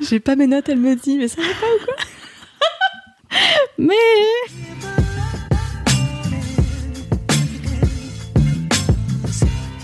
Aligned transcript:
J'ai 0.00 0.18
pas 0.18 0.34
mes 0.34 0.46
notes, 0.46 0.68
elle 0.68 0.78
me 0.78 0.96
dit, 0.96 1.18
mais 1.18 1.28
ça 1.28 1.42
va 1.42 1.48
pas 1.48 1.66
ou 1.76 1.84
quoi 1.84 1.94
Mais 3.78 3.94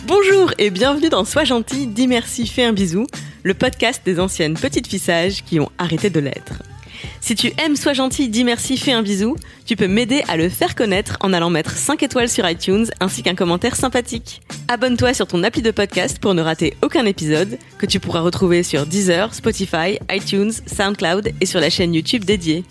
Bonjour 0.06 0.52
et 0.58 0.70
bienvenue 0.70 1.10
dans 1.10 1.24
Sois 1.24 1.44
gentil, 1.44 1.86
dis 1.86 2.06
merci, 2.06 2.46
fais 2.46 2.64
un 2.64 2.72
bisou, 2.72 3.06
le 3.42 3.52
podcast 3.52 4.02
des 4.06 4.18
anciennes 4.18 4.54
petites 4.54 4.86
fissages 4.86 5.44
qui 5.44 5.60
ont 5.60 5.70
arrêté 5.76 6.08
de 6.08 6.20
l'être. 6.20 6.62
Si 7.20 7.34
tu 7.34 7.52
aimes 7.58 7.76
Sois 7.76 7.92
gentil, 7.92 8.28
dis 8.28 8.44
merci, 8.44 8.76
fais 8.76 8.92
un 8.92 9.02
bisou, 9.02 9.36
tu 9.64 9.76
peux 9.76 9.88
m'aider 9.88 10.22
à 10.28 10.36
le 10.36 10.48
faire 10.48 10.74
connaître 10.74 11.16
en 11.20 11.32
allant 11.32 11.50
mettre 11.50 11.72
5 11.76 12.02
étoiles 12.02 12.28
sur 12.28 12.48
iTunes 12.48 12.86
ainsi 13.00 13.22
qu'un 13.22 13.34
commentaire 13.34 13.76
sympathique. 13.76 14.42
Abonne-toi 14.68 15.14
sur 15.14 15.26
ton 15.26 15.42
appli 15.42 15.62
de 15.62 15.70
podcast 15.70 16.18
pour 16.18 16.34
ne 16.34 16.42
rater 16.42 16.76
aucun 16.82 17.04
épisode 17.04 17.58
que 17.78 17.86
tu 17.86 18.00
pourras 18.00 18.20
retrouver 18.20 18.62
sur 18.62 18.86
Deezer, 18.86 19.34
Spotify, 19.34 19.98
iTunes, 20.10 20.52
SoundCloud 20.66 21.32
et 21.40 21.46
sur 21.46 21.60
la 21.60 21.70
chaîne 21.70 21.94
YouTube 21.94 22.24
dédiée. 22.24 22.64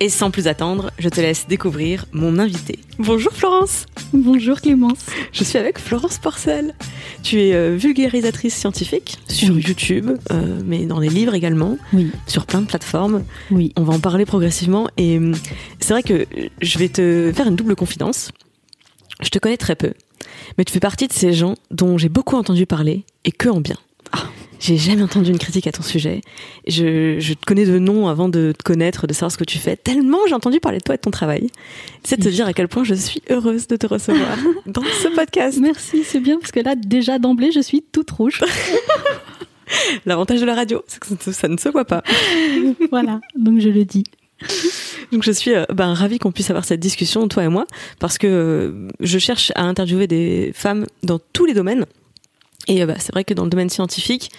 Et 0.00 0.08
sans 0.08 0.30
plus 0.30 0.48
attendre, 0.48 0.90
je 0.98 1.08
te 1.08 1.20
laisse 1.20 1.46
découvrir 1.48 2.06
mon 2.12 2.38
invité. 2.38 2.78
Bonjour 2.98 3.32
Florence 3.32 3.86
bonjour 4.12 4.60
Clémence. 4.60 5.06
Je 5.32 5.42
suis 5.44 5.58
avec 5.58 5.78
Florence 5.78 6.18
Porcel. 6.18 6.74
Tu 7.22 7.40
es 7.40 7.54
euh, 7.54 7.76
vulgarisatrice 7.76 8.54
scientifique 8.54 9.18
sur 9.28 9.58
YouTube, 9.58 10.10
euh, 10.30 10.60
mais 10.64 10.86
dans 10.86 11.00
les 11.00 11.08
livres 11.08 11.34
également, 11.34 11.76
Oui, 11.92 12.10
sur 12.26 12.46
plein 12.46 12.60
de 12.60 12.66
plateformes. 12.66 13.24
oui. 13.50 13.72
On 13.76 13.82
va 13.82 13.94
en 13.94 13.98
parler 14.00 14.24
progressivement. 14.24 14.88
Et 14.96 15.16
hum, 15.18 15.34
c'est 15.80 15.92
vrai 15.94 16.02
que 16.02 16.26
je 16.62 16.78
vais 16.78 16.88
te 16.88 17.32
faire 17.34 17.48
une 17.48 17.56
double 17.56 17.74
confidence. 17.76 18.30
Je 19.22 19.30
te 19.30 19.38
connais 19.38 19.56
très 19.56 19.74
peu, 19.76 19.92
mais 20.58 20.64
tu 20.64 20.72
fais 20.72 20.80
partie 20.80 21.08
de 21.08 21.12
ces 21.12 21.32
gens 21.32 21.54
dont 21.70 21.98
j'ai 21.98 22.08
beaucoup 22.08 22.36
entendu 22.36 22.66
parler 22.66 23.04
et 23.24 23.32
que 23.32 23.48
en 23.48 23.60
bien. 23.60 23.76
J'ai 24.60 24.76
jamais 24.78 25.02
entendu 25.02 25.30
une 25.30 25.38
critique 25.38 25.66
à 25.66 25.72
ton 25.72 25.82
sujet. 25.82 26.22
Je, 26.66 27.18
je 27.18 27.34
te 27.34 27.44
connais 27.44 27.66
de 27.66 27.78
nom 27.78 28.08
avant 28.08 28.28
de 28.30 28.52
te 28.56 28.62
connaître, 28.62 29.06
de 29.06 29.12
savoir 29.12 29.30
ce 29.30 29.36
que 29.36 29.44
tu 29.44 29.58
fais. 29.58 29.76
Tellement 29.76 30.18
j'ai 30.26 30.34
entendu 30.34 30.58
parler 30.60 30.78
de 30.78 30.82
toi 30.84 30.94
et 30.94 30.98
de 30.98 31.02
ton 31.02 31.10
travail. 31.10 31.48
C'est 32.02 32.16
de 32.18 32.24
te 32.24 32.28
dire 32.30 32.46
à 32.46 32.52
quel 32.54 32.68
point 32.68 32.82
je 32.84 32.94
suis 32.94 33.20
heureuse 33.28 33.66
de 33.66 33.76
te 33.76 33.86
recevoir 33.86 34.38
dans 34.66 34.82
ce 35.02 35.08
podcast. 35.14 35.58
Merci, 35.60 36.02
c'est 36.04 36.20
bien 36.20 36.38
parce 36.38 36.50
que 36.52 36.60
là, 36.60 36.76
déjà 36.76 37.18
d'emblée, 37.18 37.52
je 37.52 37.60
suis 37.60 37.82
toute 37.92 38.10
rouge. 38.10 38.42
L'avantage 40.06 40.40
de 40.40 40.46
la 40.46 40.54
radio, 40.54 40.82
c'est 40.86 41.00
que 41.00 41.06
ça 41.06 41.14
ne- 41.26 41.32
ça 41.34 41.48
ne 41.48 41.56
se 41.58 41.68
voit 41.68 41.84
pas. 41.84 42.02
voilà, 42.90 43.20
donc 43.36 43.60
je 43.60 43.68
le 43.68 43.84
dis. 43.84 44.04
Donc 45.12 45.22
je 45.22 45.32
suis 45.32 45.54
euh, 45.54 45.64
ben, 45.72 45.92
ravie 45.94 46.18
qu'on 46.18 46.32
puisse 46.32 46.50
avoir 46.50 46.64
cette 46.64 46.80
discussion, 46.80 47.28
toi 47.28 47.44
et 47.44 47.48
moi, 47.48 47.66
parce 47.98 48.18
que 48.18 48.26
euh, 48.26 48.88
je 49.00 49.18
cherche 49.18 49.52
à 49.54 49.62
interviewer 49.62 50.06
des 50.06 50.52
femmes 50.54 50.86
dans 51.02 51.18
tous 51.32 51.44
les 51.44 51.54
domaines. 51.54 51.86
Et 52.68 52.82
euh, 52.82 52.86
bah, 52.86 52.94
c'est 52.98 53.12
vrai 53.12 53.24
que 53.24 53.34
dans 53.34 53.44
le 53.44 53.50
domaine 53.50 53.70
scientifique, 53.70 54.30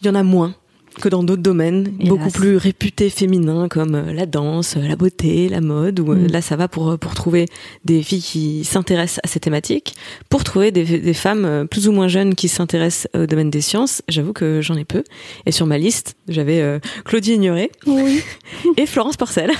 il 0.00 0.06
y 0.06 0.10
en 0.10 0.14
a 0.14 0.22
moins 0.22 0.54
que 0.98 1.08
dans 1.08 1.22
d'autres 1.22 1.42
domaines, 1.42 1.92
Hélas. 2.00 2.08
beaucoup 2.08 2.30
plus 2.30 2.56
réputés 2.56 3.10
féminins 3.10 3.68
comme 3.68 3.94
euh, 3.94 4.12
la 4.12 4.26
danse, 4.26 4.76
la 4.76 4.96
beauté, 4.96 5.48
la 5.48 5.60
mode. 5.60 6.00
Où, 6.00 6.12
euh, 6.12 6.16
Mm. 6.16 6.26
Là, 6.32 6.42
ça 6.42 6.56
va 6.56 6.68
pour 6.68 6.90
euh, 6.90 6.96
pour 6.96 7.14
trouver 7.14 7.46
des 7.84 8.02
filles 8.02 8.20
qui 8.22 8.64
s'intéressent 8.64 9.20
à 9.24 9.28
ces 9.28 9.40
thématiques, 9.40 9.94
pour 10.28 10.44
trouver 10.44 10.70
des, 10.72 10.84
des 10.98 11.14
femmes 11.14 11.66
plus 11.70 11.88
ou 11.88 11.92
moins 11.92 12.08
jeunes 12.08 12.34
qui 12.34 12.48
s'intéressent 12.48 13.08
au 13.14 13.26
domaine 13.26 13.50
des 13.50 13.60
sciences. 13.60 14.02
J'avoue 14.08 14.32
que 14.32 14.60
j'en 14.60 14.76
ai 14.76 14.84
peu. 14.84 15.04
Et 15.46 15.52
sur 15.52 15.66
ma 15.66 15.78
liste, 15.78 16.16
j'avais 16.28 16.60
euh, 16.60 16.78
Claudie 17.04 17.34
Ignoré 17.34 17.70
Oui. 17.86 18.20
et 18.76 18.86
Florence 18.86 19.16
Porcel. 19.16 19.50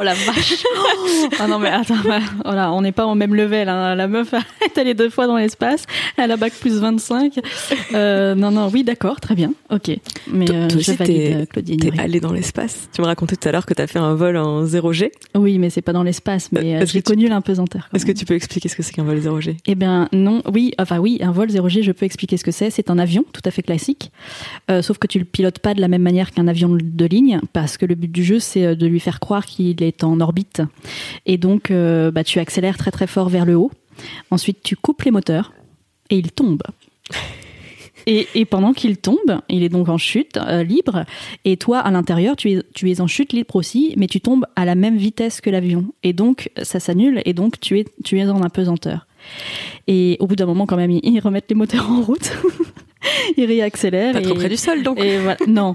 Oh 0.00 0.02
la 0.02 0.14
vache. 0.14 0.54
ah 1.38 1.46
non 1.46 1.58
mais 1.58 1.68
attends, 1.68 1.94
bah, 2.04 2.20
voilà, 2.44 2.72
on 2.72 2.80
n'est 2.82 2.92
pas 2.92 3.06
au 3.06 3.14
même 3.14 3.34
level. 3.34 3.68
hein. 3.68 3.94
La 3.94 4.08
meuf 4.08 4.32
est 4.64 4.78
allée 4.78 4.94
deux 4.94 5.10
fois 5.10 5.26
dans 5.26 5.36
l'espace. 5.36 5.84
Elle 6.16 6.30
a 6.32 6.36
bac 6.36 6.52
plus 6.60 6.78
25. 6.78 7.38
Euh, 7.94 8.34
non 8.34 8.50
non, 8.50 8.70
oui 8.72 8.84
d'accord, 8.84 9.20
très 9.20 9.34
bien. 9.34 9.52
Ok. 9.70 9.90
Mais 10.28 10.46
Aussi, 10.92 10.96
t'es- 10.98 11.34
euh, 11.34 11.90
allée 11.98 12.20
dans 12.20 12.32
l'espace. 12.32 12.88
Tu 12.94 13.00
me 13.00 13.06
racontais 13.06 13.36
tout 13.36 13.48
à 13.48 13.52
l'heure 13.52 13.66
que 13.66 13.74
t'as 13.74 13.86
fait 13.86 13.98
un 13.98 14.14
vol 14.14 14.36
en 14.36 14.64
0G. 14.64 15.10
Oui, 15.34 15.58
mais 15.58 15.70
c'est 15.70 15.82
pas 15.82 15.92
dans 15.92 16.02
l'espace. 16.02 16.50
Mais 16.52 16.76
Euh, 16.76 16.86
j'ai 16.86 17.00
que 17.02 17.06
tu- 17.08 17.12
connu 17.14 17.28
l'impesanteur. 17.28 17.88
Est-ce 17.94 18.06
que 18.06 18.12
tu 18.12 18.24
peux 18.24 18.34
expliquer 18.34 18.68
ce 18.68 18.76
que 18.76 18.82
c'est 18.82 18.92
qu'un 18.92 19.04
vol 19.04 19.18
0G 19.20 19.56
Eh 19.66 19.74
bien 19.74 20.08
non, 20.12 20.42
oui, 20.52 20.72
enfin 20.78 20.98
oui, 20.98 21.18
un 21.22 21.32
vol 21.32 21.48
0G, 21.50 21.82
je 21.82 21.92
peux 21.92 22.06
expliquer 22.06 22.36
ce 22.36 22.44
que 22.44 22.50
c'est. 22.50 22.70
C'est 22.70 22.90
un 22.90 22.98
avion 22.98 23.24
tout 23.32 23.42
à 23.44 23.50
fait 23.50 23.62
classique, 23.62 24.10
Euh, 24.70 24.82
sauf 24.82 24.98
que 24.98 25.06
tu 25.06 25.18
le 25.18 25.24
pilotes 25.24 25.58
pas 25.60 25.74
de 25.74 25.80
la 25.80 25.88
même 25.88 26.02
manière 26.02 26.30
qu'un 26.32 26.48
avion 26.48 26.68
de 26.80 27.04
ligne, 27.06 27.40
parce 27.52 27.76
que 27.76 27.86
le 27.86 27.94
but 27.94 28.10
du 28.10 28.24
jeu 28.24 28.38
c'est 28.40 28.74
de 28.76 28.86
lui 28.86 29.00
faire 29.00 29.20
croire 29.20 29.46
qu'il 29.46 29.82
est 29.82 30.04
en 30.04 30.20
orbite, 30.20 30.62
et 31.26 31.38
donc 31.38 31.70
euh, 31.70 32.10
bah, 32.10 32.24
tu 32.24 32.38
accélères 32.38 32.76
très 32.76 32.90
très 32.90 33.06
fort 33.06 33.28
vers 33.28 33.44
le 33.46 33.54
haut. 33.56 33.70
Ensuite 34.30 34.58
tu 34.62 34.76
coupes 34.76 35.02
les 35.02 35.10
moteurs 35.10 35.52
et 36.10 36.16
il 36.16 36.30
tombe. 36.32 36.62
Et, 38.06 38.28
et 38.34 38.44
pendant 38.44 38.72
qu'il 38.72 38.96
tombe, 38.98 39.40
il 39.48 39.64
est 39.64 39.68
donc 39.68 39.88
en 39.88 39.98
chute 39.98 40.36
euh, 40.36 40.62
libre, 40.62 41.04
et 41.44 41.56
toi 41.56 41.80
à 41.80 41.90
l'intérieur 41.90 42.36
tu 42.36 42.52
es, 42.52 42.62
tu 42.72 42.90
es 42.90 43.00
en 43.00 43.08
chute 43.08 43.32
libre 43.32 43.56
aussi, 43.56 43.94
mais 43.96 44.06
tu 44.06 44.20
tombes 44.20 44.46
à 44.54 44.64
la 44.64 44.76
même 44.76 44.96
vitesse 44.96 45.40
que 45.40 45.50
l'avion, 45.50 45.86
et 46.02 46.12
donc 46.12 46.50
ça 46.62 46.78
s'annule, 46.78 47.20
et 47.24 47.32
donc 47.32 47.58
tu 47.58 47.80
es, 47.80 47.84
tu 48.04 48.18
es 48.18 48.28
en 48.28 48.42
apesanteur. 48.42 49.06
Et 49.86 50.16
au 50.20 50.26
bout 50.26 50.36
d'un 50.36 50.46
moment, 50.46 50.66
quand 50.66 50.76
même, 50.76 50.90
ils, 50.90 51.20
remettent 51.20 51.48
les 51.48 51.56
moteurs 51.56 51.90
en 51.90 52.00
route. 52.00 52.32
ils 53.36 53.44
réaccélèrent. 53.44 54.12
Pas 54.12 54.20
trop 54.20 54.34
et- 54.34 54.38
près 54.38 54.48
du 54.48 54.56
sol, 54.56 54.82
donc. 54.82 54.98
et 55.00 55.18
voilà. 55.18 55.36
Non, 55.46 55.72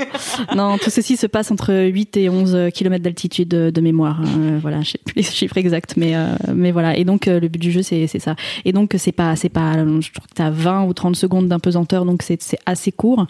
non, 0.55 0.77
tout 0.77 0.89
ceci 0.89 1.17
se 1.17 1.27
passe 1.27 1.51
entre 1.51 1.73
8 1.73 2.17
et 2.17 2.29
11 2.29 2.69
km 2.73 3.03
d'altitude 3.03 3.47
de, 3.49 3.69
de 3.69 3.81
mémoire. 3.81 4.21
Euh, 4.21 4.59
voilà, 4.61 4.81
je 4.81 4.91
sais 4.91 4.99
plus 5.03 5.15
les 5.15 5.23
chiffres 5.23 5.57
exacts, 5.57 5.95
mais 5.97 6.15
euh, 6.15 6.27
mais 6.53 6.71
voilà. 6.71 6.97
Et 6.97 7.03
donc 7.03 7.27
euh, 7.27 7.39
le 7.39 7.47
but 7.47 7.59
du 7.59 7.71
jeu 7.71 7.81
c'est 7.81 8.07
c'est 8.07 8.19
ça. 8.19 8.35
Et 8.65 8.71
donc 8.73 8.93
c'est 8.97 9.11
pas 9.11 9.35
c'est 9.35 9.49
pas 9.49 9.73
je 9.73 10.11
trouve 10.11 10.27
que 10.27 10.33
t'as 10.35 10.49
20 10.49 10.85
ou 10.85 10.93
30 10.93 11.15
secondes 11.15 11.47
d'impesanteur 11.47 12.05
donc 12.05 12.21
c'est 12.23 12.41
c'est 12.41 12.59
assez 12.65 12.91
court, 12.91 13.27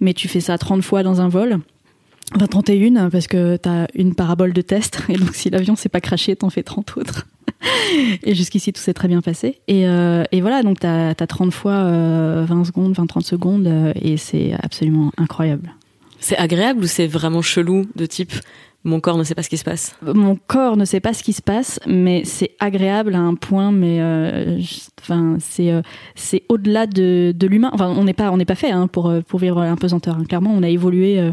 mais 0.00 0.14
tu 0.14 0.28
fais 0.28 0.40
ça 0.40 0.58
30 0.58 0.82
fois 0.82 1.02
dans 1.02 1.20
un 1.20 1.28
vol. 1.28 1.58
Enfin 2.36 2.46
31 2.46 3.10
parce 3.10 3.26
que 3.26 3.56
t'as 3.56 3.86
une 3.94 4.14
parabole 4.14 4.52
de 4.52 4.62
test 4.62 5.00
et 5.08 5.14
donc 5.14 5.34
si 5.34 5.50
l'avion 5.50 5.74
s'est 5.74 5.88
pas 5.88 6.00
craché 6.00 6.36
t'en 6.36 6.48
fais 6.50 6.62
30 6.62 6.96
autres. 6.96 7.26
Et 8.22 8.34
jusqu'ici, 8.34 8.72
tout 8.72 8.80
s'est 8.80 8.94
très 8.94 9.08
bien 9.08 9.20
passé. 9.20 9.60
Et, 9.68 9.86
euh, 9.88 10.24
et 10.32 10.40
voilà, 10.40 10.62
donc 10.62 10.80
t'as 10.80 11.10
as 11.10 11.26
30 11.26 11.52
fois 11.52 11.72
euh, 11.72 12.44
20 12.48 12.64
secondes, 12.64 12.94
20-30 12.94 13.22
secondes, 13.22 13.66
euh, 13.66 13.92
et 14.00 14.16
c'est 14.16 14.52
absolument 14.62 15.12
incroyable. 15.16 15.74
C'est 16.18 16.36
agréable 16.36 16.84
ou 16.84 16.86
c'est 16.86 17.06
vraiment 17.06 17.42
chelou 17.42 17.86
de 17.96 18.06
type 18.06 18.32
mon 18.82 19.00
corps 19.00 19.18
ne 19.18 19.24
sait 19.24 19.34
pas 19.34 19.42
ce 19.42 19.50
qui 19.50 19.58
se 19.58 19.64
passe? 19.64 19.94
Mon 20.02 20.36
corps 20.46 20.76
ne 20.78 20.86
sait 20.86 21.00
pas 21.00 21.12
ce 21.12 21.22
qui 21.22 21.34
se 21.34 21.42
passe, 21.42 21.78
mais 21.86 22.22
c'est 22.24 22.52
agréable 22.60 23.14
à 23.14 23.18
un 23.18 23.34
point, 23.34 23.72
mais 23.72 24.00
euh, 24.00 24.58
enfin 25.02 25.36
c'est 25.38 25.70
euh, 25.70 25.82
c'est 26.14 26.44
au-delà 26.48 26.86
de, 26.86 27.34
de 27.36 27.46
l'humain. 27.46 27.70
Enfin, 27.74 27.88
on 27.88 28.04
n'est 28.04 28.14
pas 28.14 28.30
on 28.30 28.38
n'est 28.38 28.46
pas 28.46 28.54
fait 28.54 28.70
hein, 28.70 28.86
pour 28.86 29.12
pour 29.26 29.38
vivre 29.38 29.60
l'impesanteur. 29.62 30.16
hein. 30.16 30.24
Clairement, 30.26 30.54
on 30.54 30.62
a 30.62 30.68
évolué 30.68 31.18
euh, 31.20 31.32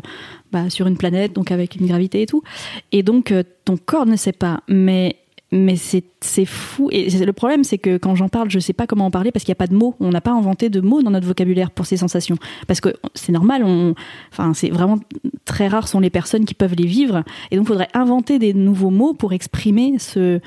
bah, 0.52 0.70
sur 0.70 0.88
une 0.88 0.98
planète, 0.98 1.34
donc 1.34 1.52
avec 1.52 1.78
une 1.78 1.88
gravité 1.88 2.22
et 2.22 2.26
tout. 2.26 2.44
Et 2.92 3.02
donc 3.02 3.34
ton 3.64 3.78
corps 3.78 4.06
ne 4.06 4.18
sait 4.18 4.34
pas, 4.34 4.60
mais 4.68 5.16
mais 5.52 5.76
c'est 5.78 6.04
fou. 6.46 6.90
Et 6.92 7.10
le 7.10 7.32
problème 7.34 7.64
c'est 7.64 7.78
que 7.78 7.98
quand 7.98 8.16
j'en 8.16 8.28
parle 8.28 8.50
je 8.50 8.60
sais 8.60 8.74
pas 8.74 8.86
comment 8.88 9.06
en 9.06 9.12
parler 9.12 9.32
parce 9.32 9.46
qu'il 9.46 9.52
n'y 9.52 9.58
a 9.58 9.64
pas 9.64 9.68
de 9.68 9.76
mots. 9.76 9.96
On 10.00 10.10
n'a 10.10 10.20
pas 10.22 10.32
inventé 10.32 10.70
de 10.70 10.82
mots 10.82 11.02
dans 11.02 11.12
notre 11.12 11.26
vocabulaire 11.28 11.72
pour 11.72 11.86
ces 11.86 11.96
sensations. 11.98 12.36
Parce 12.68 12.82
que 12.82 12.90
c'est 13.14 13.32
normal 13.32 13.64
on 13.64 13.96
enfin 14.32 14.54
c'est 14.54 14.70
vraiment 14.70 15.00
très 15.46 15.68
rares 15.68 15.88
sont 15.88 16.00
les 16.02 16.10
personnes 16.10 16.46
qui 16.46 16.54
peuvent 16.54 16.76
les 16.76 16.86
vivre. 16.88 17.24
Et 17.52 17.56
donc 17.56 17.66
il 17.66 17.70
faudrait 17.70 17.88
inventer 17.94 18.40
des 18.40 18.54
nouveaux 18.54 18.90
mots 18.90 19.14
pour 19.14 19.32
exprimer 19.34 19.94
ce 20.00 20.40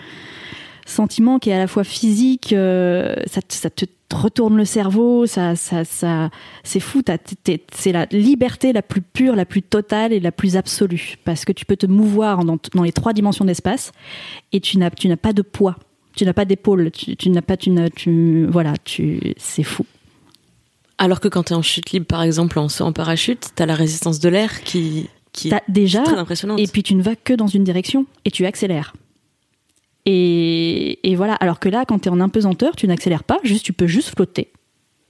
sentiment 0.87 1.39
qui 1.39 1.51
est 1.51 1.55
à 1.55 1.59
la 1.59 1.67
fois 1.67 1.85
physique 1.85 2.53
euh, 2.53 3.15
ça, 3.27 3.41
te- 3.43 3.55
ça 3.55 3.71
te 3.71 3.85
retourne 4.13 4.57
le 4.57 4.65
cerveau 4.65 5.27
ça 5.27 5.57
ça 5.57 5.85
ça 5.85 6.31
c'est 6.65 6.81
fou 6.81 7.03
c'est 7.73 7.93
la 7.93 8.07
liberté 8.11 8.73
la 8.73 8.83
plus 8.83 9.03
pure 9.03 9.37
la 9.37 9.45
plus 9.45 9.63
totale 9.63 10.13
et 10.13 10.21
la 10.21 10.33
plus 10.33 10.57
absolue 10.57 11.17
parce 11.25 11.45
que 11.45 11.53
tu 11.53 11.65
peux 11.65 11.77
te 11.77 11.87
mouvoir 11.87 12.45
dans, 12.45 12.59
dans 12.75 12.83
les 12.83 12.93
trois 12.93 13.13
dimensions 13.13 13.45
d'espace 13.45 13.93
et 14.53 14.61
tu 14.61 14.79
n'as 14.79 14.91
tu 14.91 15.09
n'as 15.09 15.17
pas 15.17 15.33
de 15.33 15.43
poids 15.43 15.77
tu 16.17 16.25
n'as 16.25 16.33
pas 16.33 16.45
d'épaule 16.45 16.91
tu, 16.91 17.17
tu 17.17 17.31
n'as 17.31 17.43
pas 17.43 17.57
tu, 17.57 17.71
tu 17.95 18.47
voilà 18.47 18.75
tu 18.85 19.35
c'est 19.37 19.63
fou 19.63 19.87
Alors 20.99 21.21
que 21.21 21.29
quand 21.29 21.45
t'es 21.45 21.55
en 21.55 21.63
chute 21.63 21.93
libre, 21.93 22.07
par 22.07 22.23
exemple, 22.23 22.59
en 22.59 22.69
saut 22.69 22.85
en 22.85 22.93
parachute, 22.93 23.51
t'as 23.55 23.65
la 23.65 23.75
résistance 23.75 24.19
de 24.21 24.29
l'air 24.29 24.63
qui, 24.65 25.09
qui 25.33 25.49
T'as 25.49 25.59
est 25.59 25.71
déjà 25.71 26.03
très 26.03 26.19
impressionnante. 26.19 26.61
et 26.61 26.67
puis 26.67 26.83
tu 26.83 26.95
ne 26.95 27.03
vas 27.03 27.17
que 27.17 27.33
dans 27.33 27.47
une 27.47 27.65
direction 27.65 28.05
et 28.27 28.31
tu 28.31 28.45
accélères. 28.45 28.93
Et, 30.07 31.11
et 31.11 31.15
voilà, 31.15 31.35
alors 31.35 31.61
que 31.61 31.69
là, 31.69 31.85
quand 31.87 31.99
tu 32.01 32.09
es 32.09 32.13
en 32.13 32.21
impesanteur, 32.21 32.75
tu 32.77 32.87
n'accélères 32.87 33.25
pas, 33.25 33.39
juste 33.45 33.65
tu 33.65 33.73
peux 33.73 33.87
juste 33.87 34.11
flotter. 34.15 34.51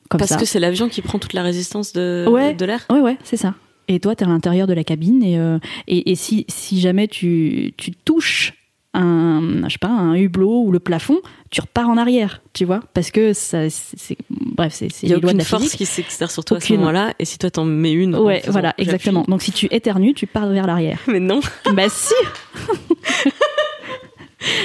comme 0.08 0.18
Parce 0.18 0.30
ça. 0.30 0.36
que 0.36 0.44
c'est 0.44 0.58
l'avion 0.60 0.88
qui 0.88 1.00
prend 1.02 1.18
toute 1.18 1.32
la 1.32 1.42
résistance 1.42 1.92
de, 1.92 2.26
Ouais. 2.28 2.54
de 2.54 2.64
l'air. 2.64 2.84
Ouais, 2.90 3.00
ouais, 3.00 3.16
c'est 3.22 3.36
ça. 3.36 3.54
Et 3.88 3.98
toi, 4.00 4.14
t'es 4.14 4.24
à 4.24 4.28
l'intérieur 4.28 4.66
de 4.66 4.72
la 4.72 4.84
cabine 4.84 5.22
et, 5.22 5.38
euh, 5.38 5.58
et, 5.88 6.10
et 6.10 6.14
si, 6.14 6.44
si 6.48 6.80
jamais 6.80 7.08
tu, 7.08 7.72
tu 7.76 7.90
touches 7.92 8.54
un, 8.92 9.62
je 9.68 9.72
sais 9.72 9.78
pas, 9.78 9.88
un 9.88 10.14
hublot 10.14 10.62
ou 10.64 10.72
le 10.72 10.80
plafond, 10.80 11.18
tu 11.50 11.60
repars 11.60 11.88
en 11.88 11.96
arrière, 11.96 12.42
tu 12.52 12.64
vois, 12.64 12.80
parce 12.92 13.12
que 13.12 13.32
ça, 13.32 13.70
c'est, 13.70 14.16
bref, 14.30 14.72
c'est, 14.74 14.90
c'est 14.92 15.06
Il 15.06 15.10
y 15.10 15.12
a 15.14 15.18
de 15.18 15.24
aucune 15.26 15.40
force 15.42 15.62
physique. 15.62 15.78
qui 15.78 15.86
s'exerce 15.86 16.32
sur 16.32 16.44
toi 16.44 16.56
à 16.56 16.60
ce 16.60 16.66
Aucune. 16.66 16.78
moment-là. 16.80 17.14
Et 17.20 17.24
si 17.24 17.38
toi 17.38 17.50
t'en 17.52 17.64
mets 17.64 17.92
une. 17.92 18.16
Ouais, 18.16 18.42
voilà, 18.48 18.74
exactement. 18.78 19.24
Donc 19.28 19.42
si 19.42 19.52
tu 19.52 19.66
éternues, 19.70 20.14
tu 20.14 20.26
pars 20.26 20.48
vers 20.48 20.66
l'arrière. 20.66 20.98
Mais 21.06 21.20
non. 21.20 21.38
bah 21.74 21.88
si 21.88 22.14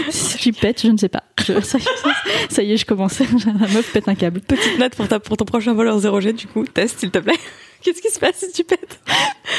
Si 0.10 0.38
tu 0.38 0.54
pètes, 0.54 0.82
je 0.84 0.88
ne 0.88 0.98
sais 0.98 1.10
pas. 1.10 1.24
Je- 1.46 1.60
ça, 1.62 1.78
y 1.78 1.82
est, 1.82 2.52
ça 2.54 2.64
y 2.64 2.72
est, 2.74 2.78
je 2.78 2.86
commence. 2.86 3.20
La 3.46 3.68
meuf 3.68 3.92
pète 3.92 4.08
un 4.08 4.16
câble. 4.16 4.42
Petite 4.42 4.80
note 4.80 4.96
pour, 4.96 5.08
ta, 5.08 5.20
pour 5.20 5.38
ton 5.38 5.46
prochain 5.46 5.74
voleur 5.74 6.00
0G, 6.00 6.34
du 6.34 6.48
coup. 6.48 6.64
Test, 6.66 7.00
s'il 7.00 7.12
te 7.12 7.20
plaît. 7.20 7.38
Qu'est-ce 7.82 8.02
qui 8.02 8.10
se 8.10 8.20
passe 8.20 8.38
si 8.38 8.52
tu 8.52 8.64
pètes? 8.64 9.00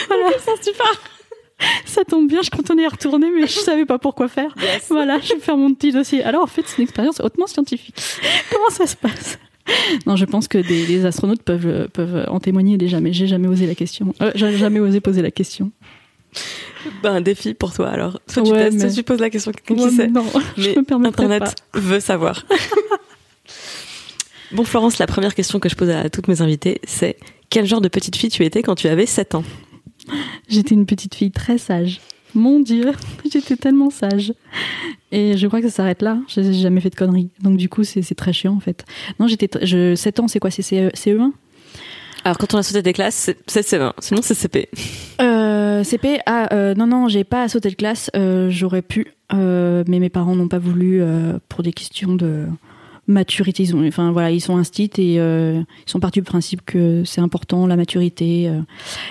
Dans 0.09 0.17
quel 0.31 0.41
sens 0.41 0.59
tu 0.65 0.73
pars 0.77 1.01
Ça 1.85 2.05
tombe 2.05 2.29
bien, 2.29 2.41
je 2.43 2.49
y 2.51 2.87
retourner, 2.89 3.29
mais 3.31 3.47
je 3.47 3.59
savais 3.59 3.85
pas 3.85 3.99
pourquoi 3.99 4.29
faire. 4.29 4.53
Voilà, 4.89 5.21
je 5.21 5.35
vais 5.35 5.41
faire 5.41 5.57
mon 5.57 5.73
petit 5.75 5.93
dossier. 5.93 6.25
Alors 6.25 6.43
en 6.43 6.47
fait, 6.47 6.63
c'est 6.67 6.79
une 6.79 6.85
expérience 6.85 7.21
hautement 7.21 7.47
scientifique. 7.47 7.95
Comment 8.51 8.71
ça 8.71 8.87
se 8.87 8.97
passe? 8.97 9.39
Non, 10.07 10.17
je 10.17 10.25
pense 10.25 10.49
que 10.49 10.59
des, 10.59 10.87
des 10.87 11.05
astronautes 11.07 11.43
peuvent, 11.43 11.89
peuvent 11.93 12.27
en 12.29 12.41
témoigner 12.41 12.77
déjà, 12.79 13.01
mais 13.01 13.13
j'ai 13.13 13.27
jamais 13.27 13.49
osé 13.49 13.67
la 13.67 13.75
question. 13.75 14.15
Euh, 14.21 14.31
j'ai 14.35 14.57
jamais 14.57 14.81
osé 14.81 15.01
poser 15.01 15.23
la 15.23 15.31
question. 15.31 15.71
Ben, 17.03 17.15
un 17.17 17.21
défi 17.21 17.55
pour 17.55 17.73
toi 17.73 17.89
alors. 17.89 18.21
Soit 18.29 18.43
tu 18.43 18.53
Ouais, 18.53 18.71
soit 18.79 18.91
tu 18.91 19.03
poses 19.03 19.21
la 19.21 19.31
question 19.31 19.51
à 19.51 19.55
quelqu'un 19.55 19.83
Ouais, 19.83 19.91
qui 19.91 19.97
sait. 19.97 20.07
non, 20.09 20.25
Mais 20.57 20.63
je 20.63 20.71
me 20.71 21.07
Internet 21.07 21.55
veut 21.75 22.01
savoir. 22.01 22.45
bon, 24.53 24.65
Florence, 24.65 24.99
la 24.99 25.07
première 25.07 25.35
question 25.35 25.59
que 25.59 25.69
je 25.69 25.75
pose 25.75 25.91
à 25.91 26.09
toutes 26.11 26.29
mes 26.29 26.41
invitées, 26.43 26.81
c'est 26.85 27.17
quel 27.51 27.67
genre 27.67 27.81
de 27.81 27.89
petite 27.89 28.17
fille 28.17 28.31
tu 28.31 28.45
étais 28.45 28.63
quand 28.63 28.75
tu 28.75 28.89
avais 28.89 29.07
7 29.07 29.35
ans? 29.35 29.45
Pas. 30.07 30.13
J'étais 30.49 30.75
une 30.75 30.87
petite 30.87 31.15
fille 31.15 31.31
très 31.33 31.59
sage. 31.59 32.01
Mon 32.35 32.61
Dieu, 32.61 32.93
j'étais 33.33 33.57
tellement 33.57 33.91
sage. 33.91 34.33
Et 35.11 35.37
je 35.37 35.47
crois 35.47 35.61
que 35.61 35.69
ça 35.69 35.77
s'arrête 35.77 36.03
là. 36.03 36.19
J'ai 36.29 36.53
jamais 36.53 36.81
fait 36.81 36.91
de 36.91 36.97
conneries. 36.97 37.31
Donc 37.41 37.57
du 37.57 37.69
coup, 37.69 37.83
c'est 37.85 38.03
très 38.15 38.33
chiant 38.33 38.55
en 38.55 38.61
fait. 38.61 38.85
Non, 39.19 39.27
j'étais. 39.27 39.47
tr- 39.47 39.65
Je, 39.65 39.95
7 39.95 40.21
ans, 40.21 40.29
c'est 40.29 40.39
quoi? 40.39 40.51
C'est 40.51 40.63
CE, 40.63 40.91
CE1 40.95 41.31
Alors, 42.27 42.39
quand 42.39 42.55
on 42.55 42.59
a 42.59 42.65
sauté 42.65 42.83
des 42.83 42.93
classes, 42.93 43.15
c'est- 43.15 43.39
c'est 43.47 43.63
CE1, 43.63 43.93
sinon 44.01 44.21
c'est 44.21 44.35
CP. 44.35 44.69
Euh, 45.21 45.85
CP, 45.85 46.19
ah 46.27 46.49
euh, 46.53 46.75
non 46.75 46.89
non, 46.89 47.07
j'ai 47.07 47.23
pas 47.23 47.49
sauté 47.49 47.71
de 47.71 47.77
classe. 47.77 48.11
Euh, 48.17 48.51
J'aurais 48.51 48.83
pu, 48.83 49.07
euh, 49.33 49.85
mais 49.87 50.01
mes 50.01 50.09
parents 50.09 50.35
n'ont 50.35 50.49
pas 50.49 50.59
voulu 50.59 51.01
pour 51.49 51.63
des 51.63 51.73
questions 51.73 52.17
de 52.17 52.47
maturité. 53.07 53.63
Ils 53.63 53.77
enfin 53.87 54.11
voilà, 54.11 54.33
ils 54.33 54.41
sont 54.41 54.57
instits 54.57 54.91
et 54.99 55.15
ils 55.19 55.65
sont 55.87 56.01
partis 56.01 56.19
du 56.19 56.25
principe 56.25 56.63
que 56.67 57.05
c'est 57.05 57.21
important 57.21 57.65
la 57.69 57.77
maturité. 57.77 58.51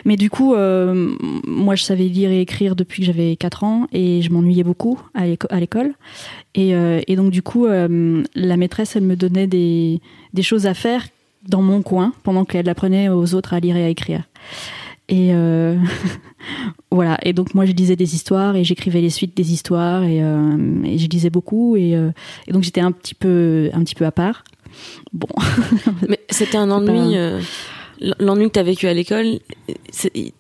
Mais 0.04 0.18
du 0.18 0.30
coup, 0.30 0.54
moi 0.54 1.76
je 1.76 1.84
savais 1.86 2.04
lire 2.10 2.32
et 2.32 2.42
écrire 2.42 2.76
depuis 2.76 3.00
que 3.00 3.06
j'avais 3.06 3.38
4 3.38 3.64
ans 3.64 3.88
et 3.94 4.22
je 4.24 4.30
m'ennuyais 4.30 4.66
beaucoup 4.66 5.00
à 5.14 5.26
l'éco- 5.26 5.48
à 5.50 5.62
l'école. 5.62 5.94
Et, 6.54 7.16
donc 7.16 7.32
du 7.32 7.42
coup, 7.42 7.66
la 7.66 8.58
maîtresse, 8.58 8.98
elle 8.98 9.04
me 9.04 9.16
donnait 9.16 9.48
des 9.48 10.02
choses 10.42 10.66
à 10.66 10.74
faire 10.74 11.08
dans 11.48 11.62
mon 11.62 11.82
coin 11.82 12.14
pendant 12.24 12.46
qu'elle 12.46 12.70
apprenait 12.70 13.10
aux 13.10 13.34
autres 13.34 13.54
à 13.54 13.60
lire 13.60 13.76
et 13.78 13.84
à 13.84 13.90
écrire. 13.90 14.24
Et 15.08 15.34
euh, 15.34 15.78
voilà. 16.92 17.18
Et 17.24 17.34
donc 17.34 17.54
moi 17.54 17.66
je 17.66 17.72
lisais 17.72 17.96
des 17.96 18.16
histoires 18.16 18.56
et 18.56 18.64
j'écrivais 18.64 19.02
les 19.02 19.10
suites 19.10 19.36
des 19.36 19.54
histoires 19.54 20.04
et, 20.04 20.24
euh, 20.24 20.84
et 20.84 20.98
je 20.98 21.08
lisais 21.08 21.30
beaucoup 21.30 21.76
et, 21.76 21.96
euh, 21.96 22.12
et 22.48 22.54
donc 22.54 22.64
j'étais 22.64 22.82
un 22.82 22.92
petit 22.92 23.16
peu 23.16 23.70
un 23.74 23.84
petit 23.84 23.96
peu 23.96 24.06
à 24.06 24.12
part. 24.12 24.44
Bon, 25.14 25.28
Mais 26.10 26.20
c'était 26.30 26.58
un 26.58 26.72
ennui. 26.72 27.16
L'ennui 28.20 28.48
que 28.48 28.54
tu 28.54 28.60
as 28.60 28.64
vécu 28.64 28.88
à 28.88 28.94
l'école, 28.94 29.40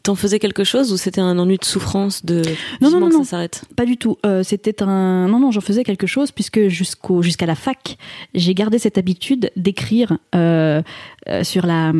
t'en 0.03 0.15
faisait 0.15 0.39
quelque 0.39 0.63
chose 0.63 0.91
ou 0.91 0.97
c'était 0.97 1.21
un 1.21 1.38
ennui 1.39 1.57
de 1.57 1.65
souffrance 1.65 2.25
de 2.25 2.41
Non, 2.81 2.89
non, 2.91 3.00
non, 3.00 3.09
que 3.09 3.13
non. 3.13 3.23
ça 3.23 3.31
s'arrête? 3.31 3.63
Pas 3.75 3.85
du 3.85 3.97
tout. 3.97 4.17
Euh, 4.25 4.44
C'était 4.44 4.83
un 4.83 5.27
non 5.27 5.39
non 5.39 5.51
j'en 5.51 5.62
faisais 5.62 5.83
quelque 5.83 6.07
chose 6.07 6.31
puisque 6.31 6.67
jusqu'au 6.67 7.21
jusqu'à 7.21 7.45
la 7.45 7.56
fac 7.56 7.97
j'ai 8.33 8.53
gardé 8.53 8.77
cette 8.79 8.97
habitude 8.97 9.51
d'écrire 9.56 10.17
euh, 10.35 10.81
euh, 11.29 11.44
sur 11.44 11.65
la 11.65 11.91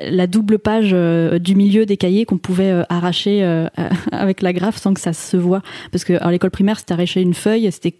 la 0.00 0.26
double 0.26 0.58
page 0.58 0.90
euh, 0.92 1.38
du 1.38 1.54
milieu 1.54 1.86
des 1.86 1.96
cahiers 1.96 2.24
qu'on 2.24 2.38
pouvait 2.38 2.70
euh, 2.70 2.82
arracher 2.88 3.42
euh, 3.44 3.68
avec 4.12 4.42
la 4.42 4.52
graphe 4.52 4.78
sans 4.78 4.94
que 4.94 5.00
ça 5.00 5.12
se 5.12 5.36
voit 5.36 5.62
parce 5.92 6.04
que 6.04 6.14
à 6.22 6.30
l'école 6.30 6.50
primaire 6.50 6.78
si 6.78 6.84
t'arrachais 6.86 7.22
une 7.22 7.34
feuille 7.34 7.70
c'était 7.70 7.94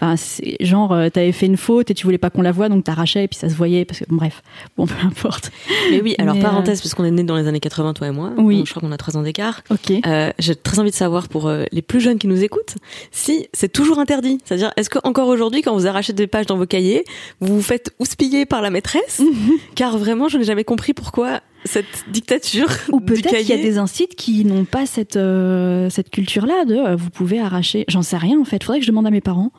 enfin 0.00 0.14
genre 0.60 0.92
euh, 0.92 1.08
t'avais 1.10 1.32
fait 1.32 1.46
une 1.46 1.56
faute 1.56 1.90
et 1.90 1.94
tu 1.94 2.04
voulais 2.04 2.18
pas 2.18 2.30
qu'on 2.30 2.42
la 2.42 2.52
voie 2.52 2.68
donc 2.68 2.84
t'arrachais 2.84 3.24
et 3.24 3.28
puis 3.28 3.38
ça 3.38 3.48
se 3.48 3.54
voyait 3.54 3.84
parce 3.84 4.00
que 4.00 4.04
bref 4.08 4.42
bon 4.76 4.86
peu 4.86 4.94
importe 5.04 5.50
Mais 5.90 6.00
oui, 6.00 6.14
alors 6.18 6.34
Mais, 6.34 6.40
parenthèse, 6.54 6.80
parce 6.80 6.94
qu'on 6.94 7.04
est 7.04 7.10
né 7.10 7.22
dans 7.22 7.36
les 7.36 7.46
années 7.48 7.60
80, 7.60 7.94
toi 7.94 8.06
et 8.06 8.10
moi. 8.10 8.32
Oui. 8.38 8.58
Donc, 8.58 8.66
je 8.66 8.70
crois 8.72 8.80
qu'on 8.80 8.92
a 8.92 8.96
trois 8.96 9.16
ans 9.16 9.22
d'écart. 9.22 9.62
ok 9.70 9.92
Euh, 10.06 10.30
J'ai 10.38 10.54
très 10.56 10.78
envie 10.78 10.90
de 10.90 10.94
savoir 10.96 11.28
pour 11.28 11.46
euh, 11.48 11.64
les 11.72 11.82
plus 11.82 12.00
jeunes 12.00 12.18
qui 12.18 12.26
nous 12.26 12.42
écoutent 12.42 12.76
si 13.12 13.48
c'est 13.52 13.72
toujours 13.72 13.98
interdit. 13.98 14.38
C'est-à-dire, 14.44 14.72
est-ce 14.76 14.90
que 14.90 14.98
encore 15.04 15.28
aujourd'hui, 15.28 15.62
quand 15.62 15.74
vous 15.74 15.86
arrachez 15.86 16.12
des 16.12 16.26
pages 16.26 16.46
dans 16.46 16.56
vos 16.56 16.66
cahiers, 16.66 17.04
vous 17.40 17.56
vous 17.56 17.62
faites 17.62 17.90
houspiller 17.98 18.46
par 18.46 18.62
la 18.62 18.70
maîtresse 18.70 19.22
Car 19.74 19.98
vraiment, 19.98 20.28
je 20.28 20.38
n'ai 20.38 20.44
jamais 20.44 20.64
compris 20.64 20.94
pourquoi 20.94 21.40
cette 21.64 22.04
dictature 22.10 22.68
Ou 22.92 23.00
peut-être 23.00 23.28
qu'il 23.38 23.48
y 23.48 23.52
a 23.52 23.56
des 23.56 23.78
instituts 23.78 24.14
qui 24.16 24.44
n'ont 24.44 24.64
pas 24.66 24.84
cette, 24.86 25.16
euh, 25.16 25.88
cette 25.88 26.10
culture-là 26.10 26.64
de 26.66 26.74
euh, 26.76 26.96
vous 26.96 27.08
pouvez 27.10 27.40
arracher. 27.40 27.84
J'en 27.88 28.02
sais 28.02 28.16
rien 28.18 28.38
en 28.38 28.44
fait. 28.44 28.62
Faudrait 28.62 28.80
que 28.80 28.84
je 28.84 28.90
demande 28.90 29.06
à 29.06 29.10
mes 29.10 29.22
parents. 29.22 29.50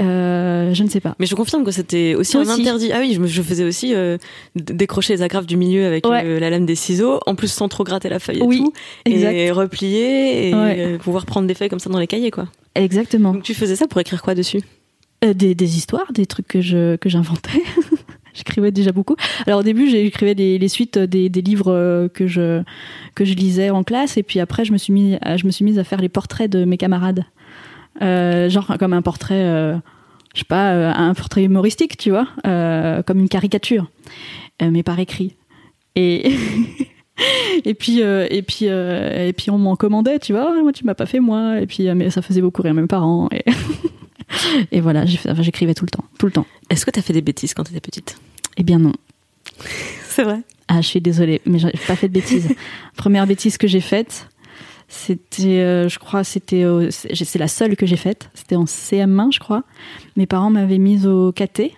Euh, 0.00 0.74
je 0.74 0.82
ne 0.82 0.88
sais 0.88 1.00
pas. 1.00 1.14
Mais 1.20 1.26
je 1.26 1.34
confirme 1.36 1.62
que 1.64 1.70
c'était 1.70 2.14
aussi 2.16 2.32
Toi 2.32 2.40
un 2.40 2.44
aussi. 2.52 2.62
interdit. 2.62 2.90
Ah 2.92 2.98
oui, 3.00 3.12
je, 3.14 3.20
me, 3.20 3.26
je 3.28 3.42
faisais 3.42 3.64
aussi 3.64 3.94
euh, 3.94 4.18
décrocher 4.56 5.12
les 5.14 5.22
agrafes 5.22 5.46
du 5.46 5.56
milieu 5.56 5.86
avec 5.86 6.04
Ouais. 6.06 6.22
euh, 6.24 6.40
la 6.40 6.50
lame 6.50 6.66
des 6.66 6.74
ciseaux, 6.74 7.20
en 7.26 7.34
plus 7.36 7.46
sans 7.52 7.68
trop 7.68 7.84
gratter 7.84 8.08
la 8.08 8.18
feuille 8.18 8.38
et 8.38 8.42
Oui, 8.42 8.58
tout, 8.58 8.72
exact. 9.04 9.32
et 9.34 9.50
replier 9.52 10.48
et 10.48 10.54
Ouais. 10.54 10.98
pouvoir 11.00 11.26
prendre 11.26 11.46
des 11.46 11.54
feuilles 11.54 11.68
comme 11.68 11.78
ça 11.78 11.90
dans 11.90 12.00
les 12.00 12.08
cahiers 12.08 12.32
quoi. 12.32 12.48
Exactement. 12.74 13.32
Donc 13.34 13.44
tu 13.44 13.54
faisais 13.54 13.76
ça 13.76 13.86
pour 13.86 14.00
écrire 14.00 14.20
quoi 14.22 14.34
dessus? 14.34 14.60
Euh, 15.24 15.32
des, 15.32 15.54
des 15.54 15.76
histoires, 15.76 16.12
des 16.12 16.26
trucs 16.26 16.48
que 16.48 16.60
je 16.60 16.96
que 16.96 17.08
j'inventais. 17.08 17.62
J'écrivais 18.34 18.72
déjà 18.72 18.90
beaucoup. 18.90 19.14
Alors 19.46 19.60
au 19.60 19.62
début, 19.62 19.88
j'écrivais 19.88 20.34
des, 20.34 20.58
les 20.58 20.68
suites 20.68 20.98
des, 20.98 21.28
des 21.28 21.40
livres 21.40 22.08
que 22.12 22.26
je 22.26 22.62
que 23.14 23.24
je 23.24 23.34
lisais 23.34 23.70
en 23.70 23.84
classe, 23.84 24.16
et 24.16 24.24
puis 24.24 24.40
après, 24.40 24.64
je 24.64 24.72
me 24.72 24.76
suis 24.78 24.92
mis 24.92 25.16
à, 25.20 25.36
je 25.36 25.46
me 25.46 25.52
suis 25.52 25.64
mise 25.64 25.78
à 25.78 25.84
faire 25.84 26.00
les 26.00 26.08
portraits 26.08 26.50
de 26.50 26.64
mes 26.64 26.76
camarades, 26.76 27.24
genre 28.00 28.76
comme 28.78 28.92
un 28.92 29.02
portrait, 29.02 29.44
euh, 29.44 29.76
je 30.34 30.40
sais 30.40 30.44
pas, 30.44 30.72
euh, 30.72 30.92
un 30.92 31.14
portrait 31.14 31.44
humoristique, 31.44 31.96
tu 31.96 32.10
vois, 32.10 32.28
euh, 32.46 33.02
comme 33.02 33.20
une 33.20 33.28
caricature, 33.28 33.90
euh, 34.62 34.70
mais 34.70 34.82
par 34.82 34.98
écrit. 34.98 35.36
Et 35.96 36.36
et 37.64 37.74
puis 37.74 38.02
euh, 38.02 38.26
et 38.30 38.42
puis 38.42 38.68
euh, 38.68 39.28
et 39.28 39.32
puis 39.32 39.50
on 39.50 39.58
m'en 39.58 39.76
commandait, 39.76 40.18
tu 40.18 40.32
vois, 40.32 40.60
moi 40.60 40.72
tu 40.72 40.84
m'as 40.84 40.94
pas 40.94 41.06
fait 41.06 41.20
moi, 41.20 41.60
et 41.60 41.66
puis 41.66 41.88
euh, 41.88 41.94
mais 41.94 42.10
ça 42.10 42.20
faisait 42.20 42.40
beaucoup 42.40 42.62
rire 42.62 42.74
mes 42.74 42.86
parents. 42.86 43.28
Et 43.32 43.44
et 44.72 44.80
voilà, 44.80 45.02
enfin, 45.02 45.42
j'écrivais 45.42 45.74
tout 45.74 45.84
le 45.84 45.90
temps, 45.90 46.04
tout 46.18 46.26
le 46.26 46.32
temps. 46.32 46.46
Est-ce 46.70 46.84
que 46.84 46.90
t'as 46.90 47.02
fait 47.02 47.12
des 47.12 47.22
bêtises 47.22 47.54
quand 47.54 47.64
t'étais 47.64 47.80
petite? 47.80 48.18
Eh 48.56 48.64
bien 48.64 48.78
non. 48.78 48.92
C'est 50.08 50.24
vrai? 50.24 50.40
Ah, 50.66 50.80
je 50.80 50.86
suis 50.86 51.00
désolée, 51.00 51.42
mais 51.44 51.58
j'ai 51.58 51.70
pas 51.86 51.94
fait 51.94 52.08
de 52.08 52.14
bêtises. 52.14 52.48
Première 52.96 53.26
bêtise 53.26 53.58
que 53.58 53.66
j'ai 53.66 53.82
faite, 53.82 54.28
c'était, 54.94 55.60
euh, 55.60 55.88
je 55.88 55.98
crois, 55.98 56.22
c'était, 56.22 56.64
c'est 56.90 57.38
la 57.38 57.48
seule 57.48 57.76
que 57.76 57.84
j'ai 57.84 57.96
faite. 57.96 58.30
C'était 58.32 58.54
en 58.54 58.64
CM1, 58.64 59.32
je 59.32 59.40
crois. 59.40 59.64
Mes 60.16 60.26
parents 60.26 60.50
m'avaient 60.50 60.78
mise 60.78 61.06
au 61.06 61.32
KT. 61.32 61.72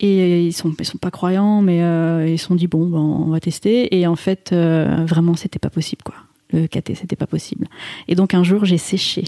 Et 0.00 0.42
ils 0.42 0.52
sont, 0.52 0.74
ils 0.78 0.84
sont 0.84 0.98
pas 0.98 1.12
croyants, 1.12 1.62
mais 1.62 1.82
euh, 1.82 2.28
ils 2.28 2.38
se 2.38 2.46
sont 2.46 2.56
dit 2.56 2.66
bon, 2.66 2.86
ben, 2.88 2.98
on 2.98 3.30
va 3.30 3.38
tester. 3.38 3.96
Et 3.96 4.06
en 4.08 4.16
fait, 4.16 4.50
euh, 4.52 5.04
vraiment, 5.06 5.36
c'était 5.36 5.60
pas 5.60 5.70
possible, 5.70 6.02
quoi. 6.02 6.16
Le 6.52 6.66
KT, 6.66 6.96
c'était 6.96 7.16
pas 7.16 7.28
possible. 7.28 7.68
Et 8.08 8.16
donc 8.16 8.34
un 8.34 8.42
jour, 8.42 8.64
j'ai 8.64 8.78
séché. 8.78 9.24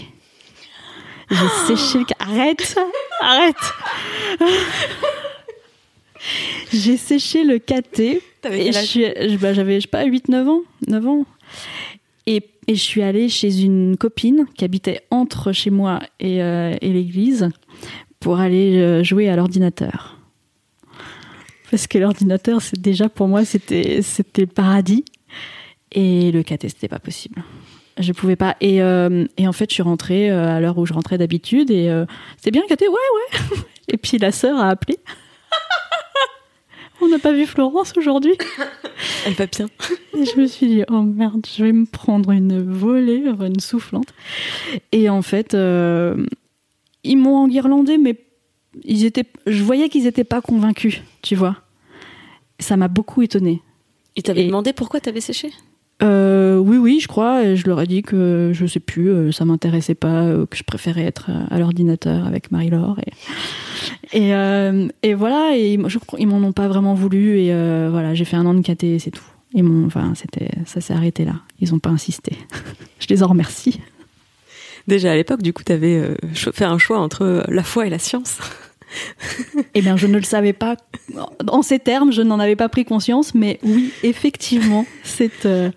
J'ai 1.31 1.37
séché 1.75 1.99
le. 1.99 2.05
Arrête, 2.19 2.75
arrête. 3.21 3.55
J'ai 6.73 6.97
séché 6.97 7.43
le 7.45 7.59
KT. 7.59 8.21
T'avais 8.41 8.65
quel 8.65 8.77
âge? 8.77 8.99
bah, 9.39 9.53
j'avais, 9.53 9.75
je 9.79 9.85
sais 9.85 9.87
pas, 9.87 10.05
8-9 10.05 10.47
ans. 10.47 10.61
9 10.87 11.07
ans. 11.07 11.25
Et, 12.69 12.75
je 12.75 12.81
suis 12.81 13.01
allée 13.01 13.29
chez 13.29 13.61
une 13.61 13.97
copine 13.97 14.45
qui 14.55 14.63
habitait 14.63 15.01
entre 15.11 15.51
chez 15.51 15.69
moi 15.69 15.99
et, 16.19 16.41
euh, 16.41 16.75
et 16.81 16.93
l'église 16.93 17.49
pour 18.19 18.39
aller 18.39 18.77
euh, 18.77 19.03
jouer 19.03 19.29
à 19.29 19.35
l'ordinateur. 19.35 20.17
Parce 21.71 21.87
que 21.87 21.97
l'ordinateur, 21.97 22.61
c'est 22.61 22.79
déjà 22.79 23.09
pour 23.09 23.27
moi, 23.27 23.45
c'était, 23.45 24.01
c'était 24.01 24.41
le 24.41 24.47
paradis. 24.47 25.05
Et 25.91 26.31
le 26.31 26.43
KT, 26.43 26.69
c'était 26.69 26.87
pas 26.87 26.99
possible. 26.99 27.43
Je 27.97 28.11
pouvais 28.13 28.35
pas. 28.35 28.55
Et, 28.61 28.81
euh, 28.81 29.25
et 29.37 29.47
en 29.47 29.51
fait, 29.51 29.69
je 29.69 29.75
suis 29.75 29.83
rentrée 29.83 30.29
à 30.29 30.59
l'heure 30.59 30.77
où 30.77 30.85
je 30.85 30.93
rentrais 30.93 31.17
d'habitude. 31.17 31.71
Et 31.71 31.89
euh, 31.89 32.05
c'était 32.37 32.51
bien 32.51 32.63
le 32.67 32.73
KT, 32.73 32.81
ouais, 32.81 32.87
ouais. 32.89 33.57
Et 33.87 33.97
puis 33.97 34.17
la 34.17 34.31
sœur 34.31 34.59
a 34.59 34.69
appelé. 34.69 34.97
On 37.01 37.07
n'a 37.07 37.19
pas 37.19 37.31
vu 37.31 37.45
Florence 37.45 37.93
aujourd'hui. 37.97 38.33
Elle 39.25 39.33
va 39.33 39.45
bien. 39.45 39.67
Et 40.17 40.25
je 40.25 40.39
me 40.39 40.47
suis 40.47 40.67
dit, 40.67 40.83
oh 40.89 41.01
merde, 41.01 41.45
je 41.55 41.63
vais 41.63 41.71
me 41.71 41.85
prendre 41.85 42.31
une 42.31 42.61
volée, 42.61 43.23
une 43.25 43.59
soufflante. 43.59 44.13
Et 44.91 45.09
en 45.09 45.21
fait, 45.21 45.53
euh, 45.53 46.25
ils 47.03 47.17
m'ont 47.17 47.37
enguirlandé, 47.37 47.97
mais 47.97 48.17
ils 48.83 49.05
étaient, 49.05 49.25
je 49.47 49.63
voyais 49.63 49.89
qu'ils 49.89 50.03
n'étaient 50.03 50.23
pas 50.23 50.41
convaincus, 50.41 51.01
tu 51.21 51.35
vois. 51.35 51.57
ça 52.59 52.75
m'a 52.75 52.89
beaucoup 52.89 53.21
étonnée. 53.21 53.61
Il 54.17 54.23
t'avait 54.23 54.43
Et- 54.43 54.47
demandé 54.47 54.73
pourquoi 54.73 54.99
t'avais 54.99 55.21
séché? 55.21 55.51
Euh, 56.01 56.57
oui, 56.57 56.77
oui, 56.77 56.99
je 57.01 57.07
crois. 57.09 57.43
Et 57.43 57.55
je 57.57 57.67
leur 57.67 57.81
ai 57.81 57.87
dit 57.87 58.01
que 58.03 58.51
je 58.53 58.65
sais 58.65 58.79
plus, 58.79 59.09
euh, 59.09 59.31
ça 59.33 59.43
m'intéressait 59.45 59.95
pas, 59.95 60.23
euh, 60.23 60.45
que 60.45 60.55
je 60.57 60.63
préférais 60.63 61.03
être 61.03 61.29
à 61.49 61.59
l'ordinateur 61.59 62.25
avec 62.25 62.51
Marie-Laure. 62.51 62.99
Et, 63.05 63.11
et, 64.13 64.33
euh, 64.33 64.87
et 65.03 65.13
voilà, 65.13 65.51
et 65.55 65.77
je 65.87 65.99
ils 66.17 66.27
m'en 66.27 66.37
ont 66.37 66.51
pas 66.51 66.67
vraiment 66.67 66.93
voulu. 66.93 67.39
Et 67.39 67.53
euh, 67.53 67.89
voilà, 67.91 68.13
j'ai 68.13 68.25
fait 68.25 68.35
un 68.37 68.45
an 68.45 68.53
de 68.53 68.61
KT, 68.61 68.99
c'est 68.99 69.11
tout. 69.11 69.23
Ils 69.53 69.63
m'ont, 69.63 69.85
enfin, 69.87 70.13
c'était, 70.15 70.49
ça 70.65 70.79
s'est 70.81 70.93
arrêté 70.93 71.25
là. 71.25 71.35
Ils 71.59 71.73
ont 71.73 71.79
pas 71.79 71.89
insisté. 71.89 72.35
je 72.99 73.07
les 73.07 73.23
en 73.23 73.27
remercie. 73.27 73.79
Déjà 74.87 75.11
à 75.11 75.15
l'époque, 75.15 75.41
du 75.41 75.53
coup, 75.53 75.63
t'avais 75.63 75.95
euh, 75.97 76.15
cho- 76.33 76.51
fait 76.51 76.65
un 76.65 76.77
choix 76.77 76.99
entre 76.99 77.23
euh, 77.23 77.43
la 77.47 77.63
foi 77.63 77.85
et 77.87 77.89
la 77.89 77.99
science. 77.99 78.37
Eh 79.75 79.81
bien, 79.81 79.97
je 79.97 80.07
ne 80.07 80.17
le 80.17 80.23
savais 80.23 80.53
pas 80.53 80.75
en 81.47 81.61
ces 81.61 81.79
termes, 81.79 82.11
je 82.11 82.21
n'en 82.21 82.39
avais 82.39 82.55
pas 82.55 82.69
pris 82.69 82.85
conscience, 82.85 83.33
mais 83.35 83.59
oui, 83.63 83.91
effectivement, 84.03 84.85
c'est 85.03 85.45
euh, 85.45 85.69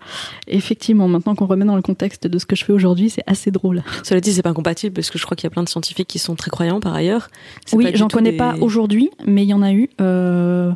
effectivement 0.47 1.07
maintenant 1.07 1.35
qu'on 1.35 1.45
remet 1.45 1.65
dans 1.65 1.75
le 1.75 1.81
contexte 1.81 2.27
de 2.27 2.37
ce 2.39 2.45
que 2.45 2.55
je 2.55 2.65
fais 2.65 2.73
aujourd'hui, 2.73 3.09
c'est 3.09 3.23
assez 3.27 3.51
drôle. 3.51 3.83
Cela 4.03 4.19
dit, 4.21 4.33
c'est 4.33 4.41
pas 4.41 4.49
incompatible 4.49 4.93
parce 4.93 5.09
que 5.09 5.17
je 5.19 5.25
crois 5.25 5.35
qu'il 5.35 5.45
y 5.45 5.47
a 5.47 5.51
plein 5.51 5.63
de 5.63 5.69
scientifiques 5.69 6.07
qui 6.07 6.19
sont 6.19 6.35
très 6.35 6.49
croyants 6.51 6.79
par 6.79 6.93
ailleurs. 6.93 7.29
Oui, 7.73 7.87
j'en 7.93 8.07
connais 8.07 8.31
des- 8.31 8.37
pas 8.37 8.55
aujourd'hui, 8.61 9.09
mais 9.25 9.43
il 9.43 9.49
y 9.49 9.53
en 9.53 9.61
a 9.61 9.71
eu. 9.73 9.89
Euh, 10.01 10.71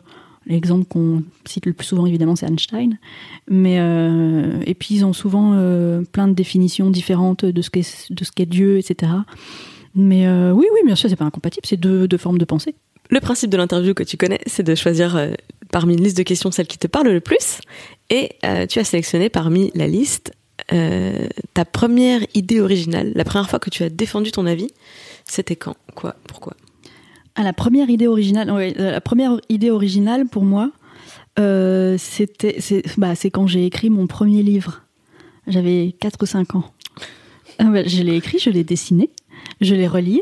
L'exemple 0.50 0.86
qu'on 0.86 1.24
cite 1.44 1.66
le 1.66 1.74
plus 1.74 1.86
souvent, 1.86 2.06
évidemment, 2.06 2.38
c'est 2.38 2.46
Einstein. 2.46 2.98
Mais 3.50 3.80
euh, 3.82 4.62
et 4.66 4.76
puis 4.76 4.96
ils 4.96 5.04
ont 5.04 5.12
souvent 5.12 5.52
plein 6.14 6.30
de 6.30 6.34
définitions 6.34 6.90
différentes 6.90 7.44
de 7.44 7.62
ce 7.62 7.70
qu'est 7.70 8.10
de 8.14 8.24
ce 8.24 8.32
qu'est 8.32 8.46
Dieu, 8.46 8.78
etc. 8.78 9.12
Mais 9.98 10.28
euh, 10.28 10.52
oui, 10.52 10.68
oui, 10.74 10.80
bien 10.86 10.96
sûr, 10.96 11.10
c'est 11.10 11.16
pas 11.16 11.26
incompatible. 11.26 11.66
C'est 11.66 11.76
deux, 11.76 12.08
deux 12.08 12.18
formes 12.18 12.38
de 12.38 12.46
pensée. 12.46 12.76
Le 13.10 13.20
principe 13.20 13.50
de 13.50 13.58
l'interview 13.58 13.96
que 13.96 14.04
tu 14.04 14.16
connais, 14.16 14.40
c'est 14.46 14.62
de 14.64 14.76
choisir 14.76 15.16
euh, 15.16 15.32
parmi 15.72 15.96
une 15.96 16.04
liste 16.04 16.18
de 16.18 16.24
questions 16.24 16.52
celle 16.52 16.68
qui 16.68 16.78
te 16.78 16.86
parle 16.86 17.10
le 17.10 17.20
plus. 17.20 17.62
Et 18.12 18.34
euh, 18.46 18.68
tu 18.68 18.78
as 18.78 18.84
sélectionné 18.84 19.30
parmi 19.30 19.72
la 19.76 19.88
liste 19.88 20.34
ta 21.54 21.64
première 21.64 22.20
idée 22.34 22.60
originale, 22.60 23.14
la 23.16 23.24
première 23.24 23.50
fois 23.50 23.58
que 23.58 23.70
tu 23.70 23.84
as 23.84 23.90
défendu 23.90 24.32
ton 24.32 24.46
avis. 24.46 24.68
C'était 25.24 25.56
quand? 25.56 25.78
Quoi? 25.96 26.16
Pourquoi? 26.28 26.58
Ah, 27.36 27.44
la 27.44 27.54
première 27.54 27.90
idée 27.90 28.08
originale, 28.08 28.52
ouais, 28.52 28.74
la 28.76 29.00
première 29.00 29.40
idée 29.48 29.70
originale 29.70 30.26
pour 30.26 30.44
moi, 30.44 30.72
c'était, 31.38 32.60
c'est, 32.60 32.84
bah, 32.98 33.16
c'est 33.16 33.30
quand 33.30 33.48
j'ai 33.48 33.66
écrit 33.66 33.90
mon 33.90 34.08
premier 34.08 34.44
livre. 34.44 34.82
J'avais 35.46 35.96
4 36.02 36.24
ou 36.24 36.26
5 36.26 36.56
ans. 36.56 36.66
Ah, 37.60 37.66
bah, 37.66 37.84
je 37.86 38.04
l'ai 38.04 38.16
écrit, 38.16 38.40
je 38.40 38.50
l'ai 38.50 38.66
dessiné, 38.66 39.10
je 39.62 39.76
l'ai 39.76 39.88
relié, 39.88 40.22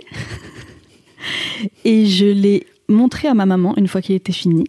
et 1.86 2.06
je 2.06 2.26
l'ai 2.26 2.68
montré 2.88 3.28
à 3.28 3.34
ma 3.34 3.46
maman 3.46 3.74
une 3.78 3.88
fois 3.88 4.02
qu'il 4.02 4.16
était 4.16 4.34
fini. 4.34 4.66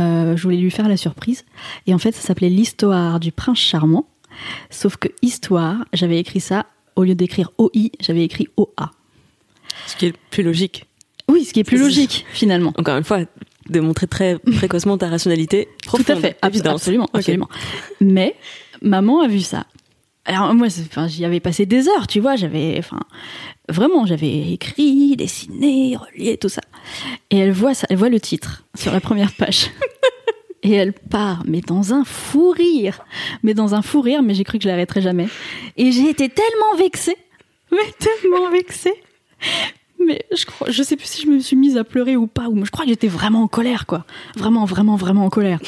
Euh, 0.00 0.36
je 0.36 0.42
voulais 0.42 0.56
lui 0.56 0.70
faire 0.70 0.88
la 0.88 0.96
surprise. 0.96 1.44
Et 1.86 1.94
en 1.94 1.98
fait, 1.98 2.12
ça 2.12 2.20
s'appelait 2.20 2.48
L'histoire 2.48 3.20
du 3.20 3.32
prince 3.32 3.58
charmant. 3.58 4.06
Sauf 4.70 4.96
que 4.96 5.08
histoire, 5.22 5.84
j'avais 5.92 6.18
écrit 6.18 6.40
ça, 6.40 6.66
au 6.96 7.04
lieu 7.04 7.14
d'écrire 7.14 7.52
OI, 7.58 7.90
j'avais 8.00 8.24
écrit 8.24 8.48
OA. 8.56 8.90
Ce 9.86 9.96
qui 9.96 10.06
est 10.06 10.14
plus 10.30 10.42
logique. 10.42 10.86
Oui, 11.28 11.44
ce 11.44 11.52
qui 11.52 11.60
est 11.60 11.64
plus 11.64 11.78
logique, 11.78 12.26
finalement. 12.32 12.72
Encore 12.76 12.96
une 12.96 13.04
fois, 13.04 13.20
démontrer 13.68 14.06
très 14.06 14.38
précocement 14.38 14.98
ta 14.98 15.08
rationalité 15.08 15.68
profonde. 15.84 16.06
Tout 16.06 16.12
à 16.12 16.16
fait, 16.16 16.36
évidence. 16.44 16.74
absolument, 16.74 17.08
absolument. 17.12 17.48
Mais 18.00 18.34
maman 18.82 19.20
a 19.20 19.28
vu 19.28 19.40
ça. 19.40 19.66
Alors 20.26 20.54
moi, 20.54 20.68
enfin, 20.68 21.06
j'y 21.06 21.24
avais 21.24 21.40
passé 21.40 21.66
des 21.66 21.88
heures, 21.88 22.06
tu 22.06 22.20
vois. 22.20 22.36
J'avais, 22.36 22.76
enfin, 22.78 23.00
vraiment, 23.68 24.06
j'avais 24.06 24.52
écrit, 24.52 25.16
dessiné, 25.16 25.96
relié, 25.96 26.36
tout 26.36 26.48
ça. 26.48 26.62
Et 27.30 27.38
elle 27.38 27.52
voit 27.52 27.74
ça, 27.74 27.86
elle 27.90 27.96
voit 27.96 28.08
le 28.08 28.20
titre 28.20 28.64
sur 28.74 28.92
la 28.92 29.00
première 29.00 29.32
page. 29.32 29.70
Et 30.62 30.72
elle 30.72 30.94
part, 30.94 31.42
mais 31.46 31.60
dans 31.60 31.92
un 31.92 32.04
fou 32.04 32.50
rire, 32.50 33.04
mais 33.42 33.52
dans 33.52 33.74
un 33.74 33.82
fou 33.82 34.00
rire, 34.00 34.22
mais 34.22 34.32
j'ai 34.32 34.44
cru 34.44 34.56
que 34.56 34.64
je 34.64 34.68
l'arrêterais 34.68 35.02
jamais. 35.02 35.28
Et 35.76 35.92
j'ai 35.92 36.08
été 36.08 36.30
tellement 36.30 36.74
vexée, 36.78 37.18
mais 37.70 37.92
tellement 37.98 38.50
vexée. 38.50 38.94
Mais 39.98 40.24
je 40.34 40.46
crois, 40.46 40.70
je 40.70 40.82
sais 40.82 40.96
plus 40.96 41.06
si 41.06 41.22
je 41.22 41.26
me 41.26 41.38
suis 41.40 41.56
mise 41.56 41.76
à 41.76 41.84
pleurer 41.84 42.16
ou 42.16 42.26
pas, 42.26 42.48
ou 42.48 42.64
je 42.64 42.70
crois 42.70 42.86
que 42.86 42.90
j'étais 42.90 43.08
vraiment 43.08 43.42
en 43.42 43.48
colère, 43.48 43.84
quoi. 43.84 44.06
Vraiment, 44.36 44.64
vraiment, 44.64 44.96
vraiment 44.96 45.26
en 45.26 45.30
colère. 45.30 45.60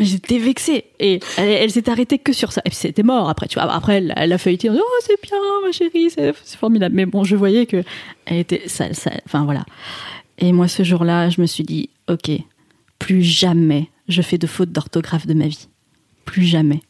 J'étais 0.00 0.38
vexée. 0.38 0.84
Et 1.00 1.20
elle, 1.36 1.70
s'est 1.70 1.88
arrêtée 1.88 2.18
que 2.18 2.32
sur 2.32 2.52
ça. 2.52 2.60
Et 2.64 2.70
puis 2.70 2.76
c'était 2.76 3.02
mort 3.02 3.28
après, 3.28 3.46
tu 3.46 3.58
vois. 3.58 3.72
Après, 3.72 4.04
elle, 4.16 4.32
a 4.32 4.38
feuilleté 4.38 4.68
en 4.68 4.72
disant, 4.72 4.84
Oh, 4.86 5.02
c'est 5.06 5.20
bien, 5.22 5.38
ma 5.64 5.72
chérie, 5.72 6.10
c'est 6.10 6.56
formidable. 6.56 6.94
Mais 6.94 7.06
bon, 7.06 7.24
je 7.24 7.36
voyais 7.36 7.66
que 7.66 7.82
elle 8.26 8.38
était, 8.38 8.62
ça, 8.66 8.92
ça, 8.94 9.10
enfin 9.26 9.44
voilà. 9.44 9.64
Et 10.38 10.52
moi, 10.52 10.68
ce 10.68 10.82
jour-là, 10.82 11.30
je 11.30 11.40
me 11.40 11.46
suis 11.46 11.64
dit, 11.64 11.90
ok, 12.08 12.30
plus 12.98 13.22
jamais 13.22 13.90
je 14.08 14.22
fais 14.22 14.38
de 14.38 14.46
fautes 14.46 14.72
d'orthographe 14.72 15.26
de 15.26 15.34
ma 15.34 15.46
vie. 15.46 15.68
Plus 16.24 16.44
jamais. 16.44 16.80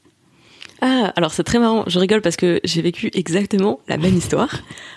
Ah, 0.87 1.15
alors 1.17 1.33
c'est 1.33 1.45
très 1.45 1.59
marrant. 1.59 1.85
Je 1.87 1.99
rigole 1.99 2.21
parce 2.21 2.37
que 2.37 2.61
j'ai 2.63 2.83
vécu 2.83 3.09
exactement 3.15 3.81
la 3.89 3.97
même 3.97 4.15
histoire. 4.17 4.51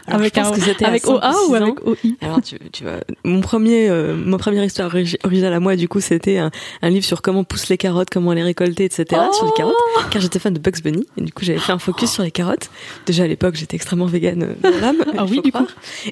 Alors, 0.06 0.20
avec 0.20 0.36
je 0.36 0.41
pense 0.41 0.51
un- 0.51 0.56
que 0.56 0.62
c'était 0.62 0.84
avec 0.84 1.01
5 1.06 1.13
OA 1.13 1.32
ou 1.32 1.48
6 1.48 1.56
avec. 1.56 1.88
OI 1.88 1.96
Alors 2.22 2.41
tu, 2.41 2.58
tu 2.74 2.84
vois, 2.84 2.98
mon 3.24 3.39
premier, 3.39 3.88
euh, 3.88 4.13
ma 4.13 4.38
première 4.38 4.65
histoire 4.65 4.94
origi- 4.94 5.15
originale 5.24 5.53
à 5.53 5.62
moi, 5.62 5.77
du 5.77 5.88
coup, 5.88 6.01
c'était 6.01 6.39
un, 6.39 6.51
un 6.82 6.89
livre 6.89 7.06
sur 7.06 7.22
comment 7.22 7.46
poussent 7.46 7.70
les 7.70 7.77
carottes, 7.77 8.10
comment 8.10 8.34
les 8.34 8.44
récolter, 8.44 8.84
etc. 8.84 9.06
sur 9.32 9.46
les 9.46 9.53
carottes, 9.56 9.75
car 10.12 10.22
j'étais 10.22 10.39
fan 10.39 10.53
de 10.53 10.60
Bugs 10.60 10.82
Bunny, 10.84 11.08
et 11.17 11.22
du 11.22 11.32
coup 11.32 11.46
j'avais 11.46 11.60
fait 11.60 11.72
un 11.72 11.79
focus 11.79 12.12
sur 12.12 12.24
les 12.24 12.32
carottes. 12.32 12.70
Déjà 13.06 13.24
à 13.24 13.27
l'époque, 13.27 13.56
j'étais 13.56 13.77
extrêmement 13.77 14.08
végane 14.08 14.44
euh, 14.44 14.56
dans 14.72 14.79
l'âme. 14.82 14.98
Ah 15.17 15.24
oui, 15.24 15.41
du 15.41 15.53
coup. 15.53 15.65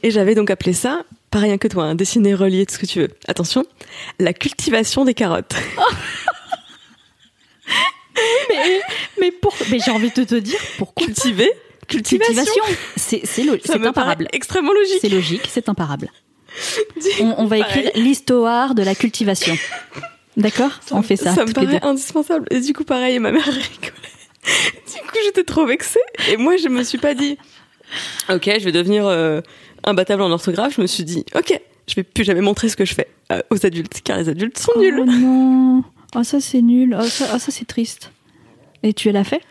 Et 0.03 0.09
j'avais 0.09 0.35
donc 0.35 0.49
appelé 0.51 0.71
ça, 0.71 1.01
pas 1.31 1.39
rien 1.39 1.57
que 1.57 1.67
toi, 1.67 1.83
hein, 1.83 1.95
dessiner, 1.95 2.33
relier, 2.33 2.65
tout 2.65 2.75
ce 2.75 2.79
que 2.79 2.85
tu 2.85 2.99
veux. 3.01 3.09
Attention, 3.27 3.65
la 4.19 4.31
cultivation 4.31 5.03
des 5.03 5.13
carottes. 5.13 5.53
mais, 8.49 8.81
mais, 9.19 9.31
pour, 9.31 9.53
mais 9.69 9.79
j'ai 9.79 9.91
envie 9.91 10.11
de 10.11 10.23
te 10.23 10.35
dire 10.35 10.59
pourquoi. 10.77 11.05
Cultiver, 11.05 11.51
cultivation. 11.87 12.63
C'est 12.95 13.21
c'est 13.25 13.47
imparable. 13.85 14.27
extrêmement 14.31 14.73
logique. 14.73 14.99
C'est 15.01 15.09
logique, 15.09 15.47
c'est 15.49 15.69
imparable. 15.69 16.09
On, 17.19 17.35
on 17.39 17.45
va 17.45 17.57
écrire 17.59 17.91
l'histoire 17.95 18.75
de 18.75 18.83
la 18.83 18.95
cultivation. 18.95 19.57
D'accord 20.37 20.71
On 20.91 21.01
fait 21.01 21.15
ça. 21.15 21.33
Ça 21.33 21.45
me 21.45 21.53
paraît 21.53 21.79
indispensable. 21.81 22.47
Et 22.51 22.59
du 22.59 22.73
coup, 22.73 22.83
pareil, 22.83 23.19
ma 23.19 23.31
mère 23.31 23.45
rigolait. 23.45 23.91
Du 24.95 25.01
coup, 25.01 25.17
j'étais 25.23 25.43
trop 25.43 25.65
vexée. 25.65 25.99
Et 26.29 26.37
moi, 26.37 26.55
je 26.57 26.67
me 26.67 26.83
suis 26.83 26.97
pas 26.99 27.13
dit, 27.15 27.37
ok, 28.29 28.49
je 28.59 28.65
vais 28.65 28.71
devenir 28.71 29.07
euh, 29.07 29.41
imbattable 29.83 30.21
en 30.21 30.31
orthographe. 30.31 30.75
Je 30.75 30.81
me 30.81 30.87
suis 30.87 31.03
dit, 31.03 31.25
ok, 31.35 31.59
je 31.87 31.95
vais 31.95 32.03
plus 32.03 32.23
jamais 32.23 32.41
montrer 32.41 32.69
ce 32.69 32.75
que 32.75 32.85
je 32.85 32.93
fais 32.93 33.07
euh, 33.31 33.41
aux 33.49 33.65
adultes, 33.65 34.01
car 34.03 34.17
les 34.17 34.29
adultes 34.29 34.57
sont 34.57 34.79
nuls. 34.79 34.99
Oh 34.99 35.05
non. 35.05 35.83
Oh, 36.15 36.23
ça 36.23 36.39
c'est 36.39 36.61
nul. 36.61 36.95
Oh, 36.99 37.03
ça, 37.05 37.31
oh, 37.33 37.39
ça, 37.39 37.51
c'est 37.51 37.65
triste. 37.65 38.11
Et 38.85 38.93
tu 38.93 39.11
l'as 39.11 39.23
fait? 39.23 39.41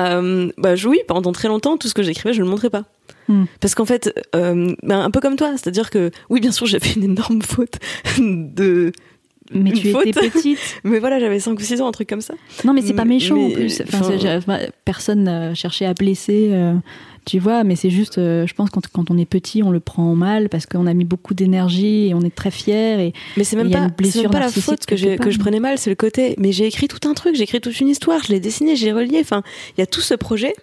Euh, 0.00 0.50
bah 0.58 0.74
oui, 0.84 0.98
pendant 1.06 1.32
très 1.32 1.46
longtemps, 1.48 1.76
tout 1.78 1.86
ce 1.88 1.94
que 1.94 2.02
j'écrivais, 2.02 2.34
je 2.34 2.40
ne 2.40 2.44
le 2.44 2.50
montrais 2.50 2.68
pas. 2.68 2.82
Hmm. 3.28 3.44
Parce 3.60 3.76
qu'en 3.76 3.84
fait, 3.84 4.12
euh, 4.34 4.74
ben, 4.82 5.00
un 5.00 5.10
peu 5.10 5.20
comme 5.20 5.36
toi, 5.36 5.52
c'est-à-dire 5.52 5.88
que 5.88 6.10
oui, 6.28 6.40
bien 6.40 6.50
sûr, 6.50 6.66
j'ai 6.66 6.80
fait 6.80 6.98
une 6.98 7.04
énorme 7.04 7.42
faute 7.42 7.76
de. 8.18 8.92
Mais 9.54 9.70
Une 9.70 9.76
tu 9.76 9.88
étais 10.08 10.30
petite. 10.30 10.58
Mais 10.84 10.98
voilà, 10.98 11.20
j'avais 11.20 11.38
5 11.38 11.58
ou 11.58 11.62
6 11.62 11.80
ans, 11.80 11.86
un 11.86 11.92
truc 11.92 12.08
comme 12.08 12.22
ça. 12.22 12.34
Non, 12.64 12.72
mais 12.72 12.80
c'est 12.80 12.94
pas 12.94 13.04
Mais- 13.04 13.14
méchant 13.16 13.36
en 13.36 13.50
plus. 13.50 13.82
Enfin, 13.82 14.10
enfin- 14.38 14.58
personne 14.84 15.24
n'a 15.24 15.54
cherché 15.54 15.84
à 15.84 15.92
blesser, 15.92 16.48
euh, 16.52 16.74
tu 17.24 17.38
vois, 17.38 17.62
mais 17.62 17.76
c'est 17.76 17.90
juste, 17.90 18.18
euh, 18.18 18.46
je 18.46 18.54
pense, 18.54 18.70
quand, 18.70 18.86
quand 18.88 19.10
on 19.10 19.18
est 19.18 19.26
petit, 19.26 19.62
on 19.62 19.70
le 19.70 19.80
prend 19.80 20.14
mal 20.14 20.48
parce 20.48 20.66
qu'on 20.66 20.86
a 20.86 20.94
mis 20.94 21.04
beaucoup 21.04 21.34
d'énergie 21.34 22.08
et 22.08 22.14
on 22.14 22.20
est 22.22 22.34
très 22.34 22.50
fier. 22.50 22.98
Et, 22.98 23.12
Mais 23.36 23.44
c'est 23.44 23.56
même 23.56 23.70
pas, 23.70 23.80
même 23.80 24.30
pas 24.30 24.40
la 24.40 24.48
faute 24.48 24.86
que, 24.86 25.16
part. 25.16 25.24
que 25.24 25.30
je 25.30 25.38
prenais 25.38 25.60
mal, 25.60 25.78
c'est 25.78 25.90
le 25.90 25.96
côté. 25.96 26.34
Mais 26.38 26.50
j'ai 26.52 26.66
écrit 26.66 26.88
tout 26.88 27.08
un 27.08 27.14
truc, 27.14 27.36
j'ai 27.36 27.44
écrit 27.44 27.60
toute 27.60 27.78
une 27.80 27.88
histoire, 27.88 28.22
je 28.24 28.32
l'ai 28.32 28.40
dessiné, 28.40 28.74
j'ai 28.74 28.92
relié. 28.92 29.18
Enfin, 29.20 29.42
il 29.76 29.80
y 29.80 29.82
a 29.82 29.86
tout 29.86 30.00
ce 30.00 30.14
projet. 30.14 30.54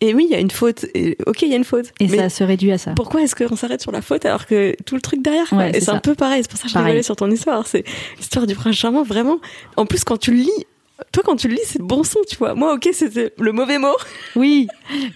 Et 0.00 0.14
oui, 0.14 0.26
il 0.28 0.32
y 0.32 0.36
a 0.36 0.40
une 0.40 0.50
faute. 0.50 0.84
Et, 0.94 1.16
ok, 1.26 1.42
il 1.42 1.48
y 1.48 1.54
a 1.54 1.56
une 1.56 1.64
faute. 1.64 1.86
et 2.00 2.06
mais 2.06 2.18
ça 2.18 2.28
se 2.28 2.44
réduit 2.44 2.70
à 2.70 2.78
ça. 2.78 2.92
pourquoi 2.92 3.22
est-ce 3.22 3.34
qu'on 3.34 3.56
s'arrête 3.56 3.80
sur 3.80 3.92
la 3.92 4.02
faute 4.02 4.26
alors 4.26 4.46
que 4.46 4.76
tout 4.84 4.94
le 4.94 5.00
truc 5.00 5.22
derrière 5.22 5.48
quoi 5.48 5.58
Ouais, 5.58 5.72
Et 5.74 5.80
c'est 5.80 5.90
un 5.90 5.98
peu 5.98 6.14
pareil. 6.14 6.42
C'est 6.42 6.50
pour 6.50 6.60
ça 6.60 6.66
que 6.66 6.72
je 6.72 6.78
rigolais 6.78 7.02
sur 7.02 7.16
ton 7.16 7.30
histoire. 7.30 7.66
C'est 7.66 7.84
l'histoire 8.18 8.46
du 8.46 8.54
prince 8.54 8.76
charmant. 8.76 9.02
Vraiment. 9.02 9.38
En 9.76 9.86
plus, 9.86 10.04
quand 10.04 10.18
tu 10.18 10.32
le 10.32 10.38
lis. 10.38 10.66
Toi, 11.12 11.22
quand 11.26 11.36
tu 11.36 11.48
le 11.48 11.54
lis, 11.54 11.60
c'est 11.64 11.78
le 11.78 11.84
bon 11.84 12.04
son, 12.04 12.20
tu 12.28 12.36
vois. 12.36 12.54
Moi, 12.54 12.72
ok, 12.74 12.88
c'était 12.92 13.32
le 13.38 13.52
mauvais 13.52 13.78
mot. 13.78 13.94
Oui, 14.36 14.66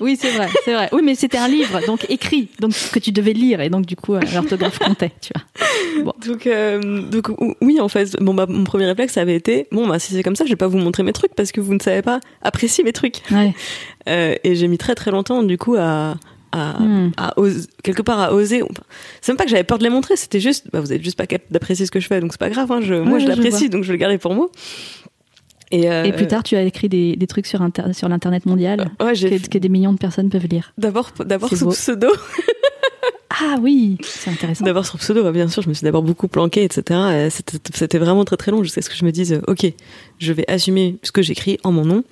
oui, 0.01 0.17
c'est 0.21 0.31
vrai, 0.31 0.49
c'est 0.65 0.73
vrai. 0.75 0.89
Oui, 0.93 1.03
mais 1.05 1.15
c'était 1.15 1.37
un 1.39 1.49
livre, 1.49 1.81
donc 1.87 2.07
écrit, 2.09 2.49
donc 2.59 2.73
que 2.93 2.99
tu 2.99 3.13
devais 3.13 3.33
lire, 3.35 3.61
et 3.61 3.69
donc 3.71 3.85
du 3.87 3.97
coup, 3.97 4.15
l'orthographe 4.35 4.79
comptait, 4.79 5.13
tu 5.21 5.31
vois. 6.05 6.15
Donc, 6.27 6.47
euh, 6.47 7.03
donc 7.03 7.29
ou- 7.29 7.55
oui, 7.61 7.81
en 7.81 7.89
fait, 7.89 8.17
bon, 8.21 8.33
bah, 8.35 8.47
mon 8.49 8.65
premier 8.65 8.87
réflexe 8.87 9.17
avait 9.19 9.35
été 9.37 9.69
bon, 9.73 9.87
bah, 9.87 9.99
si 9.99 10.15
c'est 10.15 10.23
comme 10.23 10.37
ça, 10.37 10.45
je 10.45 10.51
vais 10.51 10.57
pas 10.57 10.69
vous 10.69 10.79
montrer 10.79 11.03
mes 11.03 11.13
trucs 11.13 11.35
parce 11.35 11.53
que 11.53 11.61
vous 11.61 11.75
ne 11.75 11.81
savez 11.81 12.01
pas 12.03 12.21
apprécier 12.43 12.83
mes 12.85 12.93
trucs. 12.93 13.17
Ouais. 13.31 13.55
Euh, 14.09 14.35
et 14.45 14.55
j'ai 14.55 14.67
mis 14.67 14.79
très 14.79 14.95
très 14.95 15.11
longtemps 15.11 15.43
du 15.43 15.59
coup 15.59 15.77
à, 15.79 16.15
à, 16.53 16.81
Hmm. 16.81 17.11
à 17.19 17.39
ose- 17.39 17.67
quelque 17.85 18.01
part 18.01 18.19
à 18.19 18.33
oser. 18.33 18.63
C'est 19.21 19.31
même 19.31 19.37
pas 19.37 19.45
que 19.45 19.51
j'avais 19.51 19.63
peur 19.63 19.77
de 19.79 19.85
les 19.85 19.91
montrer, 19.91 20.17
c'était 20.17 20.41
juste, 20.41 20.69
bah, 20.73 20.81
vous 20.81 20.91
êtes 20.93 21.05
juste 21.05 21.19
pas 21.19 21.27
capable 21.27 21.53
d'apprécier 21.53 21.85
ce 21.85 21.91
que 21.91 22.01
je 22.01 22.07
fais, 22.07 22.19
donc 22.19 22.33
c'est 22.33 22.41
pas 22.41 22.49
grave. 22.49 22.73
Hein, 22.73 22.81
je, 22.81 22.95
moi, 22.95 23.19
Ouais, 23.19 23.21
je 23.21 23.27
l'apprécie, 23.29 23.69
donc 23.69 23.83
je 23.85 23.89
vais 23.89 23.93
le 23.95 23.99
garder 24.01 24.17
pour 24.17 24.35
moi. 24.35 24.49
Et, 25.73 25.91
euh, 25.91 26.05
Et 26.05 26.13
plus 26.13 26.27
tard, 26.27 26.43
tu 26.43 26.57
as 26.57 26.63
écrit 26.63 26.89
des, 26.89 27.15
des 27.17 27.27
trucs 27.29 27.47
sur, 27.47 27.63
inter- 27.63 27.93
sur 27.93 28.09
l'internet 28.09 28.45
mondial 28.47 28.91
ouais, 29.01 29.15
j'ai 29.15 29.39
que, 29.39 29.47
que 29.49 29.59
des 29.59 29.69
millions 29.69 29.93
de 29.93 29.99
personnes 29.99 30.29
peuvent 30.29 30.47
lire. 30.49 30.73
d'abord 30.79 31.13
d'abord 31.25 31.49
sous 31.51 31.67
beau. 31.67 31.71
pseudo. 31.73 32.09
Ah 33.43 33.57
oui, 33.63 33.97
c'est 34.03 34.29
intéressant. 34.31 34.65
D'abord 34.65 34.85
sur 34.85 34.99
pseudo, 34.99 35.23
bah, 35.23 35.31
bien 35.33 35.49
sûr, 35.49 35.63
je 35.63 35.69
me 35.69 35.75
suis 35.75 35.85
d'abord 35.85 36.03
beaucoup 36.03 36.29
planquée, 36.29 36.65
etc. 36.65 37.29
C'était 37.31 37.59
c'était 37.73 37.99
vraiment 37.99 38.25
très 38.25 38.37
très 38.37 38.51
long 38.51 38.63
jusqu'à 38.63 38.83
ce 38.83 38.91
que 38.91 38.97
je 38.97 39.05
me 39.05 39.13
dise, 39.13 39.33
euh, 39.33 39.41
ok, 39.47 39.73
je 40.19 40.33
vais 40.33 40.45
assumer 40.51 40.99
ce 41.03 41.13
que 41.13 41.23
j'écris 41.23 41.59
en 41.63 41.73
mon 41.73 41.85
nom. 41.87 42.05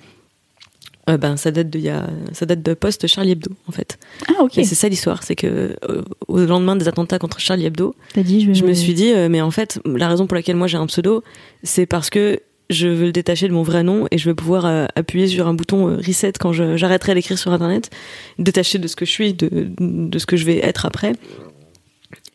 Euh, 1.09 1.17
ben, 1.17 1.37
ça 1.37 1.51
date 1.51 1.69
de, 1.69 1.77
y 1.77 1.89
a, 1.89 2.07
ça 2.31 2.45
date 2.45 2.61
de 2.63 2.73
post 2.73 3.05
Charlie 3.05 3.31
Hebdo, 3.31 3.51
en 3.67 3.71
fait. 3.71 3.99
Ah 4.29 4.43
ok. 4.43 4.57
Et 4.59 4.63
c'est 4.63 4.75
ça 4.75 4.87
l'histoire, 4.89 5.21
c'est 5.21 5.35
que 5.35 5.75
euh, 5.89 6.01
au 6.27 6.39
lendemain 6.39 6.75
des 6.75 6.87
attentats 6.87 7.19
contre 7.19 7.39
Charlie 7.39 7.65
Hebdo, 7.65 7.95
T'as 8.13 8.23
dit, 8.23 8.41
je, 8.41 8.47
vais 8.47 8.53
je 8.53 8.63
me 8.65 8.73
suis 8.73 8.93
dit, 8.93 9.11
euh, 9.11 9.27
mais 9.29 9.41
en 9.41 9.51
fait, 9.51 9.79
la 9.85 10.07
raison 10.07 10.25
pour 10.25 10.35
laquelle 10.35 10.55
moi 10.55 10.67
j'ai 10.67 10.77
un 10.77 10.87
pseudo, 10.87 11.23
c'est 11.63 11.85
parce 11.85 12.09
que 12.09 12.39
je 12.69 12.87
veux 12.87 13.05
le 13.07 13.11
détacher 13.11 13.47
de 13.47 13.53
mon 13.53 13.63
vrai 13.63 13.83
nom 13.83 14.07
et 14.11 14.17
je 14.17 14.29
veux 14.29 14.35
pouvoir 14.35 14.65
euh, 14.65 14.85
appuyer 14.95 15.27
sur 15.27 15.47
un 15.47 15.53
bouton 15.53 15.89
euh, 15.89 15.97
reset 15.97 16.33
quand 16.39 16.53
j'arrêterai 16.53 17.15
d'écrire 17.15 17.37
sur 17.39 17.51
internet, 17.51 17.89
détacher 18.37 18.77
de 18.77 18.87
ce 18.87 18.95
que 18.95 19.05
je 19.05 19.11
suis, 19.11 19.33
de, 19.33 19.69
de 19.79 20.19
ce 20.19 20.25
que 20.25 20.37
je 20.37 20.45
vais 20.45 20.57
être 20.63 20.85
après. 20.85 21.13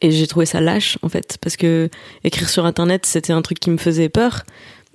Et 0.00 0.10
j'ai 0.10 0.26
trouvé 0.26 0.44
ça 0.46 0.60
lâche 0.60 0.98
en 1.02 1.08
fait, 1.08 1.38
parce 1.40 1.56
que 1.56 1.88
écrire 2.24 2.48
sur 2.48 2.66
internet 2.66 3.06
c'était 3.06 3.32
un 3.32 3.42
truc 3.42 3.58
qui 3.60 3.70
me 3.70 3.76
faisait 3.78 4.08
peur 4.08 4.42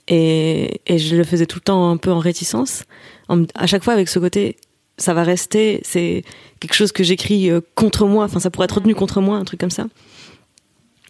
et, 0.08 0.82
et 0.88 0.98
je 0.98 1.16
le 1.16 1.24
faisais 1.24 1.46
tout 1.46 1.58
le 1.60 1.64
temps 1.64 1.90
un 1.90 1.98
peu 1.98 2.12
en 2.12 2.20
réticence. 2.20 2.84
En- 3.28 3.44
à 3.56 3.66
chaque 3.68 3.84
fois 3.84 3.94
avec 3.94 4.10
ce 4.10 4.20
côté, 4.20 4.58
ça 4.98 5.14
va 5.14 5.24
rester, 5.24 5.80
c'est 5.84 6.24
quelque 6.60 6.74
chose 6.74 6.92
que 6.92 7.04
j'écris 7.04 7.50
euh, 7.50 7.62
contre 7.76 8.06
moi, 8.06 8.26
enfin 8.26 8.40
ça 8.40 8.50
pourrait 8.52 8.66
être 8.66 8.76
retenu 8.76 8.94
contre 8.94 9.22
moi, 9.22 9.38
un 9.38 9.46
truc 9.46 9.60
comme 9.60 9.72
ça. 9.72 9.88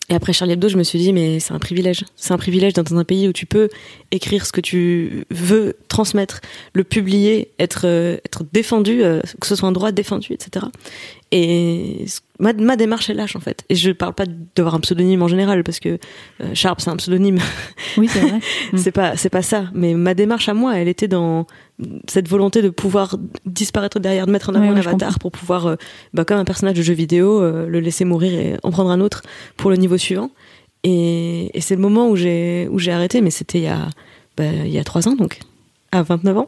Et 0.10 0.16
après 0.16 0.34
Charlie 0.34 0.54
Hebdo, 0.54 0.70
je 0.70 0.78
me 0.78 0.84
suis 0.84 0.98
dit, 0.98 1.14
mais 1.14 1.40
c'est 1.40 1.54
un 1.54 1.60
privilège. 1.60 2.04
C'est 2.16 2.34
un 2.34 2.38
privilège 2.38 2.74
d'être 2.74 2.92
dans 2.92 2.98
un 2.98 3.04
pays 3.04 3.28
où 3.28 3.34
tu 3.34 3.46
peux 3.46 3.70
écrire 4.12 4.46
ce 4.46 4.52
que 4.52 4.62
tu 4.62 5.26
veux 5.30 5.78
transmettre, 5.88 6.42
le 6.74 6.84
publier, 6.84 7.52
être, 7.60 7.86
euh, 7.86 8.18
être 8.26 8.44
défendu, 8.52 9.04
euh, 9.04 9.22
que 9.40 9.46
ce 9.46 9.56
soit 9.56 9.70
un 9.70 9.72
droit 9.72 9.92
défendu, 9.92 10.34
etc. 10.34 10.66
Et 11.32 12.06
ma 12.40 12.76
démarche 12.76 13.12
est 13.12 13.14
lâche, 13.14 13.36
en 13.36 13.40
fait. 13.40 13.64
Et 13.70 13.76
je 13.76 13.92
parle 13.92 14.16
pas 14.16 14.26
d'avoir 14.56 14.74
un 14.74 14.80
pseudonyme 14.80 15.22
en 15.22 15.28
général, 15.28 15.64
parce 15.64 15.80
que 15.80 16.00
euh, 16.42 16.56
Sharp, 16.56 16.82
c'est 16.82 16.90
un 16.90 16.96
pseudonyme. 16.98 17.38
Oui, 17.98 18.08
c'est 18.08 18.22
vrai. 18.22 18.40
Mm. 18.72 18.78
c'est 18.78 18.92
pas, 18.92 19.16
c'est 19.16 19.30
pas 19.30 19.42
ça. 19.42 19.66
Mais 19.74 19.94
ma 19.94 20.14
démarche 20.14 20.50
à 20.50 20.54
moi, 20.54 20.78
elle 20.78 20.88
était 20.88 21.08
dans 21.08 21.48
cette 22.08 22.28
volonté 22.28 22.62
de 22.62 22.70
pouvoir 22.70 23.18
disparaître 23.46 24.00
derrière, 24.00 24.26
de 24.28 24.32
mettre 24.32 24.50
en 24.50 24.56
avant 24.56 24.66
Ouais, 24.66 24.72
un 24.74 24.78
avatar 24.78 24.92
comprends. 25.14 25.18
pour 25.20 25.32
pouvoir, 25.32 25.66
euh, 25.68 25.76
bah, 26.14 26.26
comme 26.26 26.38
un 26.38 26.46
personnage 26.46 26.76
de 26.76 26.82
jeu 26.82 26.94
vidéo, 26.94 27.42
euh, 27.42 27.68
le 27.68 27.80
laisser 27.80 28.06
mourir 28.06 28.34
et 28.34 28.58
en 28.64 28.72
prendre 28.72 28.90
un 28.92 29.00
autre 29.00 29.22
pour 29.58 29.70
le 29.70 29.78
niveau 29.78 29.98
suivant. 29.98 30.30
Et, 30.84 31.58
et 31.58 31.62
c'est 31.62 31.76
le 31.76 31.82
moment 31.82 32.10
où 32.10 32.16
j'ai, 32.16 32.68
où 32.72 32.80
j'ai 32.80 32.92
arrêté, 32.92 33.22
mais 33.22 33.32
c'était 33.32 33.60
il 33.60 33.64
y 33.64 33.68
a, 33.68 33.88
bah, 34.38 34.44
il 34.66 34.72
y 34.72 34.78
a 34.80 34.84
trois 34.84 35.08
ans, 35.08 35.16
donc, 35.16 35.40
à 35.92 36.04
29 36.04 36.38
ans. 36.38 36.48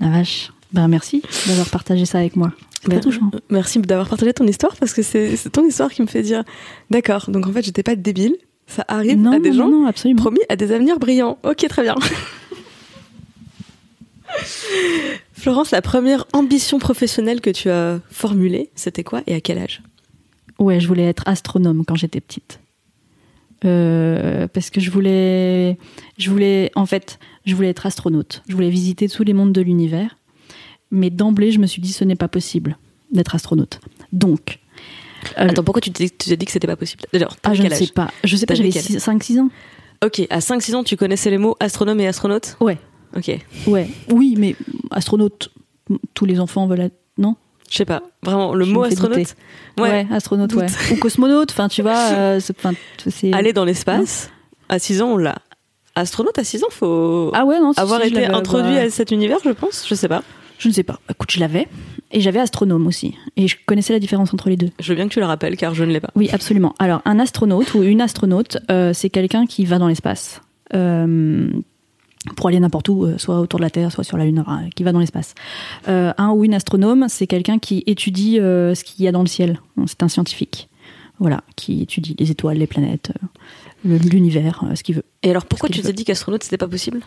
La 0.00 0.08
vache. 0.10 0.52
Ben 0.72 0.86
merci 0.86 1.20
d'avoir 1.48 1.68
partagé 1.68 2.04
ça 2.04 2.18
avec 2.18 2.36
moi. 2.36 2.52
C'est 2.82 2.88
Ben, 2.88 3.00
très 3.00 3.10
touchant. 3.10 3.30
Merci 3.50 3.80
d'avoir 3.80 4.08
partagé 4.08 4.32
ton 4.32 4.46
histoire 4.46 4.76
parce 4.76 4.92
que 4.94 5.02
c'est, 5.02 5.36
c'est 5.36 5.50
ton 5.50 5.66
histoire 5.66 5.90
qui 5.90 6.00
me 6.02 6.06
fait 6.06 6.22
dire, 6.22 6.44
d'accord, 6.90 7.28
donc 7.28 7.46
en 7.48 7.52
fait, 7.52 7.62
j'étais 7.62 7.82
pas 7.82 7.96
débile. 7.96 8.36
Ça 8.68 8.84
arrive 8.86 9.18
Non, 9.18 9.32
à 9.32 9.40
des 9.40 9.50
non, 9.50 9.56
gens 9.56 9.68
non, 9.68 9.86
absolument. 9.86 10.22
promis 10.22 10.38
à 10.48 10.54
des 10.54 10.70
avenirs 10.70 11.00
brillants. 11.00 11.38
Ok, 11.42 11.66
très 11.68 11.82
bien. 11.82 11.96
Florence, 15.32 15.70
la 15.70 15.82
première 15.82 16.26
ambition 16.32 16.78
professionnelle 16.78 17.40
que 17.40 17.50
tu 17.50 17.70
as 17.70 18.00
formulée, 18.10 18.70
c'était 18.74 19.04
quoi 19.04 19.22
et 19.26 19.34
à 19.34 19.40
quel 19.40 19.58
âge? 19.58 19.82
Ouais, 20.58 20.80
je 20.80 20.86
voulais 20.86 21.04
être 21.04 21.22
astronome 21.26 21.84
quand 21.86 21.94
j'étais 21.94 22.20
petite. 22.20 22.60
Euh, 23.64 24.46
parce 24.48 24.70
que 24.70 24.80
je 24.80 24.90
voulais, 24.90 25.78
je 26.18 26.30
voulais, 26.30 26.70
en 26.74 26.86
fait, 26.86 27.18
je 27.44 27.54
voulais 27.54 27.70
être 27.70 27.86
astronaute. 27.86 28.42
Je 28.48 28.54
voulais 28.54 28.70
visiter 28.70 29.08
tous 29.08 29.24
les 29.24 29.32
mondes 29.32 29.52
de 29.52 29.60
l'univers. 29.60 30.16
Mais 30.90 31.10
d'emblée, 31.10 31.52
je 31.52 31.58
me 31.58 31.66
suis 31.66 31.80
dit, 31.80 31.92
ce 31.92 32.04
n'est 32.04 32.16
pas 32.16 32.28
possible 32.28 32.78
d'être 33.12 33.34
astronaute. 33.34 33.80
Donc, 34.12 34.58
euh, 35.38 35.48
Attends, 35.48 35.62
pourquoi 35.62 35.80
tu 35.80 35.90
t'es, 35.90 36.06
dit 36.36 36.44
que 36.44 36.52
c'était 36.52 36.66
pas 36.66 36.76
possible? 36.76 37.04
D'ailleurs, 37.12 37.36
ah, 37.42 37.54
je 37.54 37.62
ne 37.62 37.68
sais 37.68 37.86
pas. 37.88 38.10
Je 38.24 38.36
sais 38.36 38.46
pas, 38.46 38.54
j'avais 38.54 38.70
quel 38.70 38.82
5-6 38.82 39.40
ans. 39.40 39.50
Ok, 40.04 40.26
à 40.30 40.38
5-6 40.38 40.74
ans, 40.74 40.84
tu 40.84 40.96
connaissais 40.96 41.30
les 41.30 41.38
mots 41.38 41.56
astronome 41.60 42.00
et 42.00 42.06
astronaute 42.06 42.56
Ouais, 42.60 42.78
Ok. 43.16 43.38
ouais. 43.66 43.88
Oui, 44.10 44.34
mais 44.38 44.56
astronaute, 44.90 45.50
tous 46.14 46.24
les 46.24 46.40
enfants 46.40 46.66
veulent 46.66 46.80
être. 46.80 46.96
Non? 47.18 47.36
Je 47.68 47.76
sais 47.76 47.84
pas, 47.84 48.02
vraiment, 48.22 48.54
le 48.54 48.64
Je 48.64 48.72
mot 48.72 48.82
astronaute 48.82 49.36
Ouais, 49.78 50.06
astronaute, 50.10 50.54
ouais. 50.54 50.66
Ou 50.92 50.96
cosmonaute, 50.96 51.52
enfin, 51.52 51.68
tu 51.68 51.82
vois, 51.82 51.98
euh, 52.12 52.40
c'est. 53.06 53.32
Aller 53.32 53.52
dans 53.52 53.64
l'espace, 53.64 54.30
à 54.68 54.78
6 54.78 55.02
ans, 55.02 55.12
on 55.12 55.16
l'a. 55.16 55.36
Astronaute, 55.94 56.38
à 56.38 56.44
6 56.44 56.64
ans, 56.64 56.68
faut 56.70 57.30
Ah 57.34 57.44
ouais, 57.44 57.60
non, 57.60 57.72
avoir 57.76 58.00
si, 58.02 58.08
été 58.08 58.26
introduit 58.26 58.76
à 58.76 58.90
cet 58.90 59.10
univers, 59.10 59.38
je 59.44 59.50
pense. 59.50 59.86
Je 59.88 59.94
sais 59.94 60.08
pas. 60.08 60.22
Je 60.58 60.68
ne 60.68 60.74
sais 60.74 60.82
pas. 60.82 61.00
Écoute, 61.10 61.30
je 61.30 61.40
l'avais. 61.40 61.68
Et 62.12 62.20
j'avais 62.20 62.40
astronome 62.40 62.86
aussi. 62.86 63.14
Et 63.36 63.48
je 63.48 63.56
connaissais 63.66 63.92
la 63.92 63.98
différence 63.98 64.34
entre 64.34 64.50
les 64.50 64.56
deux. 64.56 64.70
Je 64.78 64.88
veux 64.88 64.96
bien 64.96 65.08
que 65.08 65.12
tu 65.14 65.20
le 65.20 65.26
rappelles, 65.26 65.56
car 65.56 65.74
je 65.74 65.84
ne 65.84 65.92
l'ai 65.92 66.00
pas. 66.00 66.10
Oui, 66.16 66.28
absolument. 66.32 66.74
Alors, 66.78 67.00
un 67.04 67.18
astronaute 67.18 67.72
ou 67.74 67.82
une 67.82 68.00
astronaute, 68.00 68.58
euh, 68.70 68.92
c'est 68.92 69.10
quelqu'un 69.10 69.46
qui 69.46 69.64
va 69.64 69.78
dans 69.78 69.88
l'espace. 69.88 70.42
Euh, 70.74 71.50
pour 72.36 72.48
aller 72.48 72.60
n'importe 72.60 72.88
où, 72.88 73.04
euh, 73.04 73.18
soit 73.18 73.40
autour 73.40 73.58
de 73.58 73.64
la 73.64 73.70
Terre, 73.70 73.90
soit 73.90 74.04
sur 74.04 74.16
la 74.16 74.24
Lune, 74.24 74.40
enfin, 74.40 74.68
qui 74.74 74.82
va 74.82 74.92
dans 74.92 74.98
l'espace. 74.98 75.34
Euh, 75.88 76.12
un 76.18 76.30
ou 76.30 76.44
une 76.44 76.54
astronome, 76.54 77.06
c'est 77.08 77.26
quelqu'un 77.26 77.58
qui 77.58 77.82
étudie 77.86 78.38
euh, 78.38 78.74
ce 78.74 78.84
qu'il 78.84 79.04
y 79.04 79.08
a 79.08 79.12
dans 79.12 79.22
le 79.22 79.26
ciel. 79.26 79.60
C'est 79.86 80.02
un 80.02 80.08
scientifique. 80.08 80.68
Voilà, 81.18 81.42
qui 81.56 81.82
étudie 81.82 82.16
les 82.18 82.30
étoiles, 82.30 82.58
les 82.58 82.66
planètes, 82.66 83.12
euh, 83.86 83.98
l'univers, 84.10 84.64
ce 84.74 84.82
qu'il 84.82 84.96
veut. 84.96 85.04
Et 85.22 85.30
alors, 85.30 85.44
pourquoi 85.44 85.68
tu 85.68 85.82
t'es 85.82 85.92
dit 85.92 86.04
qu'astronaute, 86.04 86.42
c'était 86.42 86.58
pas 86.58 86.68
possible? 86.68 87.00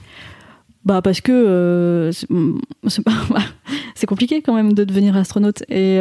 Bah 0.85 1.01
parce 1.01 1.21
que 1.21 2.09
c'est 2.11 2.29
mm, 2.29 2.59
c'est 3.95 4.05
compliqué 4.05 4.41
quand 4.41 4.53
même 4.53 4.73
de 4.73 4.83
devenir 4.83 5.15
astronaute 5.15 5.63
et 5.69 5.99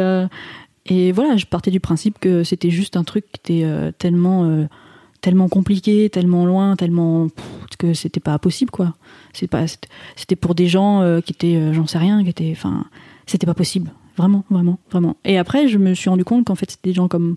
et 0.87 1.13
voilà 1.13 1.37
je 1.37 1.45
partais 1.45 1.71
du 1.71 1.79
principe 1.79 2.19
que 2.19 2.43
c'était 2.43 2.69
juste 2.69 2.97
un 2.97 3.05
truc 3.05 3.23
qui 3.31 3.61
était 3.61 3.93
tellement 3.97 4.67
tellement 5.23 5.47
compliqué 5.49 6.09
tellement 6.09 6.45
loin 6.45 6.75
tellement 6.75 7.29
que 7.79 7.93
c'était 7.95 8.19
pas 8.19 8.37
possible 8.37 8.69
quoi. 8.69 8.93
C'est 9.33 9.47
pas 9.47 9.65
c'était- 9.67 9.87
c'était 10.15 10.35
pour 10.35 10.53
des 10.53 10.67
gens 10.67 11.01
euh, 11.01 11.21
qui 11.21 11.31
étaient 11.33 11.55
euh, 11.55 11.73
j'en 11.73 11.87
sais 11.87 11.97
rien 11.97 12.23
qui 12.23 12.29
étaient 12.29 12.51
enfin 12.55 12.85
c'était 13.25 13.47
pas 13.47 13.53
possible. 13.55 13.89
Vraiment 14.17 14.43
vraiment 14.51 14.77
vraiment. 14.91 15.15
Et 15.25 15.37
après 15.39 15.67
je 15.67 15.77
me 15.79 15.93
suis 15.95 16.09
rendu 16.09 16.23
compte 16.25 16.45
qu'en 16.45 16.55
fait 16.55 16.69
c'était 16.69 16.89
des 16.89 16.93
gens 16.93 17.07
comme 17.07 17.35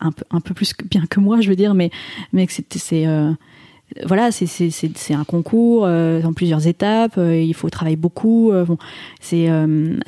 un 0.00 0.12
peu 0.12 0.24
un 0.30 0.40
peu 0.40 0.52
plus 0.52 0.72
bien 0.90 1.06
que 1.06 1.20
moi 1.20 1.40
je 1.40 1.48
veux 1.48 1.56
dire 1.56 1.74
mais 1.74 1.90
mais 2.32 2.46
que 2.46 2.52
c'était 2.52 2.78
c'est 2.78 3.06
euh, 3.06 3.32
voilà, 4.04 4.30
c'est- 4.30 5.14
un 5.14 5.24
concours 5.24 5.84
euh, 5.86 6.22
en 6.22 6.32
plusieurs 6.32 6.66
étapes. 6.66 7.16
euh, 7.18 7.40
il 7.40 7.54
faut 7.54 7.70
travailler 7.70 7.96
beaucoup. 7.96 8.52
euh, 8.52 8.64
bon, 8.64 8.76
c'est 9.20 9.48
euh, 9.48 9.98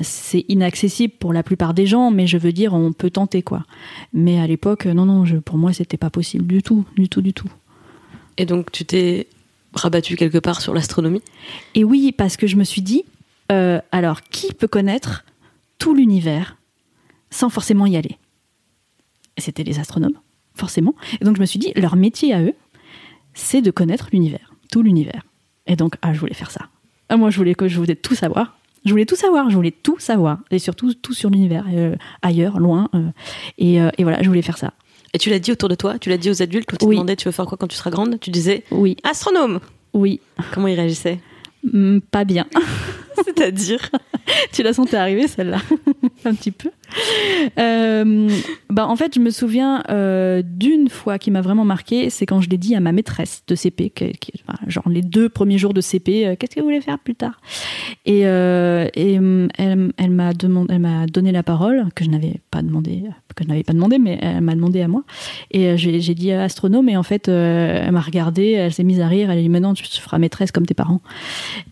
inaccessible 0.47 1.13
pour 1.19 1.33
la 1.33 1.43
plupart 1.43 1.73
des 1.73 1.87
gens, 1.87 2.11
mais 2.11 2.27
je 2.27 2.37
veux 2.37 2.51
dire, 2.53 2.73
on 2.73 2.93
peut 2.93 3.09
tenter 3.09 3.41
quoi. 3.41 3.65
Mais 4.13 4.39
à 4.39 4.47
l'époque, 4.47 4.85
non, 4.85 5.05
non, 5.05 5.25
je, 5.25 5.37
pour 5.37 5.57
moi, 5.57 5.73
c'était 5.73 5.97
pas 5.97 6.09
possible 6.11 6.45
du 6.45 6.61
tout, 6.61 6.85
du 6.95 7.09
tout, 7.09 7.21
du 7.21 7.33
tout. 7.33 7.49
Et 8.37 8.45
donc, 8.45 8.71
tu 8.71 8.85
t'es 8.85 9.27
rabattu 9.73 10.15
quelque 10.15 10.37
part 10.37 10.61
sur 10.61 10.73
l'astronomie? 10.73 11.21
Et 11.75 11.83
oui, 11.83 12.11
parce 12.11 12.37
que 12.37 12.45
je 12.47 12.57
me 12.57 12.63
suis 12.63 12.81
dit, 12.81 13.03
euh, 13.51 13.79
alors 13.91 14.21
qui 14.21 14.53
peut 14.53 14.67
connaître 14.67 15.25
tout 15.79 15.93
l'univers 15.95 16.57
sans 17.31 17.49
forcément 17.49 17.85
y 17.87 17.97
aller? 17.97 18.17
C'était 19.37 19.63
les 19.63 19.79
astronomes, 19.79 20.17
forcément. 20.53 20.93
Et 21.19 21.25
donc 21.25 21.35
je 21.37 21.41
me 21.41 21.45
suis 21.45 21.57
dit, 21.59 21.71
leur 21.75 21.95
métier 21.95 22.33
à 22.33 22.41
eux, 22.43 22.53
c'est 23.33 23.61
de 23.61 23.71
connaître 23.71 24.09
l'univers, 24.11 24.53
tout 24.71 24.81
l'univers. 24.81 25.23
Et 25.67 25.75
donc, 25.75 25.95
ah, 26.01 26.13
je 26.13 26.19
voulais 26.19 26.33
faire 26.33 26.51
ça. 26.51 26.67
Ah, 27.09 27.17
moi, 27.17 27.29
je 27.29 27.37
voulais 27.37 27.55
que 27.55 27.67
je 27.67 27.77
voulais 27.77 27.95
tout 27.95 28.15
savoir. 28.15 28.57
Je 28.85 28.89
voulais 28.91 29.05
tout 29.05 29.15
savoir, 29.15 29.49
je 29.49 29.55
voulais 29.55 29.71
tout 29.71 29.99
savoir, 29.99 30.39
et 30.49 30.57
surtout 30.57 30.93
tout 30.95 31.13
sur 31.13 31.29
l'univers, 31.29 31.65
euh, 31.71 31.95
ailleurs, 32.23 32.59
loin. 32.59 32.89
euh, 32.95 33.09
et, 33.59 33.79
euh, 33.79 33.89
et 33.97 34.03
voilà, 34.03 34.23
je 34.23 34.27
voulais 34.27 34.41
faire 34.41 34.57
ça. 34.57 34.73
Et 35.13 35.19
tu 35.19 35.29
l'as 35.29 35.39
dit 35.39 35.51
autour 35.51 35.69
de 35.69 35.75
toi 35.75 35.99
Tu 35.99 36.09
l'as 36.09 36.17
dit 36.17 36.29
aux 36.31 36.41
adultes 36.41 36.67
quand 36.69 36.77
tu 36.77 36.85
Oui. 36.85 36.95
demandais 36.95 37.15
tu 37.17 37.25
veux 37.27 37.31
faire 37.33 37.45
quoi 37.45 37.57
quand 37.59 37.67
tu 37.67 37.75
seras 37.75 37.91
grande? 37.91 38.19
Tu 38.19 38.31
disais 38.31 38.63
Oui, 38.71 38.95
astronome 39.03 39.59
oui, 39.93 40.21
Comment 40.53 40.67
ils 40.67 40.75
réagissaient? 40.75 41.19
Hmm, 41.69 41.99
pas 41.99 42.23
bien. 42.23 42.47
C'est-à-dire 43.25 43.89
tu 44.53 44.63
la 44.63 44.73
sentais 44.73 44.97
arriver 44.97 45.27
celle-là 45.27 45.59
un 46.25 46.33
petit 46.33 46.51
peu. 46.51 46.69
Euh, 47.57 48.29
bah 48.69 48.85
en 48.85 48.97
fait 48.97 49.15
je 49.15 49.19
me 49.21 49.29
souviens 49.29 49.81
euh, 49.89 50.41
d'une 50.45 50.89
fois 50.89 51.19
qui 51.19 51.31
m'a 51.31 51.39
vraiment 51.39 51.63
marqué 51.63 52.09
c'est 52.09 52.25
quand 52.25 52.41
je 52.41 52.49
l'ai 52.49 52.57
dit 52.57 52.75
à 52.75 52.81
ma 52.81 52.91
maîtresse 52.91 53.43
de 53.47 53.55
CP 53.55 53.93
genre 54.67 54.89
les 54.89 55.01
deux 55.01 55.29
premiers 55.29 55.57
jours 55.57 55.73
de 55.73 55.79
CP 55.79 56.27
euh, 56.27 56.35
qu'est-ce 56.37 56.53
que 56.53 56.59
vous 56.59 56.65
voulez 56.65 56.81
faire 56.81 56.99
plus 56.99 57.15
tard? 57.15 57.39
Et, 58.05 58.21
et 58.21 59.19
hum, 59.19 59.47
elle, 59.57 59.93
elle 59.97 60.11
m'a 60.11 60.33
demandé 60.33 60.73
elle 60.73 60.79
m'a 60.79 61.05
donné 61.07 61.31
la 61.31 61.43
parole 61.43 61.87
que 61.95 62.03
je 62.03 62.09
n'avais 62.09 62.41
pas 62.51 62.61
demandé 62.61 63.03
que 63.35 63.45
je 63.45 63.49
n'avais 63.49 63.63
pas 63.63 63.73
demandé 63.73 63.97
mais 63.97 64.19
elle 64.21 64.41
m'a 64.41 64.55
demandé 64.55 64.81
à 64.81 64.87
moi. 64.87 65.03
Et 65.51 65.77
j'ai 65.77 66.01
j'ai 66.01 66.15
dit 66.15 66.31
astronome 66.31 66.89
et 66.89 66.97
en 66.97 67.03
fait 67.03 67.27
elle 67.29 67.91
m'a 67.91 68.01
regardé 68.01 68.51
elle 68.51 68.73
s'est 68.73 68.83
mise 68.83 68.99
à 68.99 69.07
rire 69.07 69.31
elle 69.31 69.39
a 69.39 69.41
dit 69.41 69.49
maintenant 69.49 69.73
tu 69.73 69.85
feras 69.85 70.17
maîtresse 70.17 70.51
comme 70.51 70.65
tes 70.65 70.73
parents. 70.73 71.01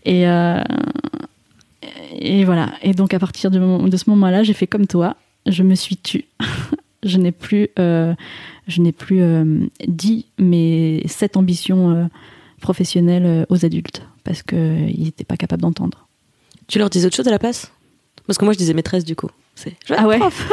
Et 0.04 0.26
et 2.18 2.44
voilà. 2.44 2.72
Et 2.82 2.92
donc, 2.92 3.14
à 3.14 3.18
partir 3.18 3.50
de, 3.50 3.58
ce 3.96 4.10
moment-là, 4.10 4.42
j'ai 4.42 4.52
fait 4.52 4.66
comme 4.66 4.86
toi. 4.86 5.16
Je 5.46 5.62
me 5.62 5.74
suis 5.74 5.96
tue. 5.96 6.26
je 7.02 7.18
n'ai 7.18 7.32
plus, 7.32 7.68
euh, 7.78 8.14
je 8.68 8.80
n'ai 8.82 8.92
plus 8.92 9.22
euh, 9.22 9.66
dit 9.86 10.26
mes 10.38 11.02
sept 11.06 11.36
ambitions 11.36 11.90
euh, 11.90 12.04
professionnelles 12.60 13.46
aux 13.48 13.64
adultes 13.64 14.02
parce 14.24 14.42
qu'ils 14.42 15.02
n'étaient 15.04 15.24
pas 15.24 15.36
capables 15.36 15.62
d'entendre. 15.62 16.06
Tu 16.66 16.78
leur 16.78 16.90
disais 16.90 17.06
autre 17.06 17.16
chose 17.16 17.28
à 17.28 17.30
la 17.32 17.38
place? 17.38 17.72
Parce 18.26 18.38
que 18.38 18.44
moi, 18.44 18.52
je 18.52 18.58
disais 18.58 18.74
maîtresse 18.74 19.04
du 19.04 19.16
coup. 19.16 19.30
C'est 19.54 19.74
Ah 19.96 20.06
ouais 20.06 20.18
prof. 20.18 20.48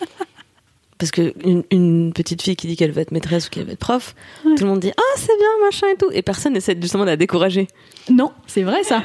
parce 0.98 1.10
que 1.10 1.34
une, 1.44 1.64
une 1.70 2.12
petite 2.12 2.42
fille 2.42 2.56
qui 2.56 2.66
dit 2.66 2.76
qu'elle 2.76 2.92
veut 2.92 3.00
être 3.00 3.10
maîtresse 3.10 3.46
ou 3.46 3.50
qu'elle 3.50 3.64
veut 3.64 3.72
être 3.72 3.78
prof, 3.78 4.14
Ouais. 4.44 4.54
tout 4.54 4.64
le 4.64 4.70
monde 4.70 4.80
dit 4.80 4.92
ah 4.96 5.16
c'est 5.16 5.36
bien 5.38 5.66
machin 5.66 5.86
et 5.92 5.96
tout, 5.96 6.10
et 6.12 6.22
personne 6.22 6.52
n'essaie 6.52 6.76
justement 6.80 7.04
de 7.04 7.10
la 7.10 7.16
décourager. 7.16 7.68
Non, 8.10 8.32
c'est 8.46 8.62
vrai 8.62 8.84
ça. 8.84 9.02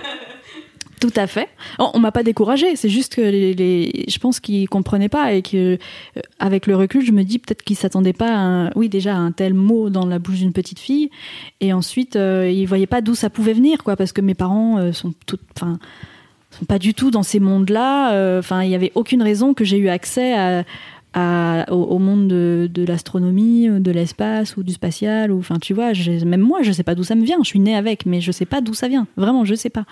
Tout 1.01 1.12
à 1.17 1.27
fait. 1.27 1.49
On 1.77 1.99
m'a 1.99 2.12
pas 2.13 2.23
découragé, 2.23 2.75
c'est 2.77 2.89
juste 2.89 3.15
que 3.15 3.21
les, 3.21 3.53
les- 3.53 4.05
je 4.08 4.17
pense 4.17 4.39
qu'ils 4.39 4.69
comprenaient 4.69 5.10
pas 5.10 5.34
et 5.34 5.41
que, 5.41 5.73
euh, 5.75 6.21
avec 6.39 6.67
le 6.67 6.75
recul, 6.75 7.05
je 7.05 7.12
me 7.12 7.23
dis 7.23 7.38
peut-être 7.38 7.63
qu'ils 7.63 7.75
s'attendaient 7.75 8.13
pas, 8.13 8.29
à 8.34 8.38
un- 8.39 8.69
oui 8.75 8.88
déjà 8.88 9.13
à 9.13 9.17
un 9.17 9.31
tel 9.31 9.53
mot 9.53 9.89
dans 9.89 10.05
la 10.05 10.19
bouche 10.19 10.38
d'une 10.38 10.53
petite 10.53 10.79
fille, 10.79 11.10
et 11.60 11.73
ensuite 11.73 12.15
euh, 12.15 12.49
ils 12.49 12.65
voyaient 12.65 12.88
pas 12.88 13.01
d'où 13.01 13.13
ça 13.13 13.29
pouvait 13.29 13.53
venir, 13.53 13.84
quoi, 13.84 13.95
parce 13.97 14.13
que 14.13 14.21
mes 14.21 14.36
parents 14.36 14.77
euh, 14.77 14.93
sont 14.93 15.13
tout, 15.27 15.38
enfin, 15.55 15.79
sont 16.58 16.65
pas 16.65 16.79
du 16.79 16.93
tout 16.93 17.12
dans 17.12 17.23
ces 17.23 17.41
mondes-là. 17.41 18.13
euh, 18.13 18.39
Enfin, 18.39 18.63
il 18.63 18.69
y 18.69 18.75
avait 18.75 18.93
aucune 18.95 19.21
raison 19.21 19.53
que 19.53 19.65
j'ai 19.65 19.77
eu 19.77 19.89
accès 19.89 20.34
à, 20.34 20.63
à- 21.15 21.65
au, 21.73 21.82
au 21.82 21.97
monde 21.97 22.28
de, 22.28 22.69
de 22.71 22.86
l'astronomie, 22.86 23.67
de 23.67 23.91
l'espace 23.91 24.58
ou 24.58 24.63
du 24.63 24.73
spatial. 24.73 25.32
Ou, 25.32 25.39
enfin, 25.39 25.58
tu 25.58 25.73
vois, 25.73 25.93
même 26.25 26.41
moi, 26.41 26.62
je 26.62 26.71
sais 26.71 26.84
pas 26.84 26.93
d'où 26.93 27.04
ça 27.04 27.15
me 27.15 27.23
vient. 27.23 27.38
Je 27.41 27.47
suis 27.47 27.60
née 27.60 27.75
avec, 27.75 28.06
mais 28.06 28.21
je 28.21 28.32
sais 28.32 28.45
pas 28.45 28.62
d'où 28.62 28.73
ça 28.73 28.88
vient. 28.88 29.08
Vraiment, 29.17 29.45
je 29.45 29.56
sais 29.56 29.71
pas. 29.71 29.86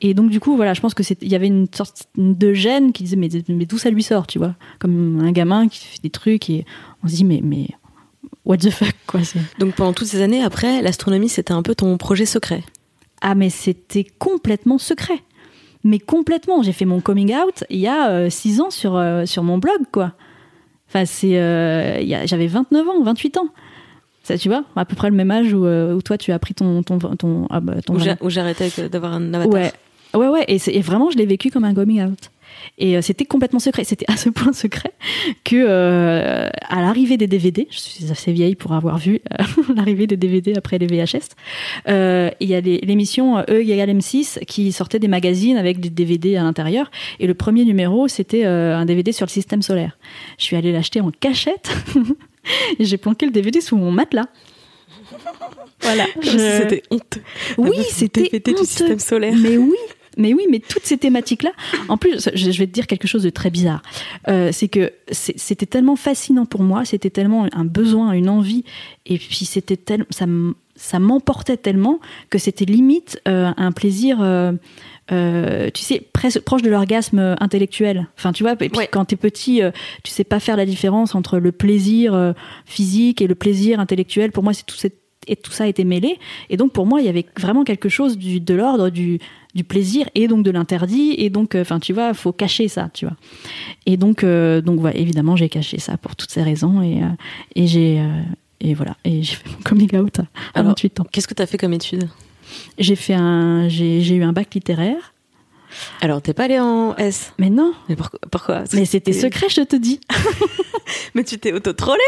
Et 0.00 0.14
donc, 0.14 0.30
du 0.30 0.38
coup, 0.38 0.54
voilà, 0.54 0.74
je 0.74 0.80
pense 0.80 0.94
que 0.94 1.02
il 1.22 1.28
y 1.28 1.34
avait 1.34 1.46
une 1.48 1.66
sorte 1.74 2.08
de 2.16 2.52
gêne 2.52 2.92
qui 2.92 3.02
disait, 3.02 3.16
mais, 3.16 3.28
mais 3.48 3.66
d'où 3.66 3.78
ça 3.78 3.90
lui 3.90 4.02
sort, 4.02 4.26
tu 4.26 4.38
vois? 4.38 4.54
Comme 4.78 5.20
un 5.20 5.32
gamin 5.32 5.66
qui 5.68 5.84
fait 5.84 6.02
des 6.02 6.10
trucs 6.10 6.48
et 6.50 6.64
on 7.02 7.08
se 7.08 7.14
dit, 7.14 7.24
mais, 7.24 7.40
mais 7.42 7.68
what 8.44 8.58
the 8.58 8.70
fuck, 8.70 8.94
quoi. 9.06 9.20
Donc 9.58 9.74
pendant 9.74 9.92
toutes 9.92 10.06
ces 10.08 10.20
années 10.22 10.42
après, 10.42 10.82
l'astronomie 10.82 11.28
c'était 11.28 11.52
un 11.52 11.62
peu 11.62 11.74
ton 11.74 11.96
projet 11.96 12.26
secret. 12.26 12.62
Ah, 13.20 13.34
mais 13.34 13.50
c'était 13.50 14.04
complètement 14.18 14.78
secret. 14.78 15.22
Mais 15.84 15.98
complètement. 15.98 16.62
J'ai 16.62 16.72
fait 16.72 16.84
mon 16.84 17.00
coming 17.00 17.34
out 17.34 17.64
il 17.70 17.78
y 17.78 17.86
a 17.86 18.10
euh, 18.10 18.30
six 18.30 18.60
ans 18.60 18.70
sur, 18.70 18.96
euh, 18.96 19.26
sur 19.26 19.42
mon 19.42 19.58
blog, 19.58 19.78
quoi. 19.92 20.12
Enfin, 20.88 21.04
c'est. 21.04 21.38
euh, 21.38 22.00
J'avais 22.26 22.46
29 22.46 22.88
ans, 22.88 23.02
28 23.02 23.36
ans. 23.38 23.48
Ça, 24.22 24.36
tu 24.36 24.48
vois, 24.48 24.64
à 24.76 24.84
peu 24.84 24.94
près 24.96 25.08
le 25.10 25.16
même 25.16 25.30
âge 25.30 25.52
où, 25.54 25.64
euh, 25.64 25.94
où 25.94 26.02
toi, 26.02 26.18
tu 26.18 26.32
as 26.32 26.38
pris 26.38 26.54
ton. 26.54 26.82
ton, 26.82 26.98
ton, 26.98 27.46
ah 27.50 27.60
bah, 27.60 27.80
ton 27.84 27.94
Où 28.20 28.30
j'arrêtais 28.30 28.70
avec- 28.76 28.90
d'avoir 28.90 29.12
un 29.14 29.32
avatar. 29.34 29.52
Ouais, 29.52 29.72
ouais, 30.14 30.28
ouais. 30.28 30.44
Et, 30.48 30.58
c'est- 30.58 30.72
et 30.74 30.80
vraiment, 30.80 31.10
je 31.10 31.16
l'ai 31.16 31.26
vécu 31.26 31.50
comme 31.50 31.64
un 31.64 31.74
coming 31.74 32.02
out. 32.04 32.30
Et 32.76 32.96
euh, 32.96 33.02
c'était 33.02 33.24
complètement 33.24 33.58
secret. 33.58 33.84
C'était 33.84 34.04
à 34.08 34.16
ce 34.16 34.28
point 34.28 34.52
secret 34.52 34.92
que, 35.44 35.56
euh, 35.56 36.48
à 36.68 36.80
l'arrivée 36.82 37.16
des 37.16 37.26
DVD, 37.26 37.66
je 37.70 37.78
suis 37.78 38.10
assez 38.10 38.32
vieille 38.32 38.54
pour 38.54 38.72
avoir 38.72 38.98
vu 38.98 39.20
euh, 39.40 39.44
l'arrivée 39.76 40.06
des 40.06 40.16
DVD 40.16 40.54
après 40.56 40.78
les 40.78 40.86
VHS, 40.86 41.30
euh, 41.88 42.30
il 42.40 42.48
y 42.48 42.54
a 42.54 42.60
l'émission 42.60 43.38
E 43.48 43.60
égale 43.62 43.90
M6 43.90 44.44
qui 44.46 44.70
sortait 44.72 44.98
des 44.98 45.08
magazines 45.08 45.56
avec 45.56 45.80
des 45.80 45.90
DVD 45.90 46.36
à 46.36 46.42
l'intérieur. 46.42 46.90
Et 47.20 47.26
le 47.26 47.34
premier 47.34 47.64
numéro, 47.64 48.08
c'était 48.08 48.44
un 48.44 48.84
DVD 48.84 49.12
sur 49.12 49.26
le 49.26 49.30
système 49.30 49.62
solaire. 49.62 49.96
Je 50.38 50.44
suis 50.44 50.56
allée 50.56 50.72
l'acheter 50.72 51.00
en 51.00 51.10
cachette. 51.10 51.70
et 52.78 52.84
j'ai 52.84 52.96
planqué 52.98 53.26
le 53.26 53.32
DVD 53.32 53.60
sous 53.60 53.76
mon 53.76 53.90
matelas. 53.90 54.26
Voilà. 55.80 56.04
Je- 56.20 56.30
C'était 56.62 56.82
honteux. 56.90 57.22
oui, 57.56 57.70
Ah 57.78 57.82
c'était 57.90 58.22
DVD 58.22 58.52
du 58.52 58.56
honteux. 58.58 58.64
système 58.66 58.98
solaire. 58.98 59.34
Mais 59.38 59.56
oui, 59.56 59.76
mais 60.18 60.34
oui, 60.34 60.42
mais 60.50 60.58
toutes 60.58 60.84
ces 60.84 60.98
thématiques-là. 60.98 61.52
En 61.88 61.96
plus, 61.96 62.28
je 62.34 62.50
vais 62.58 62.66
te 62.66 62.72
dire 62.72 62.86
quelque 62.86 63.08
chose 63.08 63.22
de 63.22 63.30
très 63.30 63.48
bizarre. 63.50 63.80
Euh, 64.28 64.50
c'est 64.52 64.68
que 64.68 64.92
c'était 65.10 65.64
tellement 65.66 65.96
fascinant 65.96 66.44
pour 66.44 66.62
moi, 66.62 66.84
c'était 66.84 67.08
tellement 67.10 67.46
un 67.52 67.64
besoin, 67.64 68.12
une 68.12 68.28
envie, 68.28 68.64
et 69.06 69.16
puis 69.18 69.44
c'était 69.46 69.76
tel, 69.76 70.04
ça, 70.10 70.26
m'emportait 70.98 71.56
tellement 71.56 71.98
que 72.30 72.38
c'était 72.38 72.64
limite 72.66 73.20
euh, 73.26 73.50
un 73.56 73.72
plaisir. 73.72 74.18
euh, 74.20 74.52
euh, 75.10 75.70
tu 75.72 75.82
sais, 75.82 76.06
presque 76.12 76.40
proche 76.40 76.60
de 76.60 76.68
l'orgasme 76.68 77.36
intellectuel. 77.40 78.08
Enfin, 78.18 78.32
tu 78.32 78.42
vois, 78.42 78.52
et 78.52 78.56
puis 78.56 78.70
Ouais. 78.76 78.88
quand 78.92 79.06
t'es 79.06 79.16
petit, 79.16 79.62
euh, 79.62 79.70
tu 80.04 80.10
sais 80.12 80.22
pas 80.24 80.38
faire 80.38 80.56
la 80.58 80.66
différence 80.66 81.14
entre 81.14 81.38
le 81.38 81.50
plaisir 81.50 82.12
euh, 82.12 82.34
physique 82.66 83.22
et 83.22 83.26
le 83.26 83.34
plaisir 83.34 83.80
intellectuel. 83.80 84.32
Pour 84.32 84.44
moi, 84.44 84.52
c'est 84.52 84.66
tout, 84.66 84.76
et 85.26 85.36
tout 85.36 85.50
ça 85.50 85.66
était 85.66 85.84
mêlé. 85.84 86.18
Et 86.50 86.58
donc, 86.58 86.72
pour 86.72 86.84
moi, 86.84 87.00
il 87.00 87.06
y 87.06 87.08
avait 87.08 87.24
vraiment 87.38 87.64
quelque 87.64 87.88
chose 87.88 88.18
du, 88.18 88.38
de 88.40 88.54
l'ordre 88.54 88.90
du, 88.90 89.18
du 89.58 89.64
plaisir 89.64 90.08
et 90.14 90.28
donc 90.28 90.44
de 90.44 90.52
l'interdit. 90.52 91.14
Et 91.18 91.30
donc, 91.30 91.54
euh, 91.54 91.62
enfin, 91.62 91.80
tu 91.80 91.92
vois, 91.92 92.14
faut 92.14 92.32
cacher 92.32 92.68
ça, 92.68 92.88
tu 92.94 93.04
vois. 93.06 93.16
Et 93.86 93.96
donc, 93.96 94.22
euh, 94.22 94.60
donc 94.60 94.78
voilà, 94.78 94.96
évidemment, 94.96 95.34
j'ai 95.34 95.48
caché 95.48 95.78
ça 95.80 95.96
pour 95.96 96.14
toutes 96.14 96.30
ces 96.30 96.42
raisons. 96.44 96.80
Et, 96.80 97.02
euh, 97.02 97.06
et 97.56 97.66
j'ai. 97.66 98.00
et 98.60 98.74
voilà, 98.74 98.96
et 99.04 99.22
j'ai 99.24 99.34
fait 99.34 99.50
mon 99.50 99.62
coming 99.64 99.96
out 99.96 100.20
à 100.20 100.24
Alors, 100.54 100.70
28 100.70 101.00
ans. 101.00 101.06
Qu'est-ce 101.10 101.26
que 101.26 101.34
tu 101.34 101.42
as 101.42 101.46
fait 101.46 101.58
comme 101.58 101.72
étude? 101.72 102.08
J'ai 102.78 102.96
fait 102.96 103.14
un, 103.14 103.68
j'ai 103.68 104.00
j'ai 104.00 104.14
eu 104.14 104.22
un 104.22 104.32
bac 104.32 104.54
littéraire, 104.54 105.12
Alors, 106.00 106.22
t'es 106.22 106.32
pas 106.32 106.44
allé 106.44 106.58
en 106.60 106.94
S? 106.96 107.32
Mais 107.38 107.50
non, 107.50 107.74
Mais 107.88 107.96
pourquoi, 107.96 108.20
pourquoi? 108.30 108.64
Mais 108.72 108.84
c'était 108.84 109.12
secret, 109.12 109.48
je 109.50 109.62
te 109.62 109.76
dis. 109.76 110.00
Mais 111.14 111.24
tu 111.24 111.36
t'es 111.38 111.52
auto-trollé 111.52 112.00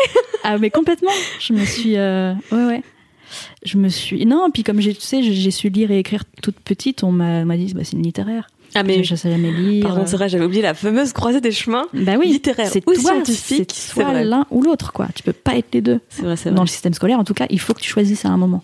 Ah 0.45 0.57
mais 0.57 0.71
complètement. 0.71 1.11
Je 1.41 1.53
me 1.53 1.65
suis 1.67 1.97
euh, 1.99 2.33
ouais 2.53 2.65
ouais. 2.67 2.83
Je 3.65 3.77
me 3.79 3.89
suis 3.89 4.25
non 4.27 4.51
puis 4.53 4.63
comme 4.63 4.81
j'ai 4.81 4.95
tu 4.95 5.01
sais 5.03 5.23
j'ai- 5.23 5.51
su 5.51 5.69
lire 5.69 5.91
et 5.91 5.99
écrire 5.99 6.25
toute 6.43 6.57
petite 6.61 7.03
on 7.05 7.13
m'a 7.13 7.57
dit 7.57 7.73
bah 7.75 7.83
c'est 7.85 7.93
une 7.97 8.03
littéraire. 8.03 8.49
Ah, 8.77 8.85
Mais 8.85 9.03
je 9.03 9.17
sais 9.17 9.29
jamais 9.29 9.51
lire. 9.51 9.85
par 9.85 9.97
contre, 9.97 10.09
c'est 10.11 10.17
vrai, 10.17 10.29
j'avais 10.29 10.45
oublié 10.45 10.63
la 10.63 10.75
fameuse 10.75 11.13
croisée 11.13 11.41
des 11.41 11.51
chemins. 11.51 11.87
bah 11.93 12.13
oui, 12.21 12.29
littéraire 12.29 12.69
c'est 12.71 12.89
ou 12.89 12.95
toi, 12.95 13.03
scientifique, 13.15 13.73
c'est 13.75 13.91
soit 13.95 14.23
l'un 14.23 14.47
ou 14.53 14.63
l'autre 14.63 14.93
quoi. 14.93 15.09
Tu 15.13 15.25
peux 15.25 15.33
pas 15.33 15.57
être 15.57 15.75
les 15.75 15.81
deux. 15.81 15.99
C'est 16.09 16.23
vrai, 16.23 16.37
c'est 16.37 16.51
Dans 16.51 16.55
vrai. 16.57 16.65
le 16.67 16.69
système 16.69 16.95
scolaire 16.95 17.19
en 17.19 17.25
tout 17.25 17.35
cas, 17.35 17.47
il 17.51 17.59
faut 17.59 17.75
que 17.75 17.81
tu 17.81 17.91
choisisses 17.91 18.25
à 18.25 18.29
un 18.29 18.37
moment. 18.37 18.63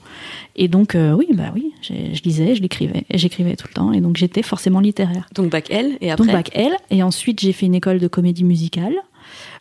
Et 0.55 0.68
donc 0.68 0.94
euh, 0.94 1.11
oui 1.12 1.26
bah 1.35 1.50
oui, 1.52 1.72
je 1.83 2.22
lisais, 2.22 2.55
je 2.55 2.62
l'écrivais 2.62 3.02
et 3.11 3.18
j'écrivais 3.18 3.57
tout 3.57 3.66
le 3.68 3.74
temps 3.74 3.92
et 3.92 4.00
donc 4.00 4.16
j'étais 4.16 4.42
forcément 4.42 4.79
littéraire. 4.79 5.26
Donc, 5.35 5.50
bac 5.50 5.66
L, 5.70 5.98
et 6.00 6.12
après. 6.12 6.24
Donc 6.24 6.33
bac 6.33 6.50
L 6.55 6.76
et 6.90 7.02
ensuite 7.02 7.40
j'ai 7.40 7.52
fait 7.52 7.66
une 7.66 7.74
école 7.74 7.98
de 7.98 8.07
comédie 8.07 8.44
musicale. 8.44 8.94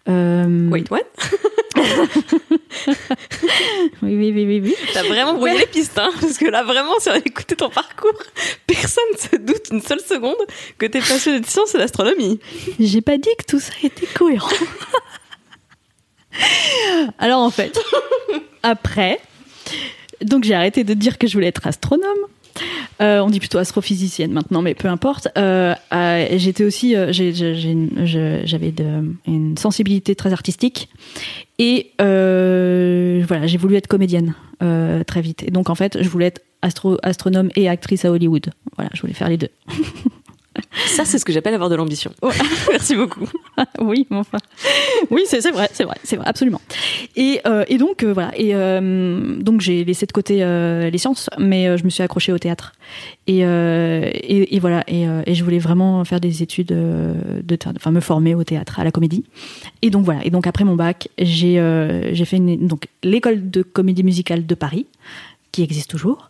Euh, 0.07 0.69
Wait, 0.69 0.91
what? 0.91 0.99
oui 4.01 4.15
oui 4.15 4.31
oui 4.33 4.45
oui 4.45 4.59
oui. 4.63 4.75
T'as 4.93 5.03
vraiment 5.03 5.33
brouillé 5.33 5.57
les 5.59 5.65
pistes, 5.67 5.97
hein 5.97 6.11
Parce 6.19 6.37
que 6.37 6.45
là, 6.45 6.63
vraiment, 6.63 6.93
si 6.99 7.09
on 7.09 7.13
a 7.13 7.17
écouté 7.17 7.55
ton 7.55 7.69
parcours, 7.69 8.13
personne 8.67 9.03
se 9.17 9.35
doute 9.37 9.69
une 9.71 9.81
seule 9.81 9.99
seconde 10.01 10.35
que 10.77 10.85
t'es 10.85 10.99
passionné 10.99 11.39
de 11.39 11.45
sciences 11.45 11.75
et 11.75 11.77
d'astronomie. 11.77 12.39
J'ai 12.79 13.01
pas 13.01 13.17
dit 13.17 13.29
que 13.37 13.45
tout 13.47 13.59
ça 13.59 13.73
était 13.83 14.07
cohérent. 14.07 14.49
Alors 17.17 17.41
en 17.41 17.49
fait, 17.49 17.79
après, 18.63 19.19
donc 20.21 20.43
j'ai 20.43 20.53
arrêté 20.53 20.83
de 20.83 20.93
dire 20.93 21.17
que 21.17 21.27
je 21.27 21.33
voulais 21.33 21.47
être 21.47 21.65
astronome. 21.65 22.03
Euh, 23.01 23.19
on 23.19 23.29
dit 23.29 23.39
plutôt 23.39 23.57
astrophysicienne 23.57 24.31
maintenant, 24.31 24.61
mais 24.61 24.75
peu 24.75 24.87
importe. 24.87 25.27
Euh, 25.37 25.73
euh, 25.93 26.27
J'étais 26.37 26.63
aussi, 26.63 26.93
une- 26.93 28.05
j'avais 28.05 28.73
une 29.27 29.57
sensibilité 29.57 30.15
très 30.15 30.31
artistique 30.31 30.87
et 31.57 31.91
euh, 32.01 33.23
voilà, 33.27 33.47
j'ai 33.47 33.57
voulu 33.57 33.75
être 33.75 33.87
comédienne 33.87 34.33
euh, 34.61 35.03
très 35.03 35.21
vite. 35.21 35.43
Et 35.43 35.51
donc 35.51 35.69
en 35.69 35.75
fait, 35.75 36.01
je 36.01 36.09
voulais 36.09 36.27
être 36.27 36.41
astro 36.61 36.97
astronome 37.03 37.49
et 37.55 37.69
actrice 37.69 38.05
à 38.05 38.11
Hollywood. 38.11 38.49
Voilà, 38.75 38.89
je 38.93 39.01
voulais 39.01 39.13
faire 39.13 39.29
les 39.29 39.37
deux. 39.37 39.49
Ça, 40.87 41.05
c'est 41.05 41.17
ce 41.19 41.25
que 41.25 41.31
j'appelle 41.31 41.53
avoir 41.53 41.69
de 41.69 41.75
l'ambition. 41.75 42.11
Merci 42.69 42.95
beaucoup. 42.95 43.27
oui, 43.79 44.07
mais 44.09 44.17
enfin. 44.17 44.37
Oui, 45.09 45.23
c'est 45.25 45.39
vrai, 45.51 45.69
c'est 45.71 45.83
vrai, 45.83 45.95
c'est 46.03 46.15
vrai, 46.15 46.25
absolument. 46.27 46.61
Et, 47.15 47.41
euh, 47.45 47.63
et 47.67 47.77
donc, 47.77 48.03
euh, 48.03 48.13
voilà. 48.13 48.31
Et 48.37 48.55
euh, 48.55 49.39
donc, 49.39 49.61
j'ai 49.61 49.83
laissé 49.83 50.05
de 50.05 50.11
côté 50.11 50.35
les 50.91 50.97
sciences, 50.97 51.29
mais 51.37 51.77
je 51.77 51.83
me 51.83 51.89
suis 51.89 52.03
accrochée 52.03 52.31
au 52.31 52.37
théâtre. 52.37 52.73
Et, 53.27 53.39
et, 53.39 54.55
et 54.55 54.59
voilà. 54.59 54.83
Et, 54.87 55.33
je 55.33 55.43
voulais 55.43 55.59
vraiment 55.59 56.03
faire 56.05 56.19
des 56.19 56.43
études 56.43 56.67
de 56.67 57.55
théâtre, 57.55 57.77
enfin, 57.77 57.91
me 57.91 57.99
former 57.99 58.35
au 58.35 58.43
théâtre, 58.43 58.79
à 58.79 58.83
la 58.83 58.91
comédie. 58.91 59.23
Et 59.81 59.89
donc, 59.89 60.05
voilà. 60.05 60.25
Et 60.25 60.29
donc, 60.29 60.47
après 60.47 60.63
mon 60.63 60.75
bac, 60.75 61.09
j'ai 61.17 61.55
j'ai 62.11 62.25
fait 62.25 62.37
une, 62.37 62.67
donc 62.67 62.87
l'école 63.03 63.49
de 63.49 63.61
comédie 63.61 64.03
musicale 64.03 64.45
de 64.45 64.55
Paris 64.55 64.85
qui 65.55 65.63
existe 65.63 65.89
toujours. 65.89 66.29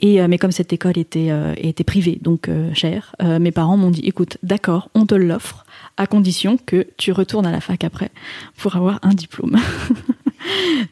Et 0.00 0.20
euh, 0.20 0.26
mais 0.28 0.38
comme 0.38 0.50
cette 0.52 0.72
école 0.72 0.98
était 0.98 1.28
euh, 1.30 1.54
était 1.56 1.84
privée, 1.84 2.18
donc 2.20 2.48
euh, 2.48 2.72
chère, 2.74 3.14
mes 3.22 3.52
parents 3.52 3.76
m'ont 3.76 3.90
dit 3.90 4.02
écoute, 4.04 4.36
d'accord, 4.42 4.88
on 4.94 5.06
te 5.06 5.14
l'offre 5.14 5.64
à 5.96 6.06
condition 6.06 6.58
que 6.66 6.86
tu 6.98 7.12
retournes 7.12 7.46
à 7.46 7.52
la 7.52 7.60
fac 7.60 7.84
après 7.84 8.10
pour 8.58 8.76
avoir 8.76 8.98
un 9.02 9.14
diplôme. 9.14 9.56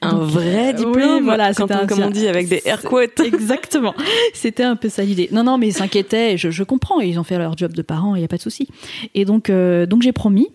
Un 0.02 0.14
Donc, 0.14 0.22
vrai 0.30 0.72
diplôme, 0.74 1.18
oui, 1.18 1.20
voilà, 1.22 1.54
quand 1.54 1.70
on- 1.70 1.74
un- 1.74 1.86
comme 1.86 2.00
on 2.02 2.10
dit 2.10 2.26
avec 2.26 2.48
des 2.48 2.62
air 2.64 2.82
quotes. 2.82 3.20
Exactement. 3.24 3.94
C'était 4.32 4.64
un 4.64 4.74
peu 4.74 4.88
ça 4.88 5.04
l'idée. 5.04 5.28
Non, 5.30 5.44
non, 5.44 5.58
mais 5.58 5.68
ils 5.68 5.72
s'inquiétaient. 5.74 6.36
Je, 6.36 6.50
je 6.50 6.64
comprends. 6.64 6.98
Ils 7.00 7.20
ont 7.20 7.24
fait 7.24 7.38
leur 7.38 7.56
job 7.56 7.72
de 7.72 7.82
parents. 7.82 8.16
Il 8.16 8.18
n'y 8.20 8.24
a 8.24 8.28
pas 8.28 8.36
de 8.38 8.42
souci. 8.42 8.66
Et 9.14 9.24
donc, 9.24 9.50
donc 9.50 10.02
j'ai 10.02 10.12
promis. 10.12 10.48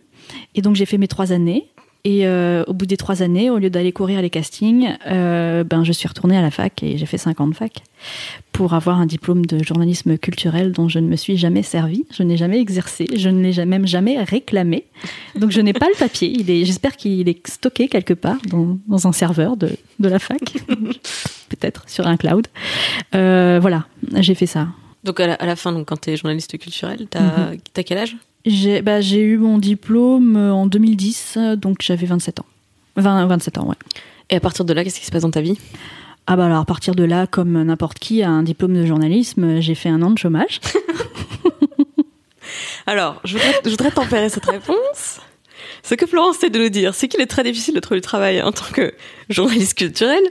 Et 0.55 0.62
donc 0.62 0.75
j'ai 0.75 0.86
fait 0.86 0.97
mes 0.97 1.08
trois 1.08 1.32
années. 1.32 1.67
Et 2.05 2.25
euh, 2.25 2.63
au 2.67 2.73
bout 2.73 2.85
des 2.85 2.95
trois 2.95 3.21
années, 3.23 3.49
au 3.49 3.57
lieu 3.57 3.69
d'aller 3.69 3.91
courir 3.91 4.21
les 4.21 4.29
castings, 4.29 4.95
euh, 5.07 5.65
ben 5.65 5.83
je 5.83 5.91
suis 5.91 6.07
retournée 6.07 6.38
à 6.38 6.41
la 6.41 6.49
fac 6.49 6.81
et 6.81 6.97
j'ai 6.97 7.05
fait 7.05 7.17
cinq 7.17 7.41
ans 7.41 7.47
de 7.47 7.53
fac 7.53 7.83
pour 8.53 8.73
avoir 8.73 8.99
un 8.99 9.05
diplôme 9.05 9.45
de 9.45 9.62
journalisme 9.62 10.17
culturel 10.17 10.71
dont 10.71 10.88
je 10.88 10.99
ne 10.99 11.07
me 11.07 11.17
suis 11.17 11.35
jamais 11.35 11.62
servi, 11.62 12.05
je 12.12 12.23
n'ai 12.23 12.38
jamais 12.38 12.59
exercé, 12.59 13.05
je 13.13 13.27
ne 13.27 13.41
l'ai 13.51 13.65
même 13.65 13.85
jamais 13.85 14.23
réclamé. 14.23 14.85
Donc 15.35 15.51
je 15.51 15.59
n'ai 15.59 15.73
pas 15.73 15.88
le 15.88 15.97
papier. 15.99 16.29
Il 16.29 16.49
est, 16.49 16.63
j'espère 16.63 16.95
qu'il 16.95 17.27
est 17.27 17.45
stocké 17.47 17.89
quelque 17.89 18.13
part 18.13 18.38
dans, 18.47 18.77
dans 18.88 19.05
un 19.07 19.12
serveur 19.12 19.57
de, 19.57 19.69
de 19.99 20.07
la 20.07 20.19
fac, 20.19 20.39
peut-être 21.49 21.83
sur 21.88 22.07
un 22.07 22.15
cloud. 22.17 22.47
Euh, 23.15 23.59
voilà, 23.62 23.85
j'ai 24.19 24.35
fait 24.35 24.45
ça. 24.45 24.67
Donc, 25.03 25.19
à 25.21 25.27
la, 25.27 25.33
à 25.35 25.45
la 25.45 25.55
fin, 25.55 25.71
donc, 25.71 25.88
quand 25.88 25.95
t'es 25.97 26.17
journaliste 26.17 26.57
culturel, 26.57 27.07
t'as 27.09 27.51
Mhm. 27.51 27.57
t'as 27.73 27.83
quel 27.83 27.97
âge? 27.99 28.17
J'ai 28.45 28.82
bah, 28.82 29.02
eu 29.02 29.38
mon 29.38 29.58
diplôme 29.58 30.38
euh, 30.38 30.54
en 30.54 30.65
2010, 30.65 31.36
euh, 31.38 31.56
donc 31.56 31.82
j'avais 31.82 32.06
27 32.06 32.39
ans. 32.39 32.45
20, 32.95 33.28
27 33.28 33.58
ans, 33.58 33.67
ouais. 33.67 33.75
Et 34.30 34.36
à 34.36 34.39
partir 34.39 34.65
de 34.65 34.73
là, 34.73 34.84
qu'est-ce 34.84 34.99
qui 34.99 35.06
se 35.06 35.12
passe 35.12 35.23
dans 35.23 35.32
ta 35.32 35.41
vie? 35.41 35.58
Ah 36.28 36.36
bah 36.36 36.45
alors 36.45 36.60
à 36.60 36.65
partir 36.65 36.93
de 36.93 37.04
là, 37.04 37.25
comme 37.25 37.63
n'importe 37.63 37.97
qui 37.97 38.21
a 38.21 38.30
un 38.30 38.43
diplôme 38.43 38.75
de 38.75 38.86
journalisme, 38.86 39.60
j'ai 39.62 39.73
fait 39.73 39.89
un 39.89 40.02
an 40.04 40.12
de 40.12 40.17
chômage. 40.17 40.62
Alors, 42.86 43.19
je 43.23 43.34
voudrais, 43.34 43.62
je 43.65 43.69
voudrais 43.69 43.91
tempérer 43.91 44.30
cette 44.30 44.45
réponse. 44.49 45.19
Ce 45.83 45.95
que 45.95 46.05
Florence 46.05 46.37
essaie 46.37 46.49
de 46.49 46.59
nous 46.59 46.69
dire, 46.69 46.93
c'est 46.95 47.07
qu'il 47.07 47.21
est 47.21 47.25
très 47.27 47.43
difficile 47.43 47.73
de 47.75 47.79
trouver 47.79 47.99
du 47.99 48.05
travail 48.05 48.41
en 48.41 48.51
tant 48.51 48.65
que 48.73 48.93
journaliste 49.29 49.75
culturel. 49.77 50.21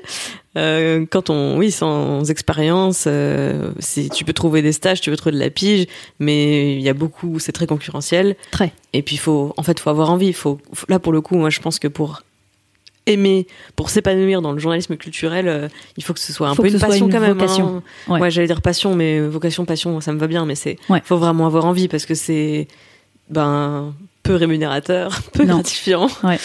Euh, 0.57 1.07
quand 1.11 1.31
on, 1.31 1.57
oui, 1.59 1.71
sans 1.71 2.29
expérience, 2.31 3.05
euh, 3.07 3.71
si 3.79 4.09
tu 4.11 4.25
peux 4.25 4.33
trouver 4.33 4.63
des 4.63 4.73
stages, 4.73 5.01
tu 5.01 5.11
peux 5.11 5.17
trouver 5.17 5.35
de 5.37 5.41
la 5.41 5.51
pige, 5.51 5.87
mais 6.19 6.75
il 6.75 6.81
y 6.83 6.89
a 6.89 6.95
beaucoup, 6.95 7.39
c'est 7.39 7.53
très 7.53 7.67
concurrentiel. 7.67 8.37
Très. 8.51 8.73
Et 8.93 9.03
puis, 9.03 9.17
faut, 9.17 9.55
en 9.57 9.63
fait, 9.63 9.79
faut 9.79 9.91
avoir 9.91 10.11
envie. 10.11 10.33
Faut, 10.33 10.59
faut- 10.73 10.87
là, 10.89 10.99
pour 10.99 11.13
le 11.13 11.21
coup, 11.21 11.37
moi, 11.37 11.51
je 11.51 11.61
pense 11.61 11.79
que 11.79 11.87
pour 11.89 12.23
aimer, 13.07 13.47
pour 13.75 13.89
s'épanouir 13.89 14.43
dans 14.43 14.53
le 14.53 14.59
journalisme 14.59 14.97
culturel, 14.97 15.49
euh, 15.49 15.69
il 15.97 16.05
faut 16.05 16.13
que 16.13 16.21
ce 16.21 16.31
soit 16.33 16.49
un 16.49 16.55
Faut 16.55 16.63
peu 16.63 16.69
une 16.71 16.79
passion 16.79 17.07
une 17.07 17.13
quand 17.13 17.21
même. 17.21 17.33
vocation. 17.39 17.83
hein. 18.09 18.13
Ouais. 18.13 18.21
Ouais, 18.21 18.31
j'allais 18.31 18.47
dire 18.49 18.61
passion, 18.61 18.95
mais 18.95 19.21
vocation, 19.21 19.65
passion, 19.65 20.01
ça 20.03 20.13
me 20.13 20.19
va 20.19 20.27
bien, 20.27 20.45
mais 20.45 20.55
c'est, 20.55 20.77
Ouais. 20.91 21.01
faut 21.05 21.17
vraiment 21.17 21.47
avoir 21.47 21.65
envie 21.65 21.89
parce 21.89 22.05
que 22.05 22.15
c'est, 22.15 22.69
ben, 23.31 23.95
peu 24.29 24.35
rémunérateur, 24.37 25.21
peu 25.33 25.45
Non. 25.45 25.55
gratifiant, 25.55 26.09
Ouais. 26.23 26.39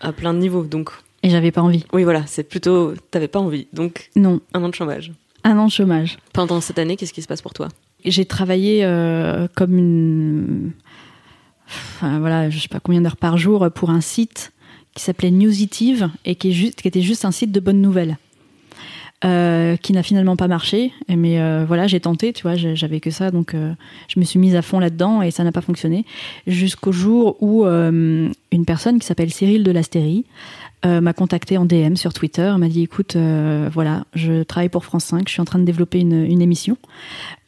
à 0.00 0.12
plein 0.12 0.32
de 0.34 0.38
niveaux. 0.38 0.64
Donc, 0.64 0.90
Et 1.22 1.30
j'avais 1.30 1.50
pas 1.50 1.62
envie. 1.62 1.84
oui, 1.92 2.04
voilà, 2.04 2.24
c'est 2.26 2.44
plutôt, 2.44 2.94
t'avais 3.10 3.28
pas 3.28 3.38
envie. 3.40 3.66
Donc, 3.72 4.10
Non, 4.16 4.40
un 4.54 4.62
an 4.62 4.68
de 4.68 4.74
chômage. 4.74 5.12
un 5.44 5.56
an 5.58 5.66
de 5.66 5.72
chômage. 5.72 6.18
Pendant 6.32 6.60
cette 6.60 6.78
année, 6.78 6.96
qu'est-ce 6.96 7.12
qui 7.12 7.22
se 7.22 7.28
passe 7.28 7.42
pour 7.42 7.52
toi? 7.54 7.68
J'ai 8.04 8.24
travaillé 8.24 8.84
euh, 8.84 9.46
comme 9.54 9.76
une. 9.78 10.72
Enfin, 11.96 12.18
voilà, 12.18 12.50
je 12.50 12.58
sais 12.58 12.68
pas 12.68 12.80
combien 12.80 13.00
d'heures 13.00 13.16
par 13.16 13.38
jour 13.38 13.68
pour 13.74 13.90
un 13.90 14.00
site 14.00 14.52
qui 14.94 15.02
s'appelait 15.02 15.30
Newsitive 15.30 16.10
et 16.24 16.34
qui, 16.34 16.50
est 16.50 16.52
juste, 16.52 16.82
qui 16.82 16.88
était 16.88 17.00
juste 17.00 17.24
un 17.24 17.30
site 17.30 17.50
de 17.52 17.60
bonnes 17.60 17.80
nouvelles. 17.80 18.18
Euh, 19.24 19.76
qui 19.76 19.92
n'a 19.92 20.02
finalement 20.02 20.34
pas 20.34 20.48
marché, 20.48 20.92
mais 21.08 21.40
euh, 21.40 21.64
voilà, 21.64 21.86
j'ai 21.86 22.00
tenté, 22.00 22.32
tu 22.32 22.42
vois, 22.42 22.56
j'avais 22.56 22.98
que 22.98 23.12
ça, 23.12 23.30
donc 23.30 23.54
euh, 23.54 23.72
je 24.08 24.18
me 24.18 24.24
suis 24.24 24.40
mise 24.40 24.56
à 24.56 24.62
fond 24.62 24.80
là-dedans 24.80 25.22
et 25.22 25.30
ça 25.30 25.44
n'a 25.44 25.52
pas 25.52 25.60
fonctionné. 25.60 26.04
Jusqu'au 26.48 26.90
jour 26.90 27.36
où 27.40 27.64
euh, 27.64 28.28
une 28.50 28.64
personne 28.64 28.98
qui 28.98 29.06
s'appelle 29.06 29.30
Cyril 29.30 29.62
de 29.62 29.70
l'Astérie 29.70 30.24
euh, 30.84 31.00
m'a 31.00 31.12
contacté 31.12 31.56
en 31.58 31.64
DM 31.64 31.94
sur 31.96 32.12
Twitter, 32.12 32.52
m'a 32.58 32.68
dit 32.68 32.82
écoute, 32.82 33.16
euh, 33.16 33.68
voilà, 33.72 34.04
je 34.14 34.42
travaille 34.42 34.68
pour 34.68 34.84
France 34.84 35.04
5, 35.06 35.28
je 35.28 35.32
suis 35.32 35.40
en 35.40 35.44
train 35.44 35.58
de 35.58 35.64
développer 35.64 36.00
une, 36.00 36.24
une 36.24 36.42
émission. 36.42 36.76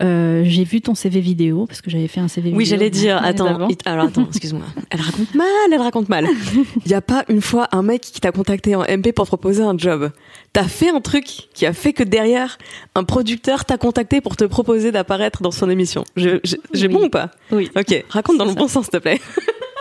Euh, 0.03 0.43
j'ai 0.45 0.65
vu 0.65 0.81
ton 0.81 0.95
CV 0.95 1.21
vidéo 1.21 1.67
parce 1.67 1.81
que 1.81 1.91
j'avais 1.91 2.09
fait 2.09 2.21
un 2.21 2.29
CV 2.29 2.47
vidéo. 2.51 2.59
Oui, 2.59 2.65
j'allais 2.67 2.91
dire, 2.91 3.21
attends, 3.25 3.69
alors 3.87 4.05
attends, 4.07 4.27
excuse-moi. 4.29 4.63
Elle 4.91 5.01
raconte 5.01 5.35
mal, 5.35 5.47
elle 5.73 5.81
raconte 5.81 6.09
mal. 6.09 6.27
Il 6.87 6.91
y 6.91 6.95
a 6.95 7.01
pas 7.01 7.25
une 7.29 7.41
fois 7.41 7.69
un 7.73 7.83
mec 7.83 8.03
qui 8.03 8.21
t'a 8.21 8.31
contacté 8.33 8.77
en 8.77 8.83
MP 8.83 9.13
pour 9.13 9.25
te 9.25 9.29
proposer 9.31 9.63
un 9.63 9.77
job. 9.77 10.11
T'as 10.53 10.65
fait 10.69 10.91
un 10.91 11.01
truc 11.01 11.25
qui 11.55 11.67
a 11.67 11.73
fait 11.73 11.93
que 11.93 12.03
derrière, 12.05 12.59
un 12.95 13.03
producteur 13.05 13.65
t'a 13.65 13.77
contacté 13.79 14.21
pour 14.21 14.37
te 14.37 14.45
proposer 14.45 14.93
d'apparaître 14.93 15.43
dans 15.43 15.51
son 15.51 15.69
émission. 15.71 16.05
Je- 16.17 16.39
je- 16.45 16.57
J'ai 16.73 16.87
Oui. 16.87 16.93
bon 16.95 17.07
ou 17.07 17.09
pas? 17.09 17.31
Oui. 17.51 17.71
Ok, 17.77 18.05
raconte 18.09 18.39
dans 18.39 18.45
le 18.45 18.55
bon 18.55 18.69
sens, 18.69 18.85
s'il 18.85 18.93
te 18.93 18.99
plaît. 18.99 19.21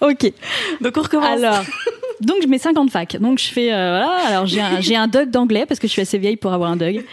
Ok. 0.00 0.32
Donc 0.80 0.96
on 0.96 1.02
recommence. 1.02 1.42
Alors, 1.42 1.64
donc 2.20 2.38
je 2.42 2.48
mets 2.48 2.58
50 2.58 2.90
fac. 2.90 3.16
Donc 3.20 3.38
je 3.38 3.48
fais 3.48 3.72
euh, 3.72 3.90
voilà. 3.90 4.12
Alors 4.26 4.46
j'ai 4.46 4.60
un, 4.60 4.80
j'ai 4.80 4.96
un 4.96 5.06
DUG 5.06 5.30
d'anglais 5.30 5.66
parce 5.66 5.78
que 5.78 5.86
je 5.86 5.92
suis 5.92 6.02
assez 6.02 6.18
vieille 6.18 6.36
pour 6.36 6.52
avoir 6.52 6.70
un 6.70 6.76
DUG. 6.76 7.04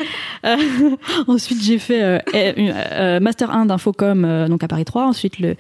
Euh, 0.46 0.56
ensuite 1.28 1.62
j'ai 1.62 1.78
fait 1.78 2.02
euh, 2.02 2.20
euh, 2.34 3.20
master 3.20 3.52
1 3.52 3.68
d'infocom 3.68 4.48
donc 4.48 4.64
à 4.64 4.68
Paris 4.68 4.86
3. 4.86 5.06
Ensuite 5.06 5.40
le 5.40 5.56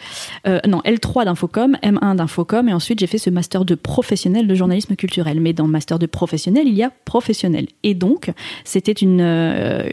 non 0.46 0.82
L3 0.86 1.26
d'infocom, 1.26 1.78
M1 1.84 2.16
d'infocom 2.16 2.70
et 2.70 2.74
ensuite 2.74 3.00
j'ai 3.00 3.08
fait 3.08 3.18
ce 3.18 3.30
master 3.30 3.66
de 3.66 3.76
professionnel 3.76 4.48
de 4.48 4.56
journalisme 4.56 4.96
culturel. 4.96 5.40
Mais 5.40 5.54
dans 5.54 5.68
master 5.68 6.00
de 6.00 6.06
professionnel 6.06 6.68
il 6.68 6.76
y 6.76 6.84
a 6.84 6.92
professionnel 7.06 7.68
et 7.84 7.94
donc 7.94 8.32
c'était 8.64 8.92
une 8.92 9.22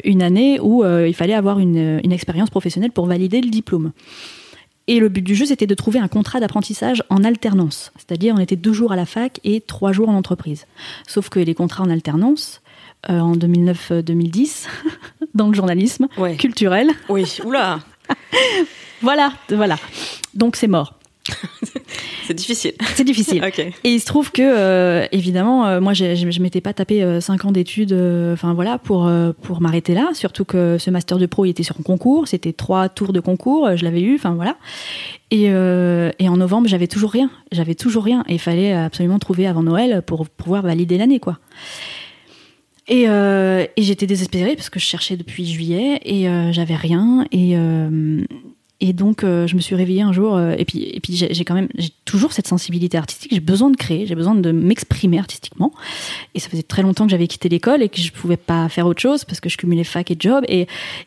une 0.05 0.23
année 0.23 0.61
où 0.61 0.85
il 0.85 1.15
fallait 1.15 1.35
avoir 1.35 1.59
une, 1.59 2.01
une 2.03 2.13
expérience 2.13 2.51
professionnelle 2.51 2.93
pour 2.93 3.07
valider 3.07 3.41
le 3.41 3.51
diplôme. 3.51 3.93
Et 4.89 4.99
le 4.99 5.09
but 5.09 5.23
du 5.23 5.35
jeu, 5.35 5.47
c'était 5.47 5.67
de 5.67 5.75
trouver 5.75 5.99
un 6.01 6.09
contrat 6.09 6.41
d'apprentissage 6.41 7.03
en 7.09 7.23
alternance. 7.25 7.93
C'est-à-dire, 7.97 8.35
on 8.37 8.41
était 8.41 8.57
deux 8.57 8.73
jours 8.73 8.91
à 8.93 8.97
la 8.97 9.07
fac 9.07 9.39
et 9.45 9.61
trois 9.61 9.93
jours 9.93 10.09
en 10.09 10.15
entreprise. 10.17 10.67
Sauf 11.07 11.29
que 11.29 11.39
les 11.39 11.55
contrats 11.55 11.85
en 11.85 11.91
alternance, 11.91 12.63
euh, 13.09 13.21
en 13.21 13.37
2009-2010, 13.37 14.67
dans 15.35 15.49
le 15.49 15.55
journalisme 15.55 16.09
Ouais. 16.19 16.37
culturel, 16.37 16.91
Oui, 17.09 17.39
oula, 17.45 17.81
voilà, 19.03 19.33
voilà. 19.51 19.77
Donc 20.35 20.57
c'est 20.57 20.67
mort. 20.69 20.99
c'est 22.27 22.35
difficile. 22.35 22.73
C'est 22.95 23.05
difficile. 23.05 23.43
Et 23.85 23.91
il 23.91 24.01
se 24.01 24.07
trouve 24.07 24.31
que, 24.33 24.43
euh, 24.43 25.07
évidemment, 25.13 25.67
euh, 25.67 25.81
moi, 25.81 25.93
je 25.93 26.15
je 26.15 26.43
m'étais 26.43 26.61
pas 26.61 26.73
tapé 26.73 27.03
euh, 27.03 27.21
cinq 27.21 27.45
ans 27.45 27.53
d'études, 27.53 27.93
euh, 27.93 28.35
enfin 28.35 28.55
voilà, 28.55 28.79
pour 28.79 29.11
pour 29.43 29.61
m'arrêter 29.61 29.95
là. 29.95 30.11
Surtout 30.15 30.45
que 30.45 30.79
ce 30.79 30.91
master 30.91 31.19
de 31.19 31.27
pro, 31.27 31.45
il 31.45 31.51
était 31.51 31.63
sur 31.63 31.77
un 31.79 31.83
concours, 31.83 32.29
c'était 32.29 32.53
trois 32.53 32.89
tours 32.89 33.13
de 33.13 33.21
concours, 33.21 33.77
je 33.77 33.85
l'avais 33.85 34.03
eu, 34.03 34.15
enfin 34.15 34.35
voilà. 34.35 34.57
Et, 35.31 35.45
et 35.45 36.29
en 36.29 36.37
novembre, 36.37 36.69
j'avais 36.69 36.87
toujours 36.87 37.11
rien, 37.11 37.31
j'avais 37.53 37.75
toujours 37.75 38.05
rien, 38.05 38.23
et 38.29 38.35
il 38.35 38.39
fallait 38.39 38.75
absolument 38.75 39.19
trouver 39.19 39.47
avant 39.47 39.63
Noël 39.63 40.03
pour 40.07 40.29
pouvoir 40.29 40.63
valider 40.63 40.99
l'année, 40.99 41.21
quoi. 41.21 41.39
Et, 42.89 43.05
et 43.05 43.83
j'étais 43.83 44.07
désespérée 44.07 44.57
parce 44.57 44.69
que 44.69 44.79
je 44.79 44.85
cherchais 44.85 45.17
depuis 45.17 45.47
juillet 45.47 46.01
et 46.05 46.27
j'avais 46.53 46.77
rien 46.77 47.25
et 47.33 47.57
et 48.83 48.93
donc 48.93 49.23
euh, 49.23 49.47
je 49.47 49.55
me 49.55 49.61
suis 49.61 49.77
réveillée 49.77 50.03
un 50.03 50.13
jour 50.13 50.37
euh, 50.37 50.55
et 50.59 50.65
puis 50.65 50.83
et 50.83 50.99
puis 50.99 51.15
j'ai 51.15 51.45
quand 51.45 51.55
même 51.55 51.69
j'ai 51.79 51.91
toujours 52.05 52.33
cette 52.33 52.49
sensibilité 52.49 52.99
artistique 52.99 53.33
j'ai 53.33 53.41
besoin 53.41 53.71
de 53.71 53.77
créer 53.77 54.07
j'ai 54.07 54.17
besoin 54.17 54.35
de 54.35 54.51
m'exprimer 54.51 55.21
artistiquement 55.21 55.73
et 56.35 56.41
ça 56.41 56.51
faisait 56.51 56.65
très 56.65 56.83
longtemps 56.83 57.05
que 57.05 57.13
j'avais 57.13 57.29
quitté 57.29 57.49
l'école 57.49 57.83
et 57.83 57.89
que 57.89 58.01
je 58.01 58.11
pouvais 58.11 58.37
pas 58.37 58.69
faire 58.69 58.87
autre 58.87 59.01
chose 59.01 59.25
parce 59.25 59.41
que 59.41 59.49
je 59.49 59.57
cumulais 59.57 59.85
fac 59.85 60.11
et 60.11 60.17
job 60.19 60.45
et 60.49 60.67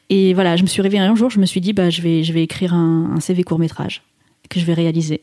et 0.10 0.34
voilà 0.34 0.56
je 0.56 0.64
me 0.64 0.68
suis 0.68 0.82
réveillée 0.82 1.04
un 1.04 1.16
jour 1.16 1.30
je 1.30 1.40
me 1.40 1.46
suis 1.46 1.60
dit 1.60 1.74
bah 1.74 1.90
je 1.90 2.02
vais 2.02 2.24
je 2.24 2.32
vais 2.32 2.44
écrire 2.44 2.74
un, 2.74 3.20
CV 3.20 3.44
court 3.44 3.60
métrage 3.60 4.02
que 4.48 4.60
je 4.60 4.66
vais 4.66 4.76
réaliser. 4.76 5.22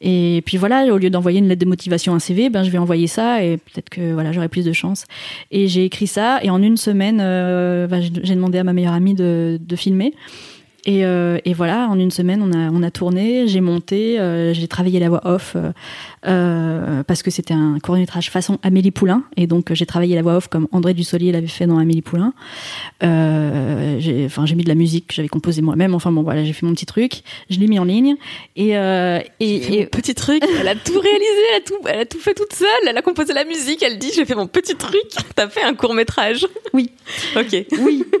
Et 0.00 0.42
puis 0.46 0.56
voilà, 0.56 0.86
au 0.86 0.96
lieu 0.96 1.10
d'envoyer 1.10 1.40
une 1.40 1.48
lettre 1.48 1.60
de 1.60 1.68
motivation, 1.68 2.14
un 2.14 2.18
CV, 2.18 2.48
ben 2.48 2.62
je 2.62 2.70
vais 2.70 2.78
envoyer 2.78 3.06
ça 3.06 3.44
et 3.44 3.58
peut-être 3.58 3.90
que 3.90 4.14
voilà, 4.14 4.32
j'aurai 4.32 4.48
plus 4.48 4.64
de 4.64 4.72
chance. 4.72 5.04
Et 5.50 5.68
j'ai 5.68 5.84
écrit 5.84 6.06
ça 6.06 6.38
et 6.42 6.48
en 6.48 6.62
une 6.62 6.78
semaine, 6.78 7.18
euh, 7.20 7.86
ben, 7.86 8.00
j'ai 8.00 8.34
demandé 8.34 8.56
à 8.56 8.64
ma 8.64 8.72
meilleure 8.72 8.94
amie 8.94 9.12
de 9.12 9.76
filmer. 9.76 10.14
Et, 10.86 11.04
euh, 11.04 11.38
et 11.44 11.52
voilà, 11.52 11.88
en 11.88 11.98
une 11.98 12.12
semaine, 12.12 12.40
on 12.42 12.52
a, 12.52 12.70
on 12.70 12.82
a 12.82 12.90
tourné, 12.92 13.48
j'ai 13.48 13.60
monté, 13.60 14.20
euh, 14.20 14.54
j'ai 14.54 14.68
travaillé 14.68 15.00
la 15.00 15.08
voix 15.08 15.20
off 15.26 15.54
euh, 15.56 15.72
euh, 16.28 17.02
parce 17.02 17.24
que 17.24 17.30
c'était 17.32 17.54
un 17.54 17.78
court 17.82 17.96
métrage 17.96 18.30
façon 18.30 18.58
Amélie 18.62 18.92
Poulain. 18.92 19.24
Et 19.36 19.46
donc, 19.48 19.72
j'ai 19.72 19.84
travaillé 19.84 20.14
la 20.14 20.22
voix 20.22 20.36
off 20.36 20.46
comme 20.46 20.68
André 20.70 20.94
Dussolier 20.94 21.32
l'avait 21.32 21.48
fait 21.48 21.66
dans 21.66 21.78
Amélie 21.78 22.02
Poulain. 22.02 22.32
Euh, 23.02 23.96
j'ai 23.98 24.24
enfin, 24.26 24.46
j'ai 24.46 24.54
mis 24.54 24.62
de 24.64 24.68
la 24.68 24.74
musique 24.74 25.08
que 25.08 25.14
j'avais 25.14 25.28
composée 25.28 25.60
moi-même. 25.62 25.94
Enfin 25.94 26.12
bon, 26.12 26.22
voilà, 26.22 26.44
j'ai 26.44 26.52
fait 26.52 26.64
mon 26.64 26.72
petit 26.72 26.86
truc, 26.86 27.22
je 27.50 27.58
l'ai 27.58 27.66
mis 27.66 27.78
en 27.78 27.84
ligne. 27.84 28.16
Et, 28.54 28.76
euh, 28.76 29.18
et, 29.40 29.80
et- 29.80 29.86
Petit 29.86 30.14
truc, 30.14 30.42
elle 30.60 30.68
a 30.68 30.74
tout 30.74 30.98
réalisé, 30.98 31.40
elle 31.50 31.56
a 31.56 31.64
tout, 31.64 31.74
elle 31.88 32.00
a 32.00 32.06
tout 32.06 32.18
fait 32.18 32.34
toute 32.34 32.52
seule, 32.52 32.68
elle 32.88 32.96
a 32.96 33.02
composé 33.02 33.32
la 33.32 33.44
musique, 33.44 33.82
elle 33.82 33.98
dit 33.98 34.10
j'ai 34.14 34.24
fait 34.24 34.34
mon 34.34 34.46
petit 34.46 34.76
truc, 34.76 35.02
t'as 35.34 35.48
fait 35.48 35.62
un 35.62 35.74
court 35.74 35.94
métrage. 35.94 36.46
oui, 36.72 36.90
Ok. 37.36 37.66
oui. 37.80 38.04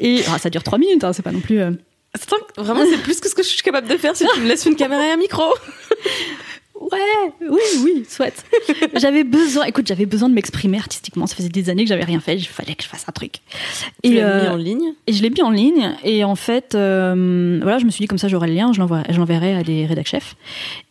Et 0.00 0.22
ah, 0.28 0.38
ça 0.38 0.50
dure 0.50 0.62
trois 0.62 0.78
minutes, 0.78 1.04
hein, 1.04 1.12
c'est 1.12 1.22
pas 1.22 1.32
non 1.32 1.40
plus. 1.40 1.60
euh, 1.60 1.70
Vraiment, 2.56 2.84
c'est 2.90 3.02
plus 3.02 3.20
que 3.20 3.28
ce 3.28 3.34
que 3.34 3.42
je 3.42 3.48
suis 3.48 3.62
capable 3.62 3.88
de 3.88 3.96
faire 3.96 4.16
si 4.16 4.24
tu 4.34 4.40
me 4.40 4.48
laisses 4.48 4.64
une 4.66 4.76
caméra 4.76 5.06
et 5.06 5.10
un 5.10 5.16
micro. 5.16 5.42
Ouais, 6.78 7.32
oui, 7.50 7.60
oui, 7.82 8.04
souhaite. 8.08 8.44
j'avais 8.94 9.24
besoin, 9.24 9.64
écoute, 9.64 9.86
j'avais 9.86 10.04
besoin 10.06 10.28
de 10.28 10.34
m'exprimer 10.34 10.76
artistiquement. 10.78 11.26
Ça 11.26 11.34
faisait 11.34 11.48
des 11.48 11.70
années 11.70 11.84
que 11.84 11.88
j'avais 11.88 12.04
rien 12.04 12.20
fait. 12.20 12.36
Il 12.36 12.44
fallait 12.46 12.74
que 12.74 12.82
je 12.84 12.88
fasse 12.88 13.04
un 13.08 13.12
truc. 13.12 13.36
Tu 14.04 14.14
l'as 14.14 14.26
euh, 14.28 14.42
mis 14.42 14.48
en 14.48 14.56
ligne? 14.56 14.92
Et 15.06 15.12
je 15.14 15.22
l'ai 15.22 15.30
mis 15.30 15.42
en 15.42 15.50
ligne. 15.50 15.94
Et 16.04 16.22
en 16.22 16.36
fait, 16.36 16.74
euh, 16.74 17.58
voilà, 17.62 17.78
je 17.78 17.86
me 17.86 17.90
suis 17.90 18.02
dit 18.02 18.06
comme 18.08 18.18
ça, 18.18 18.28
j'aurai 18.28 18.48
le 18.48 18.54
lien, 18.54 18.72
je 18.74 18.78
l'envoie- 18.80 19.04
je 19.08 19.16
l'enverrai 19.18 19.54
à 19.54 19.62
des 19.62 19.86
rédac 19.86 20.06
chefs. 20.06 20.36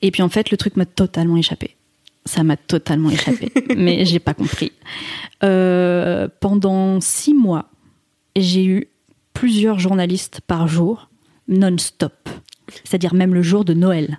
Et 0.01 0.09
puis 0.11 0.23
en 0.23 0.29
fait, 0.29 0.49
le 0.49 0.57
truc 0.57 0.75
m'a 0.75 0.85
totalement 0.87 1.37
échappé. 1.37 1.75
Ça 2.25 2.43
m'a 2.43 2.57
totalement 2.57 3.11
échappé. 3.11 3.51
mais 3.77 4.05
j'ai 4.05 4.19
pas 4.19 4.33
compris. 4.33 4.71
Euh, 5.43 6.27
pendant 6.39 6.99
six 6.99 7.35
mois, 7.35 7.65
j'ai 8.35 8.65
eu 8.65 8.87
plusieurs 9.33 9.79
journalistes 9.79 10.41
par 10.41 10.67
jour, 10.67 11.09
non-stop. 11.47 12.29
C'est-à-dire 12.83 13.13
même 13.13 13.33
le 13.33 13.41
jour 13.41 13.65
de 13.65 13.73
Noël. 13.73 14.17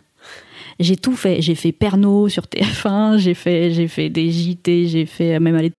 J'ai 0.79 0.97
tout 0.97 1.17
fait. 1.17 1.41
J'ai 1.41 1.55
fait 1.55 1.73
Pernod 1.73 2.31
sur 2.31 2.45
TF1, 2.45 3.19
j'ai 3.19 3.35
fait, 3.35 3.73
j'ai 3.73 3.89
fait 3.89 4.11
des 4.11 4.31
JT, 4.31 4.89
j'ai 4.89 5.07
fait 5.07 5.41
même 5.41 5.57
aller 5.57 5.73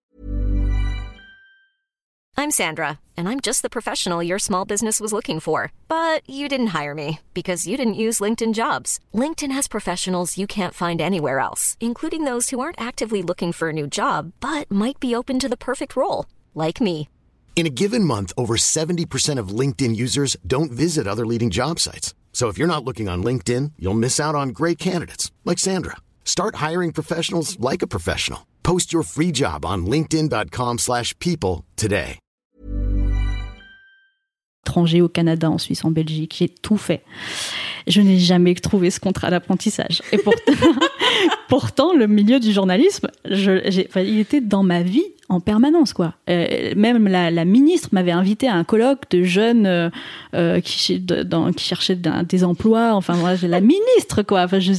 I'm 2.40 2.52
Sandra, 2.52 3.00
and 3.18 3.28
I'm 3.28 3.40
just 3.40 3.64
the 3.64 3.70
professional 3.70 4.22
your 4.22 4.38
small 4.38 4.64
business 4.64 5.00
was 5.00 5.12
looking 5.12 5.40
for. 5.40 5.72
But 5.88 6.22
you 6.30 6.48
didn't 6.48 6.68
hire 6.68 6.94
me 6.94 7.20
because 7.34 7.66
you 7.66 7.78
didn't 7.78 8.04
use 8.06 8.20
LinkedIn 8.20 8.54
jobs. 8.54 9.00
LinkedIn 9.12 9.52
has 9.52 9.68
professionals 9.68 10.38
you 10.38 10.46
can't 10.46 10.76
find 10.76 11.02
anywhere 11.02 11.40
else, 11.40 11.78
including 11.80 12.26
those 12.26 12.52
who 12.52 12.60
aren't 12.60 12.80
actively 12.80 13.24
looking 13.24 13.54
for 13.54 13.70
a 13.70 13.74
new 13.74 13.88
job 13.88 14.34
but 14.40 14.70
might 14.70 15.00
be 15.00 15.16
open 15.16 15.40
to 15.40 15.50
the 15.50 15.58
perfect 15.58 15.96
role, 15.96 16.28
like 16.54 16.80
me. 16.80 17.10
In 17.58 17.66
a 17.66 17.72
given 17.72 18.04
month, 18.04 18.34
over 18.38 18.56
70% 18.56 19.40
of 19.40 19.50
LinkedIn 19.50 19.96
users 19.96 20.38
don't 20.46 20.72
visit 20.72 21.08
other 21.08 21.26
leading 21.26 21.50
job 21.50 21.80
sites. 21.80 22.14
So 22.32 22.50
if 22.50 22.60
you're 22.60 22.68
not 22.68 22.86
looking 22.86 23.10
on 23.10 23.24
LinkedIn, 23.24 23.72
you'll 23.80 23.96
miss 23.96 24.20
out 24.20 24.36
on 24.36 24.50
great 24.50 24.78
candidates 24.78 25.32
like 25.44 25.58
Sandra. 25.58 25.98
Start 26.24 26.58
hiring 26.58 26.92
professionals 26.94 27.60
like 27.60 27.82
a 27.82 27.88
professional. 27.88 28.46
Post 28.62 28.94
your 28.94 29.02
free 29.02 29.32
job 29.32 29.66
on 29.66 29.88
linkedin.com/people 29.88 31.66
today. 31.76 32.20
étranger 34.68 35.02
au 35.02 35.08
Canada, 35.08 35.50
en 35.50 35.58
Suisse, 35.58 35.86
en 35.86 35.92
Belgique. 35.92 36.36
J'ai 36.38 36.50
tout 36.50 36.78
fait. 36.78 37.02
Je 37.88 38.02
n'ai 38.02 38.20
jamais 38.20 38.54
trouvé 38.56 38.92
ce 38.92 39.00
contrat 39.00 39.30
d'apprentissage. 39.30 40.02
Et 40.12 40.18
pourtant, 40.18 40.54
pourtant, 41.48 41.94
le 41.94 42.06
milieu 42.06 42.40
du 42.40 42.52
journalisme, 42.52 43.08
je, 43.26 43.86
enfin, 43.88 44.02
il 44.02 44.20
était 44.20 44.42
dans 44.42 44.64
ma 44.64 44.84
vie 44.84 45.06
en 45.30 45.40
permanence, 45.40 45.94
quoi. 45.94 46.14
Euh, 46.30 46.74
même 46.76 47.08
la, 47.08 47.46
ministre 47.46 47.90
m'avait 47.92 48.12
invité 48.12 48.48
à 48.48 48.54
un 48.54 48.64
colloque 48.64 49.10
de 49.10 49.24
jeunes 49.24 49.66
euh, 49.66 49.90
euh, 50.34 50.62
qui, 50.62 51.04
cherchaient 51.58 52.00
des 52.28 52.44
emplois. 52.44 52.94
Enfin, 52.94 53.36
j'ai 53.36 53.48
la 53.48 53.62
ministre, 53.74 54.22
quoi. 54.24 54.44
Enfin, 54.44 54.60
je- 54.60 54.72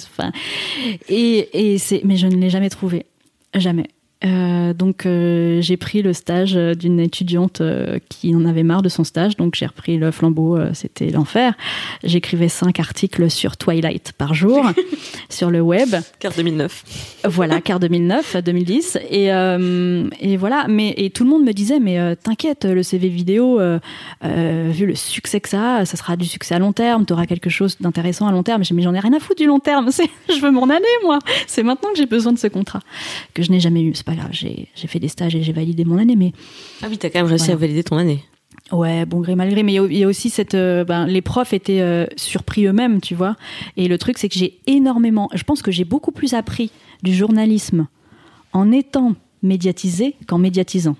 et, 1.09 1.73
et 1.73 1.79
c'est, 1.79 2.03
mais 2.05 2.17
je 2.17 2.27
ne 2.27 2.37
l'ai 2.37 2.51
jamais 2.51 2.71
trouvé, 2.71 3.07
jamais. 3.55 3.89
Euh, 4.25 4.75
donc 4.75 5.07
euh, 5.07 5.61
j'ai 5.61 5.77
pris 5.77 6.03
le 6.03 6.13
stage 6.13 6.57
euh, 6.57 6.75
d'une 6.75 6.99
étudiante 6.99 7.61
euh, 7.61 8.01
qui 8.09 8.35
en 8.35 8.45
avait 8.47 8.65
marre 8.65 8.83
de 8.83 8.89
son 8.89 9.05
stage, 9.05 9.37
donc 9.37 9.55
j'ai 9.55 9.67
repris 9.67 9.97
le 9.97 10.11
flambeau, 10.11 10.59
c'était 10.73 11.11
l'enfer. 11.11 11.55
J'écrivais 12.03 12.49
cinq 12.49 12.81
articles 12.81 13.31
sur 13.31 13.57
Twilight 13.57 14.13
par 14.13 14.35
jour 14.35 14.65
sur 15.29 15.51
le 15.51 15.61
web. 15.61 15.95
Carte 16.19 16.37
2009. 16.37 17.21
Voilà, 17.29 17.61
car 17.61 17.79
2009, 17.79 18.37
2010. 18.45 18.99
Et, 19.11 19.27
et 19.27 20.37
voilà, 20.37 20.67
mais 20.69 20.95
et 20.97 21.11
tout 21.11 21.25
le 21.25 21.31
monde 21.31 21.45
me 21.45 21.53
disait, 21.53 21.81
mais 21.81 22.17
t'inquiète, 22.17 22.65
le 22.65 22.83
CV 22.83 23.09
vidéo, 23.09 23.61
vu 24.23 24.87
le 24.87 24.95
succès 24.95 25.41
que 25.41 25.49
ça 25.49 25.77
a, 25.77 25.85
ça 25.85 25.97
sera 25.97 26.17
du 26.17 26.27
succès 26.27 26.55
à 26.55 26.59
long 26.59 26.73
terme, 26.73 27.05
t'auras 27.07 27.27
quelque 27.27 27.51
chose 27.51 27.77
d'intéressant 27.81 28.27
à 28.27 28.33
long 28.33 28.43
terme. 28.43 28.65
J'ai 28.65 28.75
Mais 28.75 28.83
j'en 28.83 28.95
ai 28.95 29.01
rien 29.01 29.13
à 29.13 29.21
foutre 29.21 29.41
du 29.41 29.47
long 29.47 29.61
terme, 29.61 29.91
je 30.29 30.41
veux 30.41 30.51
m'en 30.51 30.69
aller, 30.69 30.85
moi. 31.03 31.19
C'est 31.47 31.63
maintenant 31.63 31.91
que 31.91 31.97
j'ai 31.97 32.07
besoin 32.07 32.33
de 32.33 32.39
ce 32.39 32.47
contrat, 32.47 32.81
que 33.35 33.43
je 33.43 33.51
n'ai 33.51 33.61
jamais 33.61 33.83
eu. 33.83 33.93
Pas 34.09 34.15
grave, 34.15 34.31
j'ai 34.33 34.69
fait 34.75 34.99
des 34.99 35.09
stages 35.09 35.35
et 35.35 35.43
j'ai 35.43 35.53
validé 35.53 35.85
mon 35.85 35.99
année, 35.99 36.17
mais 36.17 36.33
Ah 36.83 36.87
oui, 36.89 36.97
t'as 36.97 37.11
quand 37.11 37.19
même 37.19 37.27
réussi 37.27 37.45
Voilà. 37.49 37.59
à 37.59 37.61
valider 37.61 37.85
ton 37.85 37.99
année. 37.99 38.25
Ouais, 38.73 39.05
bon 39.05 39.21
gré 39.21 39.35
mal 39.35 39.51
gré, 39.51 39.63
mais 39.63 39.73
il 39.73 39.77
y 39.77 39.79
a- 39.79 39.85
il 39.87 39.97
y, 39.99 40.05
a 40.05 40.07
aussi 40.09 40.31
cette, 40.31 40.55
euh, 40.55 40.83
ben, 40.85 41.05
les 41.07 41.21
profs 41.21 41.53
étaient 41.53 41.81
euh, 41.83 42.07
surpris 42.17 42.65
eux-mêmes, 42.65 43.03
tu 43.03 43.15
vois. 43.15 43.37
Et 43.77 43.87
le 43.87 43.99
truc, 43.99 44.17
c'est 44.17 44.31
que 44.31 44.35
j'ai 44.39 44.61
énormément, 44.67 45.29
je 45.35 45.43
pense 45.43 45.61
que 45.61 45.71
j'ai 45.71 45.85
beaucoup 45.85 46.11
plus 46.13 46.33
appris 46.33 46.71
du 47.03 47.15
journalisme 47.15 47.87
en 48.55 48.73
étant 48.73 49.15
médiatisé 49.43 50.15
qu'en 50.27 50.39
médiatisant, 50.39 50.97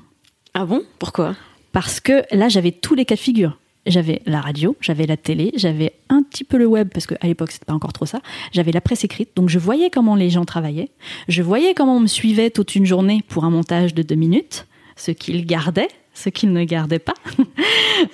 Ah 0.55 0.67
bon? 0.67 0.83
Pourquoi? 0.99 1.35
Parce 1.73 2.01
que 2.01 2.23
là, 2.31 2.49
j'avais 2.51 2.73
tous 2.73 2.95
les 2.95 3.05
cas 3.07 3.15
de 3.15 3.21
figure. 3.21 3.59
J'avais 3.89 4.23
la 4.27 4.41
radio, 4.41 4.77
j'avais 4.81 5.07
la 5.07 5.17
télé, 5.17 5.51
j'avais 5.57 5.95
un 6.11 6.23
petit 6.23 6.45
peu 6.45 6.59
le 6.59 6.67
web 6.67 6.89
parce 6.93 7.07
qu'à 7.07 7.17
l'époque 7.27 7.51
c'était 7.51 7.65
pas 7.65 7.73
encore 7.73 7.93
trop 7.93 8.07
ça. 8.07 8.21
J'avais 8.53 8.71
la 8.71 8.81
presse 8.81 9.03
écrite, 9.03 9.31
donc 9.35 9.49
je 9.49 9.59
voyais 9.59 9.91
comment 9.91 10.15
les 10.15 10.31
gens 10.31 10.45
travaillaient. 10.45 10.91
Je 11.29 11.43
voyais 11.43 11.75
comment 11.75 11.97
on 11.97 12.01
me 12.01 12.07
suivait 12.07 12.51
toute 12.51 12.75
une 12.75 12.85
journée 12.87 13.23
pour 13.29 13.45
un 13.45 13.51
montage 13.51 13.95
de 13.95 14.03
deux 14.03 14.15
minutes, 14.15 14.67
ce 14.97 15.11
qu'ils 15.11 15.47
gardaient, 15.47 15.89
ce 16.15 16.29
qu'ils 16.29 16.53
ne 16.53 16.65
gardaient 16.65 16.99
pas. 17.01 17.15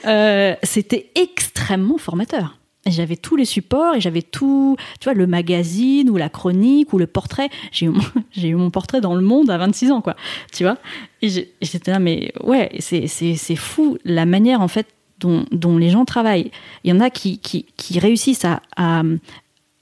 Euh, 0.07 0.55
c'était 0.63 1.11
extrêmement 1.15 1.99
formateur. 1.99 2.57
J'avais 2.87 3.17
tous 3.17 3.37
les 3.37 3.45
supports 3.45 3.95
et 3.95 4.01
j'avais 4.01 4.23
tout, 4.23 4.77
tu 5.01 5.05
vois, 5.05 5.13
le 5.15 5.27
magazine 5.27 6.09
ou 6.11 6.17
la 6.17 6.29
chronique 6.31 6.93
ou 6.95 6.99
le 6.99 7.07
portrait. 7.07 7.49
J'ai 7.73 7.87
eu, 7.87 7.91
mon- 7.91 8.01
j'ai 8.33 8.49
eu 8.49 8.55
mon 8.55 8.71
portrait 8.71 9.01
dans 9.03 9.15
le 9.15 9.21
monde 9.23 9.51
à 9.51 9.59
26 9.59 9.91
ans, 9.91 10.01
quoi. 10.01 10.17
Tu 10.53 10.65
vois 10.65 10.79
et 11.23 11.29
j'étais 11.63 11.91
là, 11.91 11.99
mais 11.99 12.33
ouais, 12.43 12.71
c'est, 12.81 13.07
c'est, 13.07 13.35
c'est 13.37 13.57
fou 13.57 13.97
la 14.05 14.27
manière, 14.27 14.61
en 14.61 14.69
fait, 14.69 14.87
dont, 15.21 15.45
dont 15.53 15.79
les 15.79 15.91
gens 15.91 16.05
travaillent. 16.05 16.51
Il 16.83 16.91
y 16.91 16.93
en 16.93 17.01
a 17.01 17.11
qui, 17.11 17.39
qui, 17.39 17.67
qui 17.77 17.99
réussissent 17.99 18.45
à, 18.45 18.61
à, 18.77 19.03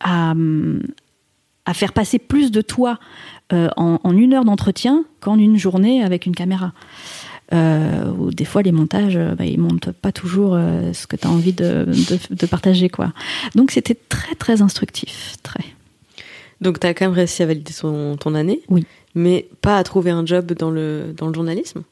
à, 0.00 0.34
à 1.64 1.74
faire 1.74 1.92
passer 1.92 2.18
plus 2.18 2.50
de 2.50 2.60
toi 2.60 2.98
euh, 3.52 3.68
en, 3.76 3.98
en 4.02 4.16
une 4.16 4.34
heure 4.34 4.44
d'entretien 4.44 5.04
qu'en 5.20 5.38
une 5.38 5.56
journée 5.56 6.02
avec 6.02 6.26
une 6.26 6.34
caméra. 6.34 6.72
Euh, 7.52 8.10
ou 8.12 8.30
des 8.30 8.46
fois 8.46 8.62
les 8.62 8.72
montages, 8.72 9.16
euh, 9.16 9.34
bah, 9.34 9.44
ils 9.44 9.58
montent 9.60 9.92
pas 9.92 10.10
toujours 10.10 10.54
euh, 10.54 10.92
ce 10.94 11.06
que 11.06 11.16
tu 11.16 11.26
as 11.26 11.30
envie 11.30 11.52
de, 11.52 11.84
de, 11.86 12.34
de 12.34 12.46
partager, 12.46 12.88
quoi. 12.88 13.12
Donc 13.54 13.72
c'était 13.72 13.96
très 14.08 14.34
très 14.34 14.62
instructif, 14.62 15.36
très. 15.42 15.64
Donc 16.62 16.80
t'as 16.80 16.94
quand 16.94 17.04
même 17.04 17.14
réussi 17.14 17.42
à 17.42 17.46
valider 17.46 17.72
ton, 17.78 18.16
ton 18.16 18.34
année 18.34 18.62
Oui. 18.68 18.86
Mais 19.14 19.48
pas 19.60 19.76
à 19.76 19.82
trouver 19.82 20.10
un 20.10 20.24
job 20.24 20.52
dans 20.52 20.70
le, 20.70 21.12
dans 21.14 21.26
le 21.26 21.34
journalisme? 21.34 21.82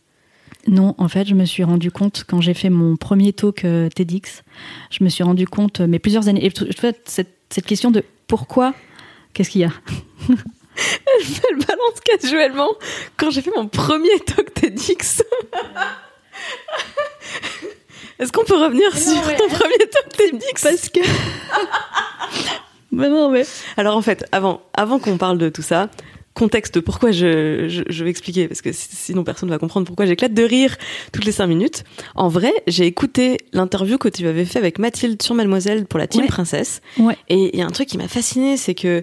Non, 0.67 0.95
en 0.99 1.09
fait, 1.09 1.27
je 1.27 1.35
me 1.35 1.45
suis 1.45 1.65
rendu 1.65 1.91
compte 1.91 2.25
quand 2.29 2.41
j'ai 2.41 2.55
fait 2.55 2.71
mon 2.71 2.97
premier 2.97 3.33
talk 3.33 3.65
euh, 3.65 3.89
TEDx, 3.89 4.43
je 4.91 5.03
me 5.03 5.09
suis 5.09 5.23
rendu 5.23 5.47
compte, 5.47 5.81
euh, 5.81 5.87
mais 5.89 5.99
plusieurs 5.99 6.29
années, 6.29 6.45
et 6.45 6.51
tu 6.51 6.65
vois, 6.81 6.93
cette, 7.05 7.35
cette 7.49 7.67
question 7.67 7.91
de 7.91 8.05
pourquoi, 8.27 8.75
qu'est-ce 9.33 9.51
qu'il 9.51 9.63
y 9.63 9.65
a? 9.65 9.73
Elle 10.79 11.57
balance 11.57 12.01
casuellement. 12.05 12.71
Quand 13.17 13.31
j'ai 13.31 13.43
fait 13.43 13.53
mon 13.55 13.69
premier 13.69 14.19
talk 14.21 14.55
TEDx. 14.55 15.23
Est-ce 18.19 18.33
qu'on 18.33 18.45
peut 18.45 18.57
revenir 18.57 18.97
sur 18.97 19.23
ton 19.37 19.49
premier 19.49 19.79
talk 19.91 20.09
TEDx? 20.17 20.63
Parce 20.63 20.89
que... 20.89 21.01
Mais 22.93 23.09
non, 23.09 23.31
mais 23.31 23.45
Alors 23.77 23.97
en 23.97 24.03
fait, 24.03 24.27
avant, 24.33 24.63
avant 24.75 24.99
qu'on 24.99 25.17
parle 25.17 25.39
de 25.39 25.49
tout 25.49 25.63
ça, 25.63 25.89
contexte, 26.35 26.81
pourquoi 26.81 27.11
je, 27.11 27.67
je, 27.69 27.83
je 27.89 28.05
vais 28.05 28.11
expliquer, 28.11 28.47
parce 28.49 28.63
que 28.63 28.73
si- 28.73 28.89
sinon 28.95 29.25
personne 29.25 29.49
ne 29.49 29.55
va 29.55 29.59
comprendre 29.59 29.87
pourquoi 29.87 30.07
j'éclate 30.07 30.33
de 30.33 30.43
rire 30.45 30.77
toutes 31.13 31.25
les 31.25 31.33
cinq 31.33 31.47
minutes. 31.49 31.85
En 32.15 32.29
vrai, 32.29 32.53
j'ai 32.67 32.87
écouté 32.87 33.37
l'interview 33.53 33.99
que 33.99 34.09
tu 34.09 34.27
avais 34.27 34.45
fait 34.45 34.59
avec 34.59 34.79
Mathilde 34.79 35.21
sur 35.23 35.35
Mademoiselle 35.35 35.87
pour 35.87 35.99
la 35.99 36.07
Team 36.07 36.23
Ouais. 36.23 36.29
Princesse. 36.29 36.81
ouais, 36.99 37.17
Et 37.29 37.51
il 37.53 37.59
y 37.59 37.63
a 37.63 37.67
un 37.67 37.71
truc 37.71 37.89
qui 37.89 37.99
m'a 37.99 38.09
fasciné, 38.09 38.57
c'est 38.57 38.75
que 38.75 39.03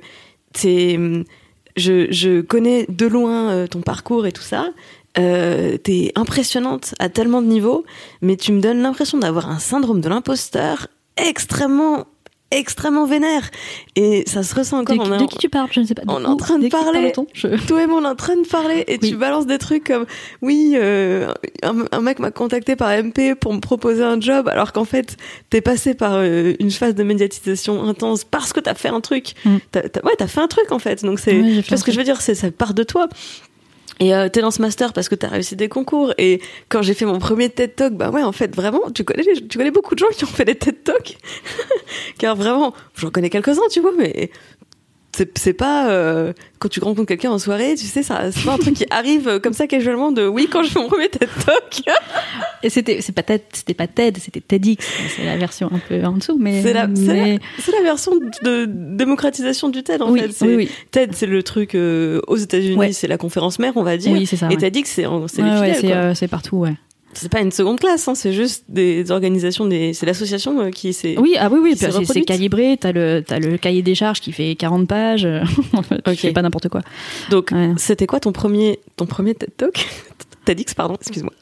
je, 1.75 2.07
je 2.09 2.41
connais 2.41 2.85
de 2.89 3.05
loin 3.07 3.49
euh, 3.51 3.67
ton 3.67 3.81
parcours 3.81 4.25
et 4.25 4.31
tout 4.31 4.41
ça. 4.41 4.69
Euh, 5.17 5.77
T'es 5.77 6.11
impressionnante 6.15 6.93
à 6.99 7.09
tellement 7.09 7.41
de 7.41 7.47
niveaux, 7.47 7.85
mais 8.21 8.35
tu 8.37 8.51
me 8.51 8.61
donnes 8.61 8.81
l'impression 8.81 9.17
d'avoir 9.17 9.49
un 9.49 9.59
syndrome 9.59 10.01
de 10.01 10.09
l'imposteur 10.09 10.87
extrêmement, 11.17 12.05
extrêmement 12.51 13.05
vénère. 13.05 13.49
Et 13.95 14.23
ça 14.27 14.43
se 14.43 14.55
ressent 14.55 14.79
encore. 14.79 14.95
de, 14.97 15.01
on 15.01 15.11
a- 15.11 15.17
de 15.17 15.25
qui 15.25 15.37
tu 15.37 15.49
parles? 15.49 15.67
Je 15.71 15.79
ne 15.81 15.85
sais 15.85 15.95
pas. 15.95 16.03
on 16.07 16.23
est 16.23 16.25
en 16.27 16.37
train 16.37 16.57
de 16.59 16.67
parler. 16.69 17.13
Je- 17.33 17.47
toi 17.67 17.83
et 17.83 17.87
moi, 17.87 17.99
on 18.01 18.05
est 18.05 18.07
en 18.07 18.15
train 18.15 18.35
de 18.35 18.47
parler 18.47 18.83
et 18.87 18.97
Oui. 19.01 19.09
tu 19.09 19.15
balances 19.17 19.45
des 19.47 19.57
trucs 19.57 19.85
comme 19.85 20.05
oui, 20.41 20.73
euh, 20.75 21.31
un, 21.63 21.85
un 21.91 22.01
mec 22.01 22.19
m'a 22.19 22.31
contacté 22.31 22.75
par 22.75 22.89
MP 22.91 23.35
pour 23.35 23.53
me 23.53 23.59
proposer 23.59 24.03
un 24.03 24.19
job 24.21 24.47
alors 24.47 24.71
qu'en 24.73 24.85
fait 24.85 25.17
t'es 25.49 25.61
passé 25.61 25.93
par 25.93 26.13
euh, 26.15 26.53
une 26.59 26.71
phase 26.71 26.95
de 26.95 27.03
médiatisation 27.03 27.83
intense 27.83 28.23
parce 28.23 28.53
que 28.53 28.59
t'as 28.59 28.73
fait 28.75 28.89
un 28.89 29.01
truc. 29.01 29.33
Mm. 29.45 29.55
Ouais, 29.75 30.15
t'as 30.17 30.27
fait 30.27 30.41
un 30.41 30.47
truc 30.47 30.71
en 30.71 30.79
fait. 30.79 31.03
Donc 31.03 31.19
c'est, 31.19 31.37
un 31.39 31.77
ce 31.77 31.83
que 31.83 31.91
je 31.91 31.97
veux 31.97 32.03
dire, 32.03 32.21
c'est 32.21 32.35
ça 32.35 32.49
part 32.51 32.73
de 32.73 32.83
toi. 32.83 33.07
Et 33.99 34.13
euh, 34.13 34.29
t'es 34.29 34.41
dans 34.41 34.51
ce 34.51 34.61
master 34.61 34.93
parce 34.93 35.09
que 35.09 35.15
t'as 35.15 35.27
réussi 35.27 35.55
des 35.55 35.69
concours. 35.69 36.13
Et 36.17 36.41
quand 36.69 36.81
j'ai 36.81 36.93
fait 36.93 37.05
mon 37.05 37.19
premier 37.19 37.49
TED 37.49 37.75
Talk, 37.75 37.93
bah 37.93 38.09
ouais, 38.09 38.23
en 38.23 38.31
fait, 38.31 38.55
vraiment, 38.55 38.91
tu 38.91 39.03
connais, 39.03 39.23
tu 39.49 39.57
connais 39.57 39.71
beaucoup 39.71 39.95
de 39.95 39.99
gens 39.99 40.09
qui 40.15 40.23
ont 40.23 40.27
fait 40.27 40.45
des 40.45 40.55
TED 40.55 40.83
Talks. 40.83 41.17
Car 42.19 42.35
vraiment, 42.35 42.73
j'en 42.95 43.09
connais 43.09 43.29
quelques-uns, 43.29 43.67
tu 43.71 43.79
vois, 43.81 43.93
mais 43.97 44.29
c'est, 45.35 45.53
pas 45.53 45.89
euh, 45.89 46.33
quand 46.59 46.69
tu 46.69 46.79
rencontres 46.79 47.07
quelqu'un 47.07 47.31
en 47.31 47.39
soirée, 47.39 47.75
tu 47.75 47.85
sais, 47.85 48.03
ça, 48.03 48.31
c'est 48.31 48.43
pas 48.43 48.53
un 48.53 48.57
truc 48.57 48.75
qui 48.75 48.85
arrive 48.91 49.27
euh, 49.27 49.39
comme 49.39 49.53
ça 49.53 49.67
casuellement 49.67 50.11
de 50.11 50.27
oui, 50.27 50.47
quand 50.51 50.63
je 50.63 50.77
mon 50.77 50.87
premier 50.87 51.09
TED 51.09 51.29
Talk. 51.45 51.81
Et 52.63 52.69
c'était, 52.69 53.01
c'est 53.01 53.11
pas 53.11 53.23
TED, 53.23 53.41
c'était 53.53 53.73
pas 53.73 53.87
TED, 53.87 54.17
c'était 54.17 54.41
TEDx. 54.41 54.85
C'est 55.15 55.25
la 55.25 55.37
version 55.37 55.69
un 55.71 55.79
peu 55.79 56.03
en 56.03 56.13
dessous, 56.13 56.37
mais. 56.39 56.61
C'est 56.61 56.73
la, 56.73 56.87
mais- 56.87 57.39
la, 57.71 57.83
version 57.83 58.11
de 58.43 58.65
démocratisation 58.65 59.69
du 59.69 59.83
TED 59.83 60.01
en 60.01 60.11
oui, 60.11 60.21
fait. 60.21 60.31
C'est, 60.31 60.45
oui, 60.45 60.55
oui. 60.55 60.69
TED, 60.91 61.11
c'est 61.13 61.25
le 61.25 61.43
truc 61.43 61.75
euh, 61.75 62.21
aux 62.27 62.37
États-Unis, 62.37 62.75
Ouais. 62.75 62.91
c'est 62.91 63.07
la 63.07 63.17
conférence 63.17 63.59
mère, 63.59 63.73
on 63.75 63.83
va 63.83 63.97
dire. 63.97 64.11
Oui, 64.11 64.25
c'est 64.25 64.35
ça. 64.35 64.47
Et 64.47 64.55
ouais. 64.55 64.57
TEDx, 64.57 64.89
c'est, 64.89 65.05
c'est 65.27 65.41
les 65.41 65.59
ouais, 65.59 65.91
euh, 65.91 66.13
c'est 66.13 66.27
partout, 66.27 66.57
ouais. 66.57 66.73
C'est 67.13 67.31
pas 67.31 67.41
une 67.41 67.51
seconde 67.51 67.79
classe, 67.79 68.07
hein, 68.07 68.13
c'est 68.15 68.31
juste 68.33 68.65
des 68.69 69.09
organisations, 69.11 69.65
des, 69.65 69.93
c'est 69.93 70.05
l'association 70.05 70.59
euh, 70.61 70.69
qui 70.69 70.93
c'est. 70.93 71.17
Oui, 71.17 71.35
ah 71.39 71.49
oui, 71.51 71.59
oui, 71.61 71.75
s'est 71.75 71.89
c'est- 72.05 72.21
calibré, 72.21 72.77
t'as 72.79 72.91
le, 72.91 73.23
t'as 73.25 73.39
le 73.39 73.57
cahier 73.57 73.81
des 73.81 73.95
charges 73.95 74.21
qui 74.21 74.31
fait 74.31 74.55
40 74.55 74.87
pages, 74.87 75.25
euh, 75.25 75.41
tu 76.05 76.11
Ok. 76.11 76.15
fais 76.17 76.31
pas 76.31 76.41
n'importe 76.43 76.69
quoi. 76.69 76.81
Donc, 77.31 77.49
Ouais. 77.51 77.71
c'était 77.77 78.05
quoi 78.05 78.19
ton 78.19 78.31
premier, 78.33 78.79
ton 78.97 79.05
premier 79.07 79.33
TED 79.33 79.49
Talk 79.57 79.87
TEDx, 80.45 80.73
pardon, 80.75 80.95
excuse-moi. 80.95 81.33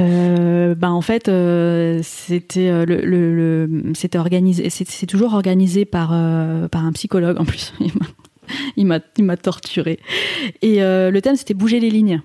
Euh, 0.00 0.74
ben 0.74 0.90
en 0.90 1.00
fait, 1.00 1.28
euh, 1.28 2.00
c'était 2.02 2.68
euh, 2.68 2.84
le, 2.84 3.00
le, 3.00 3.34
le- 3.66 3.94
c'était 3.94 4.18
organisé, 4.18 4.68
c'est, 4.70 5.06
toujours 5.06 5.34
organisé 5.34 5.84
par 5.86 6.10
euh, 6.12 6.68
par 6.68 6.84
un 6.84 6.92
psychologue 6.92 7.40
en 7.40 7.44
plus. 7.44 7.72
Il 7.80 7.86
m'a- 7.94 8.06
Il 8.76 8.86
m'a 8.86 9.00
il 9.16 9.24
m'a 9.24 9.36
torturé. 9.36 9.98
Et 10.62 10.82
euh, 10.82 11.10
le 11.10 11.20
thème 11.22 11.36
c'était 11.36 11.54
bouger 11.54 11.80
les 11.80 11.90
lignes. 11.90 12.20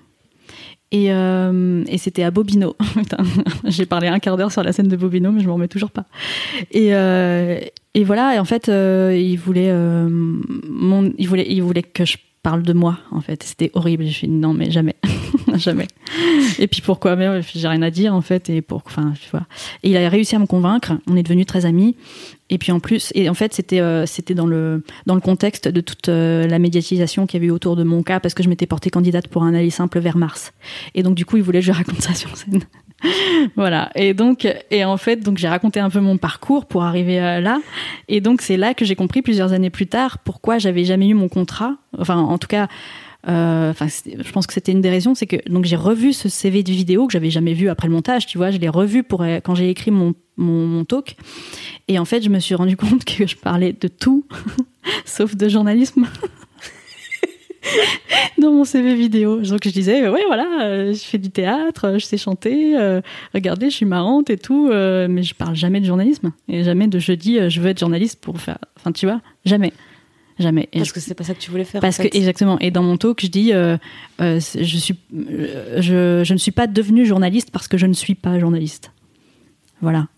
Et, 0.94 1.12
euh, 1.12 1.82
et 1.88 1.98
c'était 1.98 2.22
à 2.22 2.30
Bobino. 2.30 2.76
J'ai 3.64 3.84
parlé 3.84 4.06
un 4.06 4.20
quart 4.20 4.36
d'heure 4.36 4.52
sur 4.52 4.62
la 4.62 4.72
scène 4.72 4.86
de 4.86 4.94
Bobino, 4.94 5.32
mais 5.32 5.40
je 5.40 5.48
me 5.48 5.52
remets 5.52 5.66
toujours 5.66 5.90
pas. 5.90 6.04
Et, 6.70 6.94
euh, 6.94 7.58
voilà. 8.04 8.36
Et 8.36 8.38
en 8.38 8.44
fait, 8.44 8.68
euh, 8.68 9.12
il 9.12 9.34
voulait, 9.36 9.70
il 9.72 11.28
voulait, 11.28 11.46
il 11.48 11.62
voulait 11.64 11.82
que 11.82 12.04
je 12.04 12.16
parle 12.44 12.62
de 12.62 12.74
moi. 12.74 12.98
En 13.10 13.20
fait, 13.20 13.42
c'était 13.42 13.70
horrible. 13.72 14.04
J'ai 14.04 14.12
fait 14.12 14.26
non, 14.28 14.52
mais 14.54 14.70
jamais. 14.70 14.94
jamais. 15.56 15.88
Et 16.58 16.68
puis 16.68 16.82
pourquoi? 16.82 17.16
Mais 17.16 17.40
j'ai 17.42 17.66
rien 17.66 17.82
à 17.82 17.90
dire 17.90 18.14
en 18.14 18.20
fait. 18.20 18.48
Et 18.50 18.62
pour, 18.62 18.82
enfin, 18.84 19.14
tu 19.20 19.28
vois. 19.30 19.46
Et 19.82 19.90
il 19.90 19.96
a 19.96 20.08
réussi 20.08 20.36
à 20.36 20.38
me 20.38 20.46
convaincre. 20.46 20.92
On 21.08 21.16
est 21.16 21.22
devenus 21.24 21.46
très 21.46 21.66
amis. 21.66 21.96
Et 22.50 22.58
puis 22.58 22.70
en 22.70 22.78
plus, 22.78 23.10
et 23.14 23.28
en 23.30 23.34
fait, 23.34 23.54
c'était 23.54 23.80
euh, 23.80 24.04
c'était 24.04 24.34
dans 24.34 24.46
le 24.46 24.84
dans 25.06 25.14
le 25.14 25.22
contexte 25.22 25.66
de 25.66 25.80
toute 25.80 26.10
euh, 26.10 26.46
la 26.46 26.58
médiatisation 26.58 27.26
qu'il 27.26 27.40
y 27.40 27.42
avait 27.42 27.48
eu 27.48 27.50
autour 27.50 27.74
de 27.74 27.82
mon 27.82 28.02
cas 28.02 28.20
parce 28.20 28.34
que 28.34 28.42
je 28.42 28.50
m'étais 28.50 28.66
portée 28.66 28.90
candidate 28.90 29.26
pour 29.28 29.42
un 29.42 29.54
aller 29.54 29.70
simple 29.70 29.98
vers 29.98 30.18
Mars. 30.18 30.52
Et 30.94 31.02
donc 31.02 31.14
du 31.14 31.24
coup, 31.24 31.38
il 31.38 31.42
voulait 31.42 31.60
que 31.60 31.66
je 31.66 31.72
raconte 31.72 32.02
ça 32.02 32.14
sur 32.14 32.36
scène. 32.36 32.62
voilà. 33.56 33.90
Et 33.94 34.14
donc 34.14 34.48
et 34.70 34.84
en 34.84 34.96
fait, 34.96 35.16
donc 35.16 35.38
j'ai 35.38 35.48
raconté 35.48 35.80
un 35.80 35.90
peu 35.90 36.00
mon 36.00 36.16
parcours 36.16 36.66
pour 36.66 36.84
arriver 36.84 37.20
euh, 37.20 37.40
là. 37.40 37.60
Et 38.08 38.20
donc 38.20 38.42
c'est 38.42 38.56
là 38.56 38.74
que 38.74 38.84
j'ai 38.84 38.96
compris 38.96 39.22
plusieurs 39.22 39.52
années 39.52 39.70
plus 39.70 39.86
tard 39.86 40.18
pourquoi 40.18 40.58
j'avais 40.58 40.84
jamais 40.84 41.08
eu 41.08 41.14
mon 41.14 41.28
contrat. 41.28 41.76
Enfin, 41.98 42.16
en 42.16 42.38
tout 42.38 42.48
cas. 42.48 42.68
Enfin, 43.26 43.86
je 43.88 44.30
pense 44.32 44.46
que 44.46 44.52
c'était 44.52 44.72
une 44.72 44.82
des 44.82 44.90
raisons, 44.90 45.14
c'est 45.14 45.26
que 45.26 45.36
donc 45.48 45.64
j'ai 45.64 45.76
revu 45.76 46.12
ce 46.12 46.28
CV 46.28 46.62
de 46.62 46.70
vidéo 46.70 47.06
que 47.06 47.12
j'avais 47.14 47.30
jamais 47.30 47.54
vu 47.54 47.70
après 47.70 47.88
le 47.88 47.94
montage, 47.94 48.26
tu 48.26 48.36
vois, 48.36 48.50
je 48.50 48.58
l'ai 48.58 48.68
revu 48.68 49.02
pour 49.02 49.24
quand 49.42 49.54
j'ai 49.54 49.70
écrit 49.70 49.90
mon, 49.90 50.12
mon, 50.36 50.66
mon 50.66 50.84
talk, 50.84 51.16
et 51.88 51.98
en 51.98 52.04
fait, 52.04 52.22
je 52.22 52.28
me 52.28 52.38
suis 52.38 52.54
rendu 52.54 52.76
compte 52.76 53.06
que 53.06 53.26
je 53.26 53.34
parlais 53.34 53.72
de 53.72 53.88
tout, 53.88 54.26
sauf 55.06 55.36
de 55.36 55.48
journalisme. 55.48 56.06
dans 58.38 58.52
mon 58.52 58.64
CV 58.64 58.94
vidéo. 58.94 59.40
Donc 59.40 59.60
je 59.64 59.70
disais, 59.70 60.08
ouais, 60.08 60.24
voilà, 60.26 60.46
euh, 60.62 60.92
je 60.92 61.04
fais 61.04 61.18
du 61.18 61.30
théâtre, 61.30 61.94
je 61.98 62.04
sais 62.04 62.16
chanter, 62.16 62.76
euh, 62.76 63.00
regardez, 63.34 63.70
je 63.70 63.76
suis 63.76 63.86
marrante 63.86 64.30
et 64.30 64.36
tout, 64.36 64.68
euh, 64.70 65.06
mais 65.08 65.22
je 65.22 65.34
parle 65.34 65.54
jamais 65.54 65.80
de 65.80 65.86
journalisme. 65.86 66.32
Et 66.48 66.64
jamais 66.64 66.88
de 66.88 66.98
je 66.98 67.12
dis, 67.12 67.38
je 67.48 67.60
veux 67.60 67.68
être 67.68 67.80
journaliste 67.80 68.20
pour 68.20 68.40
faire. 68.40 68.58
Enfin, 68.76 68.92
tu 68.92 69.06
vois, 69.06 69.20
jamais. 69.44 69.72
Jamais. 70.38 70.68
Parce 70.72 70.90
que 70.90 70.98
c'est 70.98 71.14
pas 71.14 71.22
ça 71.22 71.34
que 71.34 71.38
tu 71.38 71.52
voulais 71.52 71.64
faire. 71.64 71.80
Parce 71.80 71.98
que 71.98 72.08
exactement. 72.12 72.58
Et 72.58 72.72
dans 72.72 72.82
mon 72.82 72.96
talk, 72.96 73.20
je 73.20 73.28
dis, 73.28 73.52
je 74.18 74.76
suis, 74.76 74.96
je, 75.12 76.22
je 76.24 76.32
ne 76.32 76.38
suis 76.38 76.50
pas 76.50 76.66
devenue 76.66 77.06
journaliste 77.06 77.50
parce 77.52 77.68
que 77.68 77.78
je 77.78 77.86
ne 77.86 77.92
suis 77.92 78.16
pas 78.16 78.38
journaliste. 78.40 78.90
Voilà. 79.80 80.08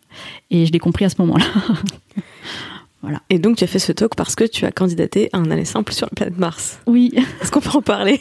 Et 0.51 0.65
je 0.65 0.73
l'ai 0.73 0.79
compris 0.79 1.05
à 1.05 1.11
ce 1.11 1.17
moment-là. 1.19 1.45
voilà. 3.07 3.23
Et 3.31 3.39
donc, 3.39 3.57
tu 3.57 3.63
as 3.63 3.69
fait 3.69 3.79
ce 3.79 3.93
talk 3.93 4.17
parce 4.17 4.35
que 4.35 4.43
tu 4.43 4.65
as 4.65 4.73
candidaté 4.73 5.31
à 5.33 5.39
un 5.39 5.49
aller 5.53 5.65
simple 5.65 5.93
sur 5.93 6.07
la 6.07 6.11
planète 6.11 6.39
Mars. 6.39 6.81
Oui. 6.89 7.13
Est-ce 7.41 7.53
qu'on 7.53 7.61
peut 7.61 7.71
en 7.71 7.83
parler? 7.83 8.21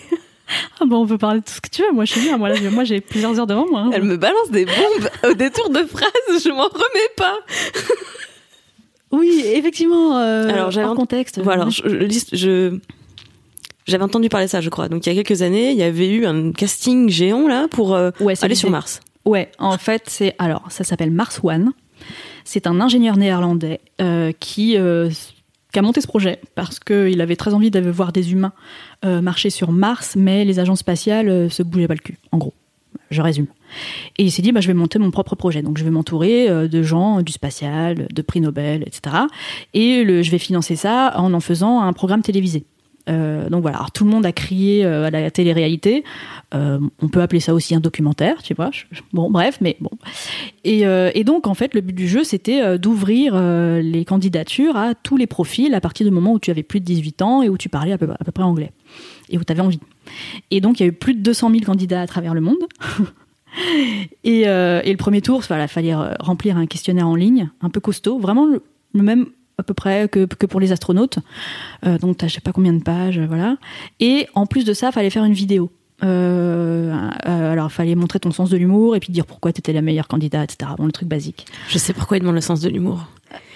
Ah 0.79 0.85
bon, 0.85 1.01
on 1.01 1.07
peut 1.07 1.17
parler 1.17 1.39
de 1.39 1.45
tout 1.45 1.53
ce 1.53 1.61
que 1.61 1.69
tu 1.69 1.81
veux. 1.81 1.91
Moi, 1.91 2.05
je 2.05 2.11
suis 2.11 2.21
bien. 2.21 2.37
Moi, 2.37 2.51
moi 2.71 2.83
j'ai 2.83 3.01
plusieurs 3.01 3.39
heures 3.39 3.47
devant 3.47 3.65
moi. 3.67 3.79
Hein. 3.79 3.89
Elle 3.93 4.03
me 4.03 4.15
balance 4.15 4.51
des 4.51 4.65
bombes 4.65 5.09
au 5.27 5.33
détour 5.33 5.71
de 5.71 5.79
phrases. 5.85 6.43
Je 6.43 6.49
m'en 6.49 6.67
remets 6.67 7.13
pas. 7.17 7.39
oui, 9.11 9.41
effectivement. 9.43 10.19
Euh, 10.19 10.49
Alors, 10.49 10.69
j'avais 10.69 10.85
un 10.87 10.93
contexte. 10.95 11.39
Voilà, 11.41 11.69
je, 11.69 11.81
je, 12.31 12.77
j'avais 13.87 14.03
entendu 14.03 14.29
parler 14.29 14.45
de 14.45 14.51
ça, 14.51 14.61
je 14.61 14.69
crois. 14.69 14.87
Donc, 14.87 15.07
il 15.07 15.13
y 15.13 15.19
a 15.19 15.23
quelques 15.23 15.41
années, 15.41 15.71
il 15.71 15.77
y 15.77 15.83
avait 15.83 16.09
eu 16.09 16.27
un 16.27 16.51
casting 16.51 17.09
géant 17.09 17.47
là 17.47 17.67
pour 17.67 17.95
euh, 17.95 18.11
aller 18.43 18.53
sur 18.53 18.69
Mars. 18.69 18.99
Ouais, 19.25 19.49
en 19.57 19.79
fait, 19.79 20.03
c'est 20.07 20.35
alors 20.37 20.63
ça 20.69 20.83
s'appelle 20.83 21.09
Mars 21.09 21.39
One. 21.43 21.71
C'est 22.45 22.67
un 22.67 22.79
ingénieur 22.79 23.17
néerlandais 23.17 23.81
euh, 23.99 24.31
qui, 24.39 24.77
euh, 24.77 25.09
qui, 25.73 25.79
a 25.79 25.81
monté 25.81 25.99
ce 25.99 26.07
projet 26.07 26.39
parce 26.53 26.79
qu'il 26.79 27.19
avait 27.19 27.35
très 27.35 27.53
envie 27.53 27.71
de 27.71 27.79
voir 27.89 28.13
des 28.13 28.31
humains 28.31 28.53
euh, 29.03 29.19
marcher 29.19 29.49
sur 29.49 29.71
Mars, 29.71 30.15
mais 30.15 30.45
les 30.45 30.59
agences 30.59 30.79
spatiales 30.79 31.49
se 31.49 31.63
bougeaient 31.63 31.87
pas 31.87 31.95
le 31.95 31.99
cul, 31.99 32.19
en 32.31 32.37
gros. 32.37 32.53
Je 33.09 33.21
résume. 33.21 33.47
Et 34.17 34.23
il 34.23 34.31
s'est 34.31 34.41
dit, 34.41 34.51
bah, 34.51 34.61
je 34.61 34.67
vais 34.67 34.73
monter 34.73 34.99
mon 34.99 35.11
propre 35.11 35.35
projet. 35.35 35.61
Donc, 35.61 35.77
je 35.77 35.83
vais 35.83 35.89
m'entourer 35.89 36.67
de 36.67 36.83
gens 36.83 37.21
du 37.21 37.31
spatial, 37.31 38.07
de 38.11 38.21
prix 38.21 38.41
Nobel, 38.41 38.83
etc. 38.83 39.17
Et 39.73 40.03
je 40.23 40.31
vais 40.31 40.37
financer 40.37 40.75
ça 40.75 41.13
en 41.17 41.33
en 41.33 41.39
faisant 41.39 41.81
un 41.81 41.93
programme 41.93 42.21
télévisé. 42.21 42.65
Euh, 43.07 43.49
donc 43.49 43.61
voilà, 43.61 43.85
tout 43.93 44.03
le 44.03 44.09
monde 44.09 44.25
a 44.25 44.31
crié 44.31 44.83
euh, 44.83 45.05
à 45.05 45.09
la 45.11 45.31
télé-réalité. 45.31 46.03
Euh, 46.53 46.79
on 47.01 47.07
peut 47.07 47.21
appeler 47.21 47.39
ça 47.39 47.53
aussi 47.53 47.75
un 47.75 47.79
documentaire, 47.79 48.41
tu 48.41 48.53
vois. 48.53 48.71
bon, 49.13 49.29
bref, 49.29 49.59
mais 49.61 49.77
bon. 49.79 49.91
Et, 50.63 51.23
donc, 51.23 51.47
en 51.47 51.53
fait, 51.53 51.73
le 51.73 51.81
but 51.81 51.93
du 51.93 52.07
jeu, 52.07 52.23
c'était 52.23 52.77
d'ouvrir 52.77 53.35
les 53.35 54.05
candidatures 54.05 54.77
à 54.77 54.95
tous 54.95 55.17
les 55.17 55.27
profils 55.27 55.73
à 55.73 55.81
partir 55.81 56.05
du 56.05 56.11
moment 56.11 56.33
où 56.33 56.39
tu 56.39 56.51
avais 56.51 56.63
plus 56.63 56.79
de 56.79 56.85
18 56.85 57.21
ans 57.21 57.41
et 57.41 57.49
où 57.49 57.57
tu 57.57 57.69
parlais 57.69 57.91
à 57.91 57.97
peu, 57.97 58.07
près 58.07 58.43
anglais 58.43 58.71
et 59.29 59.37
où 59.37 59.43
tu 59.43 59.51
avais 59.51 59.61
envie. 59.61 59.79
Et 60.51 60.61
donc, 60.61 60.79
il 60.79 60.83
y 60.83 60.85
a 60.85 60.89
eu 60.89 60.93
plus 60.93 61.13
de 61.13 61.21
200 61.21 61.51
000 61.51 61.63
candidats 61.63 62.01
à 62.01 62.07
travers 62.07 62.33
le 62.33 62.41
monde. 62.41 62.57
et, 64.23 64.45
le 64.45 64.95
premier 64.95 65.21
tour, 65.21 65.41
il 65.43 65.67
fallait 65.67 65.95
remplir 66.19 66.57
un 66.57 66.67
questionnaire 66.67 67.07
en 67.07 67.15
ligne, 67.15 67.49
un 67.61 67.69
peu 67.69 67.79
costaud, 67.79 68.19
vraiment 68.19 68.45
le 68.45 69.03
même 69.03 69.27
à 69.57 69.63
peu 69.63 69.73
près 69.73 70.07
que, 70.09 70.25
que 70.25 70.45
pour 70.45 70.59
les 70.59 70.71
astronautes. 70.71 71.19
Euh, 71.85 71.97
donc, 71.97 72.17
je 72.21 72.27
sais 72.27 72.41
pas 72.41 72.51
combien 72.51 72.73
de 72.73 72.83
pages, 72.83 73.19
voilà. 73.19 73.57
Et 73.99 74.27
en 74.35 74.45
plus 74.45 74.65
de 74.65 74.73
ça, 74.73 74.87
il 74.87 74.93
fallait 74.93 75.09
faire 75.09 75.23
une 75.23 75.33
vidéo. 75.33 75.71
Euh, 76.03 76.93
euh, 77.25 77.51
alors, 77.51 77.67
il 77.67 77.73
fallait 77.73 77.95
montrer 77.95 78.19
ton 78.19 78.31
sens 78.31 78.49
de 78.49 78.57
l'humour 78.57 78.95
et 78.95 78.99
puis 78.99 79.13
dire 79.13 79.25
pourquoi 79.25 79.53
tu 79.53 79.59
étais 79.59 79.73
la 79.73 79.81
meilleure 79.81 80.07
candidate, 80.07 80.53
etc. 80.53 80.71
Bon, 80.77 80.85
le 80.85 80.91
truc 80.91 81.07
basique. 81.07 81.45
Je 81.69 81.77
sais 81.77 81.93
pourquoi 81.93 82.17
ils 82.17 82.19
demandent 82.19 82.35
le 82.35 82.41
sens 82.41 82.61
de 82.61 82.69
l'humour. 82.69 83.07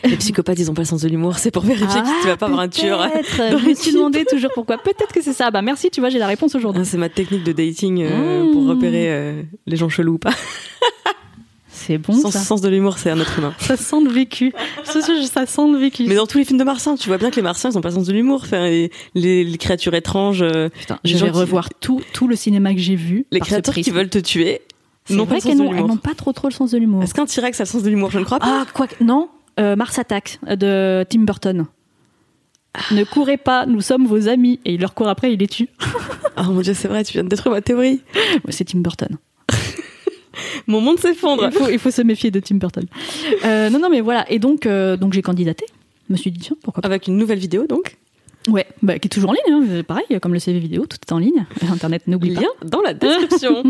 Les 0.04 0.18
psychopathes, 0.18 0.60
ils 0.60 0.70
ont 0.70 0.74
pas 0.74 0.82
le 0.82 0.88
sens 0.88 1.02
de 1.02 1.10
l'humour. 1.10 1.38
C'est 1.38 1.52
pour 1.52 1.64
vérifier 1.64 2.02
que 2.02 2.22
tu 2.22 2.28
vas 2.28 2.38
pas 2.38 2.48
avoir 2.48 2.62
un 2.62 2.70
tueur. 2.70 3.08
Je 3.24 3.70
me 3.70 3.74
suis 3.74 3.94
demandé 3.94 4.26
toujours 4.26 4.52
pourquoi. 4.54 4.78
Peut-être 4.78 5.14
que 5.14 5.22
c'est 5.22 5.34
ça. 5.34 5.52
Bah 5.52 5.62
merci, 5.62 5.90
tu 5.90 6.00
vois, 6.00 6.10
j'ai 6.10 6.20
la 6.20 6.28
réponse 6.28 6.56
aujourd'hui. 6.56 6.82
Ah, 6.82 6.86
c'est 6.86 6.98
ma 6.98 7.10
technique 7.10 7.44
de 7.44 7.52
dating 7.52 8.04
euh, 8.04 8.52
pour 8.52 8.64
mmh. 8.64 8.70
repérer 8.70 9.46
les 9.68 9.78
gens 9.78 9.90
chelous 9.90 10.14
ou 10.14 10.18
pas. 10.18 10.34
C'est 11.90 11.98
bon. 11.98 12.14
Sans 12.14 12.30
sens 12.30 12.62
de 12.62 12.70
l'humour, 12.70 13.00
c'est 13.00 13.10
un 13.10 13.20
être 13.20 13.40
humain. 13.40 13.52
ça 13.60 13.76
sent 13.76 14.00
le 14.04 14.12
vécu. 14.12 14.54
Ça, 14.84 15.02
sent 15.02 15.72
le 15.72 15.78
vécu. 15.80 16.06
Mais 16.08 16.14
dans 16.14 16.28
tous 16.28 16.38
les 16.38 16.46
films 16.46 16.60
de 16.60 16.64
Martiens, 16.64 16.94
tu 16.94 17.10
vois 17.10 17.18
bien 17.18 17.32
que 17.32 17.38
les 17.38 17.42
Martiens, 17.42 17.72
ils 17.72 17.78
ont 17.80 17.82
pas 17.82 17.90
le 17.90 17.96
sens 17.96 18.06
de 18.06 18.14
l'humour. 18.14 18.42
Enfin, 18.44 18.70
les, 19.16 19.58
créatures 19.58 19.96
étranges. 19.96 20.44
Euh, 20.44 20.70
Putain, 20.70 21.00
je 21.04 21.18
vais 21.18 21.32
revoir 21.32 21.70
tout, 21.74 22.04
tout 22.14 22.28
le 22.28 22.36
cinéma 22.36 22.76
que 22.76 22.80
j'ai 22.80 22.96
vu. 22.96 23.26
Les 23.32 23.40
créatures 23.40 23.74
qui 23.74 23.90
veulent 23.90 24.10
te 24.10 24.20
tuer. 24.20 24.62
C'est 25.06 25.16
vrai 25.16 25.42
qu'elles 25.42 25.58
n'ont 25.58 25.98
pas 25.98 26.14
trop 26.14 26.32
trop 26.32 26.48
le 26.48 26.54
sens 26.54 26.70
de 26.70 26.78
l'humour. 26.78 27.02
Est-ce 27.02 27.16
qu'un 27.16 27.26
T-Rex 27.26 27.60
a 27.60 27.64
le 27.64 27.68
sens 27.68 27.82
de 27.82 27.90
l'humour? 27.90 28.12
Je 28.12 28.20
ne 28.20 28.24
crois 28.24 28.38
pas. 28.38 28.62
Ah, 28.62 28.66
quoi 28.72 28.86
Non. 29.02 29.30
Euh, 29.60 29.76
Mars 29.76 29.98
Attack 29.98 30.40
de 30.48 31.04
Tim 31.10 31.22
Burton. 31.22 31.66
Ne 32.92 33.04
courez 33.04 33.38
pas, 33.38 33.66
nous 33.66 33.82
sommes 33.82 34.06
vos 34.06 34.28
amis. 34.28 34.60
Et 34.64 34.76
il 34.76 34.82
leur 34.82 34.94
court 34.94 35.08
après, 35.08 35.34
il 35.34 35.40
les 35.40 35.48
tue. 35.48 35.70
oh 36.38 36.44
mon 36.52 36.62
dieu, 36.62 36.76
c'est 36.76 36.88
vrai, 36.88 37.04
tu 37.04 37.14
viens 37.14 37.24
de 37.24 37.30
détruire 37.30 37.56
ma 37.56 37.62
théorie. 37.62 38.04
c'est 38.50 38.66
Tim 38.66 38.82
Burton. 38.82 39.18
Mon 40.68 40.82
monde 40.82 41.00
s'effondre. 41.00 41.50
Il 41.72 41.80
faut, 41.80 41.92
se 41.92 42.02
méfier 42.02 42.32
de 42.32 42.40
Tim 42.40 42.56
Burton. 42.56 42.86
Euh, 43.46 43.70
non, 43.70 43.80
non, 43.80 43.90
mais 43.90 44.02
voilà. 44.02 44.30
Et 44.32 44.40
donc, 44.40 44.66
euh, 44.66 44.98
donc 44.98 45.14
j'ai 45.14 45.22
candidaté. 45.22 45.66
Je 46.08 46.14
me 46.14 46.18
suis 46.18 46.32
dit, 46.32 46.40
tiens, 46.40 46.56
pourquoi 46.64 46.82
pas. 46.82 46.88
Avec 46.88 47.08
une 47.08 47.18
nouvelle 47.18 47.40
vidéo, 47.40 47.68
donc 47.68 47.98
Ouais, 48.48 48.66
bah, 48.82 48.98
qui 48.98 49.08
est 49.08 49.10
toujours 49.10 49.32
en 49.32 49.34
ligne, 49.34 49.80
hein. 49.80 49.84
pareil, 49.86 50.06
comme 50.22 50.34
le 50.34 50.40
CV 50.40 50.60
vidéo, 50.60 50.86
tout 50.86 50.98
est 51.06 51.12
en 51.12 51.20
ligne. 51.20 51.46
Internet, 51.70 52.08
n'oublie 52.08 52.34
pas. 52.34 52.42
dans 52.66 52.82
la 52.82 52.94
description. 52.94 53.64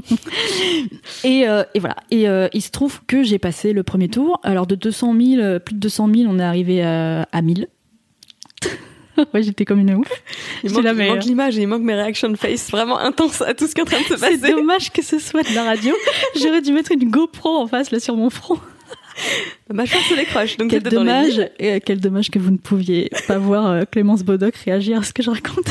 et, 1.23 1.49
euh, 1.49 1.63
et, 1.73 1.79
voilà. 1.79 1.95
Et 2.11 2.25
il 2.53 2.61
se 2.61 2.69
trouve 2.69 3.01
que 3.07 3.23
j'ai 3.23 3.39
passé 3.39 3.73
le 3.73 3.83
premier 3.83 4.09
tour. 4.09 4.39
Alors 4.43 4.67
de 4.67 4.75
200 4.75 5.15
000, 5.19 5.59
plus 5.59 5.73
de 5.73 5.79
200 5.79 6.09
000, 6.13 6.31
on 6.31 6.39
est 6.39 6.43
arrivé 6.43 6.83
à, 6.83 7.23
à 7.31 7.41
1000. 7.41 7.67
ouais, 9.33 9.43
j'étais 9.43 9.65
comme 9.65 9.79
une 9.79 9.95
ouf. 9.95 10.07
Il 10.63 10.71
manque, 10.71 10.85
manque 10.85 11.23
l'image 11.23 11.57
et 11.57 11.61
il 11.61 11.67
manque 11.67 11.83
mes 11.83 11.95
reaction 11.95 12.33
face 12.35 12.71
vraiment 12.71 12.99
intenses 12.99 13.41
à 13.41 13.53
tout 13.53 13.67
ce 13.67 13.73
qui 13.73 13.81
est 13.81 13.83
en 13.83 13.85
train 13.85 13.99
de 13.99 14.05
se 14.05 14.13
passer. 14.13 14.39
C'est 14.41 14.51
dommage 14.51 14.91
que 14.91 15.01
ce 15.01 15.19
soit 15.19 15.43
de 15.43 15.53
la 15.55 15.63
radio. 15.63 15.93
J'aurais 16.41 16.61
dû 16.61 16.73
mettre 16.73 16.91
une 16.91 17.09
GoPro 17.09 17.57
en 17.57 17.67
face 17.67 17.91
là 17.91 17.99
sur 17.99 18.15
mon 18.15 18.29
front. 18.29 18.59
Ma 19.71 19.85
chance 19.85 20.03
se 20.03 20.15
décroche. 20.15 20.57
Donc 20.57 20.71
quel 20.71 20.83
dommage 20.83 21.49
et 21.59 21.79
quel 21.81 21.99
dommage 21.99 22.31
que 22.31 22.39
vous 22.39 22.51
ne 22.51 22.57
pouviez 22.57 23.09
pas 23.27 23.37
voir 23.37 23.67
euh, 23.67 23.83
Clémence 23.89 24.23
Bodoc 24.23 24.55
réagir 24.55 24.99
à 24.99 25.03
ce 25.03 25.13
que 25.13 25.21
je 25.21 25.29
raconte. 25.29 25.69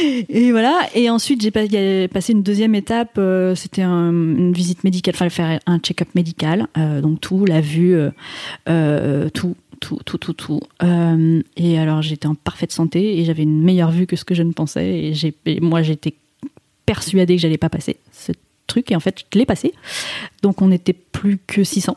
et 0.28 0.50
voilà. 0.52 0.80
Et 0.94 1.10
ensuite, 1.10 1.42
j'ai 1.42 2.08
passé 2.08 2.32
une 2.32 2.42
deuxième 2.42 2.74
étape. 2.74 3.16
Euh, 3.18 3.54
c'était 3.54 3.82
une 3.82 4.52
visite 4.52 4.84
médicale. 4.84 5.14
Il 5.14 5.18
fallait 5.18 5.30
faire 5.30 5.60
un 5.66 5.78
check-up 5.78 6.08
médical. 6.14 6.68
Euh, 6.78 7.00
donc 7.00 7.20
tout, 7.20 7.44
la 7.44 7.60
vue, 7.60 7.98
tout, 9.34 9.56
tout, 9.80 9.98
tout, 10.04 10.18
tout, 10.18 10.32
tout. 10.32 10.60
Euh, 10.82 11.42
et 11.56 11.78
alors 11.78 12.02
j'étais 12.02 12.26
en 12.26 12.34
parfaite 12.34 12.72
santé 12.72 13.18
et 13.18 13.24
j'avais 13.24 13.42
une 13.42 13.62
meilleure 13.62 13.90
vue 13.90 14.06
que 14.06 14.16
ce 14.16 14.24
que 14.24 14.34
je 14.34 14.42
ne 14.42 14.52
pensais. 14.52 14.86
Et, 14.86 15.14
j'ai, 15.14 15.34
moi 15.60 15.82
j'étais 15.82 16.14
persuadée 16.84 17.36
que 17.36 17.42
j'allais 17.42 17.58
pas 17.58 17.68
passer 17.68 17.96
ce 18.12 18.32
truc 18.66 18.90
et 18.90 18.96
en 18.96 19.00
fait 19.00 19.24
je 19.32 19.38
l'ai 19.38 19.46
passé. 19.46 19.72
Donc 20.42 20.62
on 20.62 20.68
n'était 20.68 20.92
plus 20.92 21.38
que 21.46 21.64
600. 21.64 21.96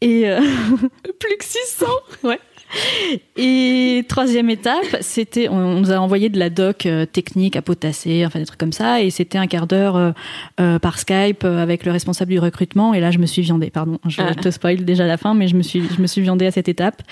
Et 0.00 0.28
euh, 0.28 0.40
plus 1.18 1.36
que 1.38 1.44
600 1.44 1.86
Ouais. 2.24 2.40
Et 3.36 4.04
troisième 4.08 4.50
étape, 4.50 4.98
c'était, 5.00 5.48
on, 5.48 5.80
nous 5.80 5.92
a 5.92 5.96
envoyé 5.96 6.28
de 6.28 6.38
la 6.38 6.50
doc 6.50 6.86
euh, 6.86 7.06
technique 7.06 7.56
à 7.56 7.62
potasser, 7.62 8.24
enfin 8.26 8.38
des 8.38 8.44
trucs 8.44 8.60
comme 8.60 8.72
ça, 8.72 9.02
et 9.02 9.10
c'était 9.10 9.38
un 9.38 9.46
quart 9.46 9.66
d'heure 9.66 9.96
euh, 9.96 10.12
euh, 10.60 10.78
par 10.78 10.98
Skype 10.98 11.44
avec 11.44 11.84
le 11.84 11.92
responsable 11.92 12.30
du 12.30 12.38
recrutement. 12.38 12.94
Et 12.94 13.00
là, 13.00 13.10
je 13.10 13.18
me 13.18 13.26
suis 13.26 13.42
viandée. 13.42 13.70
Pardon, 13.70 13.98
je 14.06 14.20
ah. 14.20 14.34
te 14.34 14.50
spoil 14.50 14.84
déjà 14.84 15.06
la 15.06 15.16
fin, 15.16 15.34
mais 15.34 15.48
je 15.48 15.56
me 15.56 15.62
suis, 15.62 15.82
je 15.94 16.00
me 16.00 16.06
suis 16.06 16.22
viandée 16.22 16.46
à 16.46 16.50
cette 16.50 16.68
étape. 16.68 17.02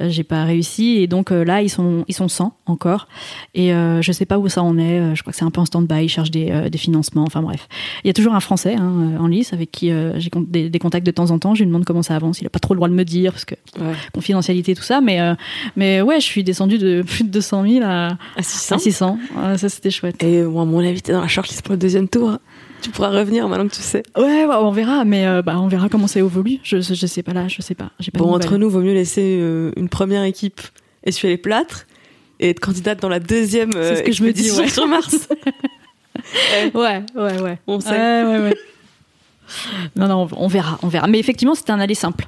J'ai 0.00 0.24
pas 0.24 0.44
réussi, 0.44 0.98
et 0.98 1.06
donc 1.06 1.30
là, 1.30 1.62
ils 1.62 1.70
sont, 1.70 2.04
ils 2.08 2.14
sont 2.14 2.28
100 2.28 2.56
encore. 2.66 3.08
Et 3.54 3.70
je 3.70 4.12
sais 4.12 4.26
pas 4.26 4.38
où 4.38 4.48
ça 4.48 4.62
en 4.62 4.78
est. 4.78 5.14
Je 5.14 5.22
crois 5.22 5.32
que 5.32 5.38
c'est 5.38 5.44
un 5.44 5.50
peu 5.50 5.60
en 5.60 5.66
stand-by. 5.66 6.04
Ils 6.04 6.08
cherchent 6.08 6.30
des, 6.30 6.70
des 6.70 6.78
financements. 6.78 7.24
Enfin 7.24 7.42
bref, 7.42 7.68
il 8.04 8.08
y 8.08 8.10
a 8.10 8.12
toujours 8.12 8.34
un 8.34 8.40
Français 8.40 8.74
hein, 8.74 9.16
en 9.18 9.26
lice 9.26 9.52
avec 9.52 9.70
qui 9.70 9.90
j'ai 10.16 10.30
des, 10.48 10.70
des, 10.70 10.78
contacts 10.78 11.06
de 11.06 11.10
temps 11.10 11.30
en 11.30 11.38
temps. 11.38 11.54
Je 11.54 11.60
lui 11.60 11.66
demande 11.66 11.84
comment 11.84 12.02
ça 12.02 12.16
avance. 12.16 12.40
Il 12.40 12.46
a 12.46 12.50
pas 12.50 12.58
trop 12.58 12.74
le 12.74 12.78
droit 12.78 12.88
de 12.88 12.94
me 12.94 13.04
dire 13.04 13.32
parce 13.32 13.44
que 13.44 13.54
confidentialité 14.12 14.74
tout 14.74 14.82
ça 14.82 15.00
mais, 15.05 15.05
euh, 15.08 15.34
mais 15.76 16.00
ouais, 16.00 16.20
je 16.20 16.24
suis 16.24 16.44
descendue 16.44 16.78
de 16.78 17.02
plus 17.02 17.24
de 17.24 17.28
200 17.30 17.64
000 17.68 17.84
à, 17.84 18.16
À 18.36 18.42
600. 18.42 18.74
à 18.74 18.78
600. 18.78 19.18
Ça, 19.56 19.68
c'était 19.68 19.90
chouette. 19.90 20.22
Et 20.22 20.42
bon, 20.42 20.60
à 20.60 20.64
mon 20.64 20.80
avis, 20.80 21.02
t'es 21.02 21.12
dans 21.12 21.20
la 21.20 21.28
shortlist 21.28 21.62
pour 21.62 21.72
le 21.72 21.78
deuxième 21.78 22.08
tour. 22.08 22.38
Tu 22.82 22.90
pourras 22.90 23.10
revenir 23.10 23.48
maintenant 23.48 23.68
que 23.68 23.74
tu 23.74 23.82
sais. 23.82 24.02
Ouais, 24.16 24.44
ouais, 24.44 24.54
on 24.54 24.70
verra, 24.70 25.04
mais 25.04 25.26
euh, 25.26 25.42
bah, 25.42 25.58
on 25.58 25.68
verra 25.68 25.88
comment 25.88 26.06
ça 26.06 26.20
évolue. 26.20 26.58
Je, 26.62 26.80
je, 26.80 27.06
sais 27.06 27.22
pas 27.22 27.32
là, 27.32 27.48
je 27.48 27.62
sais 27.62 27.74
pas. 27.74 27.90
Bon, 28.14 28.34
entre 28.34 28.56
nous, 28.56 28.68
vaut 28.68 28.80
mieux 28.80 28.94
laisser 28.94 29.38
euh, 29.40 29.72
une 29.76 29.88
première 29.88 30.22
équipe 30.24 30.60
essuyer 31.02 31.34
les 31.34 31.38
plâtres 31.38 31.86
et 32.38 32.50
être 32.50 32.60
candidate 32.60 33.00
dans 33.00 33.08
la 33.08 33.20
deuxième 33.20 33.72
C'est 33.72 33.96
ce 33.96 34.02
que 34.02 34.12
je 34.12 34.22
me 34.22 34.32
dis, 34.32 34.50
ouais. 34.50 34.68
sur 34.68 34.86
Mars. 34.86 35.28
Ouais, 36.74 37.02
ouais, 37.14 37.40
ouais. 37.40 37.58
On 37.66 37.78
sait. 37.78 37.90
Ouais, 37.90 38.24
ouais, 38.24 38.38
ouais. 38.38 38.56
non, 39.96 40.08
non, 40.08 40.28
on 40.36 40.48
verra, 40.48 40.78
on 40.82 40.88
verra. 40.88 41.06
Mais 41.06 41.18
effectivement, 41.18 41.54
c'était 41.54 41.72
un 41.72 41.78
aller 41.78 41.94
simple. 41.94 42.26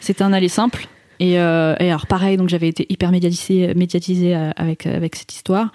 C'était 0.00 0.22
un 0.22 0.32
aller 0.32 0.48
simple. 0.48 0.86
Et, 1.24 1.38
euh, 1.38 1.76
et 1.78 1.88
alors 1.88 2.08
pareil, 2.08 2.36
donc 2.36 2.48
j'avais 2.48 2.66
été 2.66 2.84
hyper 2.88 3.12
médiatisée, 3.12 3.74
médiatisée 3.74 4.34
euh, 4.34 4.50
avec 4.56 4.86
avec 4.86 5.14
cette 5.14 5.32
histoire. 5.32 5.70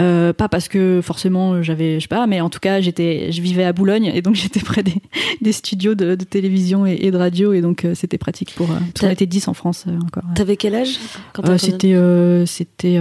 Euh, 0.00 0.32
pas 0.32 0.48
parce 0.48 0.68
que 0.68 1.00
forcément 1.02 1.62
j'avais, 1.62 1.96
je 1.96 2.04
sais 2.04 2.08
pas, 2.08 2.26
mais 2.26 2.40
en 2.40 2.48
tout 2.48 2.60
cas 2.60 2.80
j'étais, 2.80 3.30
je 3.30 3.42
vivais 3.42 3.64
à 3.64 3.74
Boulogne 3.74 4.10
et 4.14 4.22
donc 4.22 4.34
j'étais 4.42 4.60
près 4.60 4.82
des, 4.82 4.94
des 5.42 5.52
studios 5.52 5.94
de, 5.94 6.14
de 6.14 6.24
télévision 6.24 6.86
et, 6.86 6.94
et 7.02 7.10
de 7.10 7.16
radio 7.18 7.52
et 7.52 7.60
donc 7.60 7.84
euh, 7.84 7.94
c'était 7.94 8.16
pratique 8.16 8.54
pour. 8.54 8.70
euh, 8.70 8.76
T'as- 8.94 9.12
était 9.12 9.26
10 9.26 9.48
en 9.48 9.54
France 9.54 9.84
euh, 9.86 9.98
encore. 10.02 10.24
T'avais 10.34 10.56
quel 10.56 10.74
âge 10.74 10.98
quand 11.34 11.46
Euh, 11.46 11.58
c'était 11.58 11.92
euh, 11.92 12.46
c'était 12.46 12.98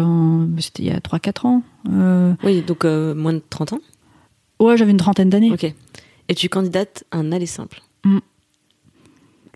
c'était 0.60 0.84
il 0.84 0.88
y 0.90 0.92
a 0.92 1.00
3-4 1.00 1.48
ans. 1.48 1.64
Euh, 1.94 2.34
Oui, 2.44 2.62
donc 2.62 2.84
euh, 2.84 3.16
moins 3.16 3.34
de 3.34 3.42
30 3.50 3.72
ans. 3.74 3.80
ouais, 4.60 4.76
j'avais 4.76 4.92
une 4.92 4.98
trentaine 4.98 5.30
d'années. 5.30 5.52
Ok. 5.54 5.74
Et 6.28 6.36
tu 6.36 6.50
candidates 6.50 7.06
un 7.14 7.32
aller 7.32 7.46
simple. 7.46 7.82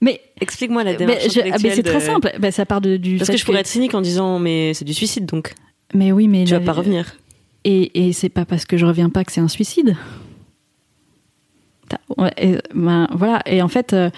Mais 0.02 0.22
Explique-moi 0.42 0.84
la 0.84 0.92
Mais, 0.92 0.98
démarche 0.98 1.30
je- 1.34 1.42
ah, 1.52 1.58
mais 1.62 1.76
c'est 1.76 1.84
très 1.84 2.00
simple. 2.00 2.32
Bah, 2.40 2.52
ça 2.52 2.66
part 2.66 2.80
de, 2.82 2.96
du. 2.98 3.18
Parce 3.18 3.30
que 3.30 3.38
je 3.38 3.44
pourrais 3.46 3.60
être 3.60 3.68
cynique 3.68 3.94
en 3.94 4.02
disant, 4.02 4.40
mais 4.40 4.74
c'est 4.74 4.86
du 4.86 4.94
suicide, 4.94 5.26
donc 5.26 5.54
Mais 5.94 6.12
oui, 6.14 6.28
mais 6.30 6.46
tu 6.46 6.52
vas 6.54 6.60
la- 6.60 6.66
pas 6.66 6.72
revenir. 6.74 7.18
Et, 7.66 8.08
et 8.08 8.14
c'est 8.14 8.30
pas 8.30 8.46
parce 8.46 8.64
que 8.66 8.78
je 8.78 8.86
reviens 8.86 9.10
pas 9.10 9.24
que 9.26 9.32
c'est 9.34 9.42
un 9.42 9.50
suicide. 9.50 9.98
Et, 12.38 12.56
ben, 12.74 13.08
voilà. 13.12 13.42
Et 13.46 13.62
en 13.62 13.68
fait, 13.68 13.94
euh, 13.94 14.10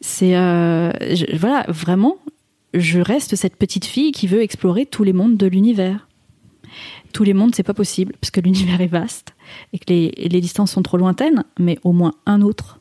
c'est 0.00 0.36
euh, 0.36 0.90
voilà 1.34 1.64
vraiment, 1.68 2.16
je 2.74 2.98
reste 3.00 3.36
cette 3.36 3.56
petite 3.56 3.84
fille 3.84 4.12
qui 4.12 4.26
veut 4.26 4.42
explorer 4.42 4.86
tous 4.86 5.04
les 5.04 5.12
mondes 5.12 5.36
de 5.36 5.46
l'univers. 5.46 6.08
Tous 7.12 7.24
les 7.24 7.34
mondes, 7.34 7.54
c'est 7.54 7.62
pas 7.62 7.74
possible 7.74 8.14
parce 8.20 8.30
que 8.30 8.40
l'univers 8.40 8.80
est 8.80 8.86
vaste 8.86 9.34
et 9.72 9.78
que 9.78 9.84
les, 9.88 10.10
les 10.16 10.40
distances 10.40 10.72
sont 10.72 10.82
trop 10.82 10.96
lointaines. 10.96 11.44
Mais 11.58 11.78
au 11.84 11.92
moins 11.92 12.12
un 12.26 12.40
autre, 12.42 12.80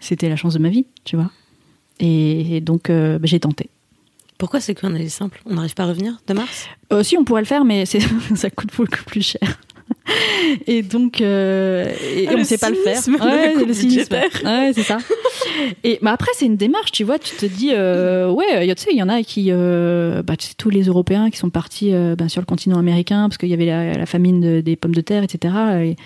c'était 0.00 0.28
la 0.28 0.36
chance 0.36 0.54
de 0.54 0.58
ma 0.58 0.70
vie, 0.70 0.86
tu 1.04 1.16
vois. 1.16 1.30
Et, 2.00 2.56
et 2.56 2.60
donc 2.60 2.90
euh, 2.90 3.18
bah, 3.18 3.26
j'ai 3.26 3.40
tenté. 3.40 3.68
Pourquoi 4.38 4.60
c'est 4.60 4.74
qu'un 4.74 4.94
aller 4.94 5.08
simple? 5.08 5.40
On 5.46 5.54
n'arrive 5.54 5.74
pas 5.74 5.84
à 5.84 5.86
revenir 5.86 6.20
de 6.26 6.34
Mars? 6.34 6.66
Euh, 6.92 7.02
si 7.02 7.16
on 7.16 7.24
pourrait 7.24 7.42
le 7.42 7.46
faire, 7.46 7.64
mais 7.64 7.84
ça 8.34 8.50
coûte 8.50 8.70
beaucoup 8.76 9.04
plus 9.06 9.22
cher. 9.22 9.58
Et 10.66 10.82
donc, 10.82 11.20
euh, 11.20 11.90
et 12.16 12.26
Ah, 12.28 12.32
on 12.34 12.38
ne 12.38 12.44
sait 12.44 12.58
pas 12.58 12.68
le 12.70 12.76
faire. 12.76 12.96
cynisme, 13.00 13.22
le 13.22 13.64
budgétaire. 13.66 14.30
Ouais, 14.44 14.72
c'est 14.74 14.82
ça. 14.82 14.98
Et 15.82 15.98
bah 16.02 16.12
après, 16.12 16.30
c'est 16.34 16.46
une 16.46 16.56
démarche, 16.56 16.90
tu 16.92 17.04
vois. 17.04 17.18
Tu 17.18 17.34
te 17.36 17.46
dis, 17.46 17.70
euh, 17.72 18.28
ouais, 18.30 18.66
tu 18.74 18.82
sais, 18.82 18.90
il 18.92 18.98
y 18.98 19.02
en 19.02 19.08
a 19.08 19.22
qui, 19.22 19.46
euh, 19.50 20.22
bah, 20.22 20.36
tu 20.36 20.46
sais, 20.48 20.54
tous 20.58 20.70
les 20.70 20.84
Européens 20.84 21.30
qui 21.30 21.38
sont 21.38 21.50
partis 21.50 21.92
ben, 21.92 22.28
sur 22.28 22.40
le 22.40 22.46
continent 22.46 22.78
américain 22.78 23.28
parce 23.28 23.38
qu'il 23.38 23.48
y 23.50 23.54
avait 23.54 23.66
la, 23.66 23.92
la 23.94 24.06
famine 24.06 24.40
de- 24.40 24.60
des 24.60 24.76
pommes 24.76 24.94
de 24.94 25.00
terre, 25.00 25.22
etc. 25.22 25.54
Et 25.82 25.96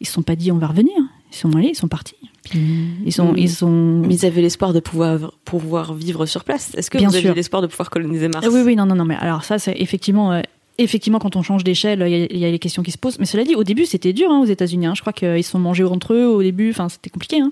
ils 0.00 0.06
se 0.06 0.12
sont 0.12 0.22
pas 0.22 0.36
dit, 0.36 0.50
on 0.52 0.58
va 0.58 0.66
revenir. 0.66 0.94
Ils 1.36 1.40
sont 1.40 1.54
allés, 1.56 1.68
ils 1.68 1.74
sont 1.76 1.88
partis. 1.88 2.14
Ils 2.54 3.12
sont, 3.12 3.32
Mm. 3.32 3.38
ils 3.38 3.50
sont. 3.50 4.02
Mais 4.06 4.14
ils 4.14 4.24
avaient 4.26 4.40
l'espoir 4.42 4.72
de 4.72 4.80
pouvoir, 4.80 5.32
pouvoir 5.44 5.94
vivre 5.94 6.26
sur 6.26 6.44
place. 6.44 6.74
Est-ce 6.76 6.90
que 6.90 6.98
Bien 6.98 7.08
vous 7.08 7.16
aviez 7.16 7.34
l'espoir 7.34 7.60
de 7.62 7.66
pouvoir 7.66 7.90
coloniser 7.90 8.28
Mars? 8.28 8.46
Ah 8.48 8.52
Oui, 8.52 8.60
oui, 8.64 8.76
non, 8.76 8.86
non, 8.86 8.94
non, 8.94 9.04
mais 9.04 9.16
alors 9.16 9.42
ça, 9.44 9.58
c'est 9.58 9.74
effectivement, 9.78 10.32
euh, 10.32 10.42
effectivement, 10.78 11.18
quand 11.18 11.34
on 11.36 11.42
change 11.42 11.64
d'échelle, 11.64 12.04
il 12.06 12.10
y, 12.16 12.22
a- 12.22 12.26
il 12.30 12.38
y 12.38 12.44
a 12.44 12.50
les 12.50 12.58
questions 12.60 12.82
qui 12.84 12.92
se 12.92 12.98
posent. 12.98 13.18
Mais 13.18 13.26
cela 13.26 13.42
dit, 13.42 13.54
au 13.56 13.64
début, 13.64 13.84
c'était 13.84 14.12
dur 14.12 14.30
hein, 14.30 14.40
aux 14.40 14.44
États-Unis. 14.46 14.86
hein. 14.86 14.92
Je 14.94 15.00
crois 15.00 15.12
qu'ils 15.12 15.42
se 15.42 15.50
sont 15.50 15.58
mangés 15.58 15.82
entre 15.84 16.14
eux 16.14 16.26
au 16.26 16.40
début. 16.42 16.70
Enfin, 16.70 16.88
c'était 16.88 17.10
compliqué, 17.10 17.40
hein. 17.40 17.50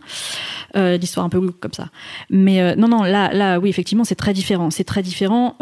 euh, 0.76 0.96
l'histoire 0.96 1.26
un 1.26 1.28
peu 1.28 1.40
comme 1.50 1.72
ça. 1.72 1.88
Mais 2.30 2.60
euh, 2.62 2.76
non, 2.76 2.86
non, 2.86 3.02
là, 3.02 3.32
là, 3.34 3.58
oui, 3.58 3.68
effectivement, 3.70 4.04
c'est 4.04 4.14
très 4.14 4.32
différent. 4.32 4.70
C'est 4.70 4.84
très 4.84 5.02
différent, 5.02 5.56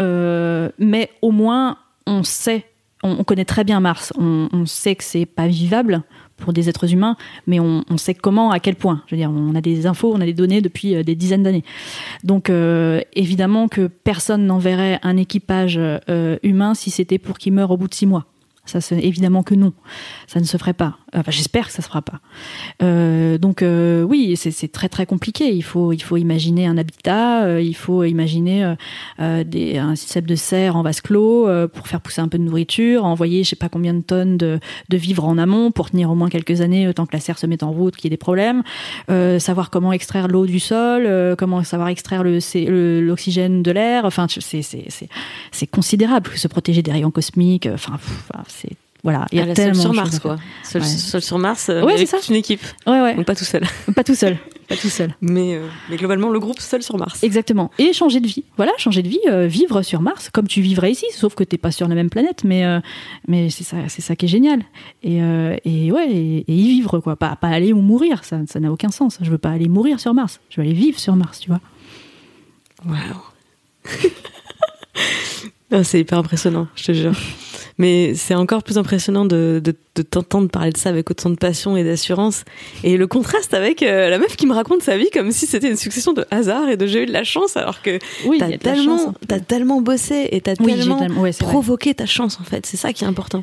mais 0.79 1.11
au 1.23 1.31
moins, 1.31 1.79
on 2.07 2.23
sait, 2.23 2.66
on, 3.03 3.12
on 3.20 3.25
connaît 3.25 3.45
très 3.47 3.64
bien 3.64 3.81
Mars. 3.81 4.12
On, 4.18 4.49
on 4.53 4.66
sait 4.66 4.95
que 4.95 5.05
c'est 5.05 5.25
pas 5.27 5.47
vivable 5.49 6.03
pour 6.43 6.53
des 6.53 6.68
êtres 6.68 6.93
humains, 6.93 7.16
mais 7.47 7.61
on, 7.61 7.97
sait 7.97 8.14
comment, 8.14 8.51
à 8.51 8.59
quel 8.59 8.74
point. 8.74 9.03
Je 9.07 9.14
veux 9.14 9.20
dire, 9.20 9.30
on 9.30 9.55
a 9.55 9.61
des 9.61 9.86
infos, 9.86 10.12
on 10.12 10.20
a 10.20 10.26
des 10.26 10.34
données 10.34 10.61
depuis 10.61 10.95
euh, 10.95 11.03
des 11.03 11.14
dizaines 11.14 11.45
d'années. 11.45 11.64
Donc 12.24 12.51
euh, 12.51 13.01
évidemment 13.14 13.68
que 13.68 13.86
personne 13.86 14.45
n'enverrait 14.45 14.99
un 15.03 15.16
équipage 15.16 15.78
euh, 15.78 16.36
humain 16.43 16.74
si 16.74 16.90
c'était 16.90 17.18
pour 17.18 17.38
qu'il 17.38 17.53
meure 17.53 17.70
au 17.70 17.76
bout 17.76 17.88
de 17.88 17.95
six 17.95 18.07
mois. 18.07 18.26
Évidemment 18.90 19.43
que 19.43 19.55
non, 19.55 19.72
ça 20.26 20.40
ne 20.40 20.45
se 20.45 20.57
ferait 20.57 20.74
pas. 20.74 20.99
Enfin, 21.15 21.31
j'espère 21.31 21.67
que 21.67 21.73
ça 21.73 21.83
se 21.83 21.89
fera 21.89 22.01
pas. 22.03 22.21
Euh, 22.83 23.37
donc 23.39 23.63
euh, 23.63 24.03
oui, 24.03 24.35
c'est 24.37 24.73
très 24.73 24.89
très 24.89 25.05
compliqué. 25.07 25.53
Il 25.55 25.63
faut 25.63 25.93
il 25.93 26.01
faut 26.03 26.17
imaginer 26.17 26.67
un 26.67 26.79
habitat, 26.79 27.45
euh, 27.45 27.61
il 27.61 27.75
faut 27.77 28.03
imaginer 28.05 28.65
euh, 28.65 28.75
euh, 29.21 29.45
des, 29.45 29.77
un 29.79 29.95
système 29.95 30.25
de 30.25 30.35
serre 30.35 30.77
en 30.77 30.83
vase 30.83 31.01
clos 31.01 31.47
euh, 31.49 31.69
pour 31.69 31.87
faire 31.89 32.01
pousser 32.01 32.21
un 32.23 32.29
peu 32.29 32.39
de 32.39 32.45
nourriture, 32.45 33.05
envoyer 33.05 33.45
je 33.45 33.51
sais 33.51 33.57
pas 33.57 33.69
combien 33.69 33.93
de 33.95 34.01
tonnes 34.03 34.37
de, 34.39 34.59
de 34.89 34.97
vivres 34.97 35.25
en 35.27 35.37
amont 35.39 35.71
pour 35.71 35.91
tenir 35.91 36.11
au 36.11 36.15
moins 36.15 36.29
quelques 36.31 36.61
années 36.63 36.87
euh, 36.87 36.93
tant 36.95 37.05
que 37.07 37.15
la 37.15 37.21
serre 37.21 37.39
se 37.39 37.47
met 37.47 37.63
en 37.63 37.73
route, 37.73 37.95
qu'il 37.97 38.07
y 38.07 38.09
ait 38.09 38.17
des 38.17 38.17
problèmes, 38.17 38.63
savoir 39.39 39.69
comment 39.71 39.93
extraire 39.93 40.29
l'eau 40.29 40.47
du 40.47 40.61
sol, 40.61 41.07
comment 41.37 41.63
savoir 41.65 41.89
extraire 41.89 42.23
le 42.23 42.41
c'est- 42.41 42.65
le- 42.65 43.01
l'oxygène 43.03 43.63
de 43.63 43.71
l'air. 43.71 44.05
Enfin, 44.05 44.27
c'est 44.29 44.63
c'est 44.63 45.67
considérable. 45.67 46.31
Se 46.37 46.49
protéger 46.49 46.83
des 46.83 46.93
rayons 46.93 47.11
cosmiques. 47.11 47.69
enfin, 47.73 47.99
c'est 48.49 48.71
voilà. 49.03 49.27
Il 49.33 49.39
y 49.39 49.41
Ah, 49.41 49.45
a 49.45 49.47
seule 49.47 49.55
tellement 49.55 49.81
sur 49.83 49.91
de 49.91 49.97
Mars, 49.97 50.19
quoi. 50.21 50.37
Seul, 50.63 50.83
Ouais. 50.83 50.89
seul 50.89 51.23
sur 51.23 51.39
Mars, 51.39 51.69
euh, 51.69 51.83
Ouais, 51.83 51.95
avec 51.95 52.09
c'est 52.09 52.21
ça. 52.21 52.27
une 52.33 52.37
équipe. 52.37 52.63
Ouais, 52.87 53.01
ouais. 53.01 53.15
Donc 53.17 53.27
pas 53.27 53.35
tout 53.35 53.45
seul. 53.45 53.63
Pas 53.97 54.05
tout 54.05 54.15
seul. 54.15 54.39
Pas 54.69 54.77
tout 54.77 54.89
seul. 54.89 55.15
Mais, 55.21 55.57
euh, 55.57 55.67
mais 55.91 55.97
globalement, 55.97 56.31
le 56.31 56.39
groupe 56.39 56.61
seul 56.61 56.83
sur 56.83 56.97
Mars. 56.97 57.23
Exactement. 57.25 57.71
Et 57.79 57.93
changer 57.93 58.21
de 58.21 58.27
vie. 58.27 58.45
Voilà, 58.57 58.73
changer 58.79 59.03
de 59.03 59.09
vie, 59.09 59.19
euh, 59.29 59.47
vivre 59.47 59.83
sur 59.83 60.01
Mars 60.01 60.31
comme 60.33 60.47
tu 60.47 60.61
vivrais 60.63 60.93
ici, 60.93 61.05
sauf 61.13 61.35
que 61.35 61.45
t'es 61.45 61.59
pas 61.59 61.73
sur 61.73 61.89
la 61.89 61.95
même 61.95 62.11
planète, 62.11 62.45
mais 62.45 62.65
euh, 62.65 62.81
mais 63.29 63.51
c'est 63.51 63.65
ça, 63.65 63.77
c'est 63.89 64.03
ça 64.03 64.15
qui 64.17 64.27
est 64.27 64.29
génial. 64.29 64.63
Et, 65.03 65.17
et 65.65 65.93
ouais, 65.93 66.09
et, 66.11 66.45
et 66.49 66.55
y 66.55 66.69
vivre 66.69 67.01
quoi, 67.01 67.17
pas 67.17 67.35
pas 67.37 67.49
aller 67.49 67.73
ou 67.73 67.81
mourir, 67.83 68.25
ça 68.25 68.39
ça 68.49 68.61
n'a 68.61 68.71
aucun 68.73 68.91
sens. 68.91 69.19
Je 69.21 69.31
veux 69.31 69.39
pas 69.39 69.51
aller 69.51 69.69
mourir 69.69 69.99
sur 70.01 70.15
Mars, 70.15 70.41
je 70.49 70.61
veux 70.61 70.67
aller 70.67 70.75
vivre 70.77 70.99
sur 70.99 71.17
Mars, 71.17 71.41
tu 71.41 71.49
vois. 71.49 71.61
Waouh. 72.87 72.99
Ah, 75.75 75.83
c'est 75.85 75.99
hyper 76.01 76.18
impressionnant, 76.18 76.68
je 76.75 76.85
te 76.85 76.93
jure. 76.93 77.12
Mais 77.79 78.14
c'est 78.14 78.35
encore 78.35 78.62
plus 78.62 78.77
impressionnant 78.77 79.25
de, 79.25 79.61
de, 79.64 79.75
de 79.95 80.03
t'entendre 80.03 80.49
parler 80.51 80.70
de 80.70 80.77
ça 80.77 80.91
avec 80.91 81.11
autant 81.11 81.31
de 81.31 81.37
passion 81.37 81.77
et 81.79 81.83
d'assurance. 81.83 82.45
Et 82.85 82.99
le 82.99 83.07
contraste 83.07 83.55
avec 83.55 83.83
euh, 83.83 84.11
la 84.11 84.18
meuf 84.18 84.37
qui 84.37 84.47
me 84.47 84.53
raconte 84.53 84.83
sa 84.83 84.99
vie 84.99 85.09
comme 85.11 85.33
si 85.33 85.47
c'était 85.47 85.70
une 85.70 85.77
succession 85.77 86.12
de 86.12 86.27
hasard 86.31 86.68
et 86.68 86.77
de 86.77 86.87
j'ai 86.87 87.05
eu 87.05 87.07
de 87.07 87.12
la 87.12 87.25
chance, 87.25 87.57
alors 87.57 87.81
que 87.81 87.99
Oui, 88.27 88.37
t'as 88.39 88.59
tellement, 88.59 88.99
chance, 88.99 89.14
tellement 89.49 89.81
bossé 89.81 90.29
et 90.33 90.43
t'as 90.43 90.53
Oui, 90.61 90.75
tellement 90.77 90.99
ouais, 91.23 91.31
vrai. 91.31 91.33
provoqué 91.39 91.95
ta 91.95 92.05
chance 92.05 92.39
en 92.39 92.45
fait. 92.45 92.66
C'est 92.66 92.77
ça 92.77 92.93
qui 92.93 93.05
est 93.05 93.09
important. 93.09 93.43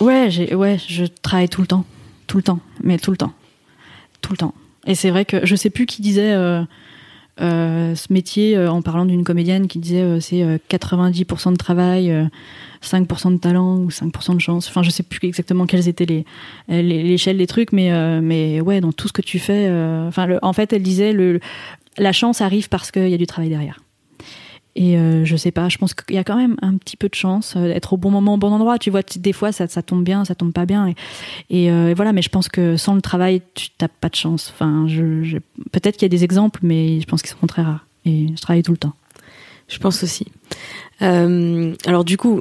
Ouais, 0.00 0.26
j'ai, 0.30 0.54
ouais, 0.56 0.78
je 0.88 1.04
travaille 1.22 1.48
tout 1.48 1.60
le 1.60 1.68
temps, 1.68 1.84
tout 2.26 2.38
le 2.38 2.42
temps, 2.42 2.58
mais 2.82 2.98
tout 2.98 3.12
le 3.12 3.16
temps, 3.16 3.32
tout 4.20 4.32
le 4.32 4.38
temps. 4.38 4.54
Et 4.88 4.96
c'est 4.96 5.10
vrai 5.10 5.24
que 5.24 5.46
je 5.46 5.54
sais 5.54 5.70
plus 5.70 5.86
qui 5.86 6.02
disait 6.02 6.32
euh, 6.32 6.62
ce 7.38 8.12
métier 8.12 8.56
euh, 8.56 8.70
en 8.70 8.82
parlant 8.82 9.04
d'une 9.04 9.24
comédienne 9.24 9.68
qui 9.68 9.78
disait 9.78 10.02
euh, 10.02 10.20
c'est 10.20 10.42
euh, 10.42 10.58
90% 10.70 11.52
de 11.52 11.56
travail, 11.56 12.10
euh, 12.10 12.24
5% 12.82 13.32
de 13.34 13.38
talent 13.38 13.76
ou 13.78 13.90
5% 13.90 14.34
de 14.34 14.40
chance. 14.40 14.68
Enfin, 14.68 14.82
je 14.82 14.90
sais 14.90 15.02
plus 15.02 15.26
exactement 15.26 15.66
quelles 15.66 15.88
étaient 15.88 16.06
les, 16.06 16.24
l'échelle 16.68 17.38
des 17.38 17.46
trucs, 17.46 17.72
mais 17.72 17.92
euh, 17.92 18.20
mais 18.22 18.60
ouais, 18.60 18.80
dans 18.80 18.92
tout 18.92 19.08
ce 19.08 19.12
que 19.12 19.22
tu 19.22 19.38
fais. 19.38 19.66
euh, 19.68 20.08
Enfin, 20.08 20.28
en 20.42 20.52
fait, 20.52 20.72
elle 20.72 20.82
disait 20.82 21.12
le 21.12 21.40
la 21.96 22.12
chance 22.12 22.40
arrive 22.40 22.68
parce 22.68 22.90
qu'il 22.90 23.08
y 23.08 23.14
a 23.14 23.18
du 23.18 23.26
travail 23.26 23.50
derrière. 23.50 23.80
Et 24.80 24.96
euh, 24.96 25.24
je 25.24 25.34
sais 25.36 25.50
pas, 25.50 25.68
je 25.68 25.76
pense 25.76 25.92
qu'il 25.92 26.14
y 26.14 26.18
a 26.18 26.24
quand 26.24 26.36
même 26.36 26.54
un 26.62 26.76
petit 26.76 26.96
peu 26.96 27.08
de 27.08 27.14
chance 27.16 27.54
euh, 27.56 27.66
d'être 27.66 27.94
au 27.94 27.96
bon 27.96 28.12
moment, 28.12 28.34
au 28.34 28.36
bon 28.36 28.52
endroit. 28.52 28.78
Tu 28.78 28.90
vois, 28.90 29.00
des 29.16 29.32
fois 29.32 29.50
ça, 29.50 29.66
ça 29.66 29.82
tombe 29.82 30.04
bien, 30.04 30.24
ça 30.24 30.36
tombe 30.36 30.52
pas 30.52 30.66
bien. 30.66 30.86
Et, 30.86 30.94
et, 31.50 31.72
euh, 31.72 31.88
et 31.90 31.94
voilà, 31.94 32.12
mais 32.12 32.22
je 32.22 32.28
pense 32.28 32.48
que 32.48 32.76
sans 32.76 32.94
le 32.94 33.00
travail, 33.00 33.42
tu 33.54 33.70
t'as 33.76 33.88
pas 33.88 34.08
de 34.08 34.14
chance. 34.14 34.52
Enfin, 34.54 34.86
je, 34.86 35.24
je- 35.24 35.38
peut-être 35.72 35.96
qu'il 35.96 36.02
y 36.04 36.06
a 36.06 36.16
des 36.16 36.22
exemples, 36.22 36.60
mais 36.62 37.00
je 37.00 37.06
pense 37.06 37.22
qu'ils 37.22 37.32
seront 37.32 37.48
très 37.48 37.62
rares. 37.62 37.86
Et 38.04 38.28
je 38.36 38.40
travaille 38.40 38.62
tout 38.62 38.70
le 38.70 38.78
temps. 38.78 38.94
Je 39.66 39.78
pense 39.78 40.04
aussi. 40.04 40.26
Euh, 41.02 41.74
alors 41.84 42.04
du 42.04 42.16
coup, 42.16 42.40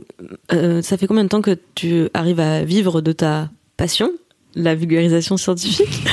ça 0.52 0.96
fait 0.96 1.08
combien 1.08 1.24
de 1.24 1.30
temps 1.30 1.42
que 1.42 1.58
tu 1.74 2.08
arrives 2.14 2.40
à 2.40 2.64
vivre 2.64 3.02
de 3.02 3.14
ta 3.14 3.50
passion, 3.78 4.12
la 4.54 4.76
vulgarisation 4.76 5.38
scientifique? 5.38 6.06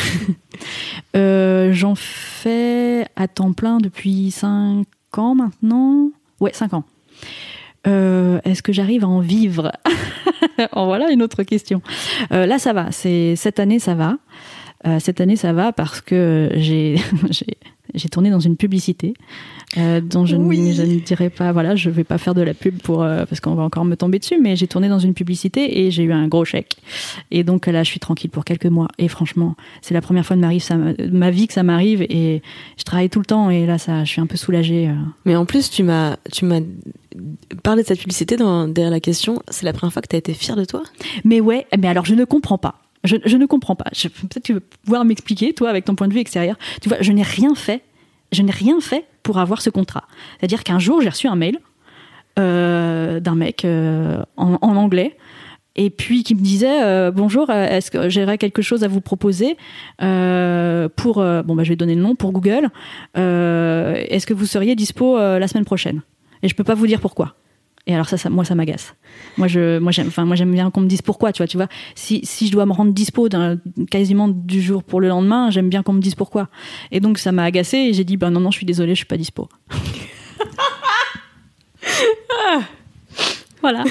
J'en 1.14 1.95
fais 1.95 3.07
à 3.16 3.29
temps 3.29 3.53
plein 3.53 3.77
depuis 3.79 4.31
5 4.31 4.85
ans 5.19 5.35
maintenant? 5.35 6.11
Ouais, 6.41 6.53
5 6.53 6.75
ans. 6.75 6.85
Euh, 7.87 8.41
Est-ce 8.45 8.62
que 8.62 8.73
j'arrive 8.73 9.05
à 9.05 9.09
en 9.09 9.21
vivre? 9.21 9.73
En 10.73 10.87
voilà 10.87 11.11
une 11.11 11.23
autre 11.23 11.43
question. 11.43 11.83
Euh, 12.31 12.47
là, 12.47 12.61
ça 12.61 12.73
va. 12.73 12.93
Cette 12.93 13.59
année, 13.59 13.81
ça 13.81 13.95
va. 13.95 14.19
Euh, 14.87 15.01
cette 15.01 15.21
année, 15.21 15.35
ça 15.35 15.53
va 15.53 15.73
parce 15.73 16.01
que 16.01 16.51
j'ai 16.55 16.97
j'ai 17.95 18.09
tourné 18.09 18.30
dans 18.30 18.40
une 18.40 18.57
publicité 18.57 19.14
euh, 19.78 20.01
dont 20.01 20.26
je, 20.26 20.36
Oui. 20.36 20.59
ne, 20.59 20.72
je 20.72 20.82
ne 20.82 20.99
dirai 21.01 21.30
pas. 21.30 21.53
Voilà, 21.53 21.76
je 21.76 21.90
vais 21.90 22.05
pas 22.05 22.18
faire 22.18 22.34
de 22.34 22.42
la 22.42 22.55
pub 22.55 22.78
pour 22.82 23.03
euh, 23.03 23.24
parce 23.26 23.40
qu'on 23.40 23.55
va 23.55 23.62
encore 23.62 23.84
me 23.84 23.97
tomber 23.97 24.18
dessus. 24.18 24.38
Mais 24.40 24.57
j'ai 24.57 24.66
tourné 24.66 24.88
dans 24.88 24.99
une 24.99 25.14
publicité 25.14 25.80
et 25.84 25.90
j'ai 25.90 26.03
eu 26.05 26.12
un 26.12 26.28
gros 26.28 26.45
chèque. 26.45 26.76
Et 27.30 27.45
donc 27.45 27.66
là, 27.66 27.82
je 27.82 27.90
suis 27.90 28.01
tranquille 28.01 28.30
pour 28.30 28.45
quelques 28.45 28.66
mois. 28.66 28.88
Et 28.99 29.09
franchement, 29.09 29.57
c'est 29.82 29.95
la 29.95 30.01
première 30.01 30.24
fois 30.26 30.36
de 30.36 30.40
ma, 30.40 30.51
vie, 30.51 30.61
ça, 30.61 30.76
me- 30.76 30.95
de 30.95 31.16
ma 31.16 31.30
vie 31.30 31.47
que 31.47 31.53
ça 31.55 31.62
m'arrive. 31.62 32.03
Et 32.03 32.42
je 32.78 32.84
travaille 32.84 33.11
tout 33.11 33.18
le 33.20 33.26
temps. 33.26 33.51
Et 33.51 33.66
là, 33.66 33.78
ça, 33.78 34.05
je 34.05 34.11
suis 34.11 34.20
un 34.20 34.26
peu 34.26 34.36
soulagée. 34.36 34.88
euh. 34.88 34.95
Mais 35.24 35.36
en 35.36 35.45
plus, 35.47 35.70
tu 35.70 35.82
m'as, 35.82 36.16
tu 36.32 36.45
m'as 36.45 36.61
parlé 37.62 37.82
de 37.82 37.86
cette 37.88 38.01
publicité 38.01 38.36
dans, 38.36 38.68
derrière 38.68 38.90
la 38.90 39.01
question. 39.01 39.40
C'est 39.49 39.64
la 39.66 39.72
première 39.72 39.92
fois 39.92 40.03
que 40.03 40.09
tu 40.09 40.16
as 40.16 40.18
été 40.18 40.34
fière 40.34 40.57
de 40.57 40.64
toi? 40.64 40.82
Mais 41.24 41.40
ouais, 41.40 41.66
mais 41.78 41.88
alors 41.88 42.05
je 42.05 42.14
ne 42.14 42.24
comprends 42.24 42.59
pas. 42.59 42.80
Je, 43.05 43.37
ne 43.37 43.47
comprends 43.47 43.77
pas. 43.77 43.91
Peut-être 43.93 44.43
tu 44.43 44.55
veux 44.55 44.61
pouvoir 44.61 45.05
m'expliquer, 45.05 45.53
toi, 45.53 45.69
avec 45.69 45.85
ton 45.85 45.95
point 45.95 46.09
de 46.09 46.15
vue 46.15 46.21
extérieur. 46.21 46.57
Tu 46.81 46.89
vois, 46.89 46.99
je 47.01 47.13
n'ai 47.13 47.23
rien 47.23 47.55
fait. 47.55 47.83
Je 48.33 48.43
n'ai 48.43 48.51
rien 48.51 48.81
fait 48.81 49.05
pour 49.23 49.39
avoir 49.39 49.61
ce 49.61 49.71
contrat. 49.71 50.05
C'est-à-dire 50.39 50.65
qu'un 50.65 50.79
jour, 50.79 51.01
j'ai 51.03 51.11
reçu 51.11 51.29
un 51.29 51.37
mail 51.37 51.59
euh, 52.39 53.21
d'un 53.21 53.35
mec 53.35 53.65
euh, 53.65 54.23
en, 54.37 54.57
anglais. 54.63 55.17
Et 55.77 55.91
puis 55.91 56.23
qui 56.23 56.35
me 56.35 56.41
disait 56.41 56.83
euh, 56.83 57.11
bonjour, 57.11 57.51
est-ce 57.51 57.91
que 57.91 58.09
j'aurais 58.09 58.39
quelque 58.39 58.63
chose 58.63 58.85
à 58.85 58.89
vous 58.89 59.01
proposer 59.01 59.57
pour 59.99 61.17
bon 61.17 61.55
bah 61.57 61.65
je 61.65 61.69
vais 61.71 61.77
donner 61.77 61.97
le 61.97 62.03
nom 62.03 62.15
pour 62.15 62.33
Google. 62.33 62.71
Est-ce 63.15 64.25
que 64.25 64.35
vous 64.35 64.47
seriez 64.47 64.77
dispo 64.77 65.17
la 65.17 65.49
semaine 65.49 65.65
prochaine? 65.65 66.03
Et 66.43 66.49
je 66.49 66.55
peux 66.55 66.65
pas 66.65 66.75
vous 66.75 66.87
dire 66.87 67.01
pourquoi. 67.01 67.35
Et 67.87 67.95
alors 67.95 68.09
ça, 68.09 68.16
ça 68.16 68.30
moi 68.30 68.45
ça 68.47 68.55
m'agace. 68.55 68.95
Moi 69.37 69.47
je 69.47 69.78
moi 69.78 69.93
j'aime 69.93 70.07
enfin 70.09 70.24
moi 70.24 70.37
j'aime 70.37 70.53
bien 70.53 70.70
qu'on 70.70 70.80
me 70.80 70.87
dise 70.89 71.03
pourquoi 71.03 71.32
tu 71.32 71.39
vois 71.43 71.47
tu 71.47 71.59
vois. 71.59 71.68
Si 71.95 72.20
si 72.24 72.47
je 72.47 72.53
dois 72.53 72.64
me 72.64 72.72
rendre 72.72 72.93
dispo 72.93 73.28
quasiment 73.91 74.28
du 74.28 74.62
jour 74.62 74.82
pour 74.82 75.01
le 75.03 75.09
lendemain 75.09 75.51
j'aime 75.51 75.68
bien 75.68 75.82
qu'on 75.82 75.93
me 75.93 76.01
dise 76.01 76.14
pourquoi. 76.14 76.49
Et 76.93 77.01
donc 77.01 77.18
ça 77.18 77.30
m'a 77.30 77.45
agacé 77.45 77.76
et 77.76 77.93
j'ai 77.93 78.05
dit 78.05 78.16
ben 78.16 78.30
non 78.30 78.41
non 78.41 78.51
je 78.51 78.57
suis 78.57 78.66
désolée 78.66 78.93
je 78.95 78.99
suis 79.01 79.07
pas 79.07 79.18
dispo. 79.18 79.49
Voilà. 83.61 83.85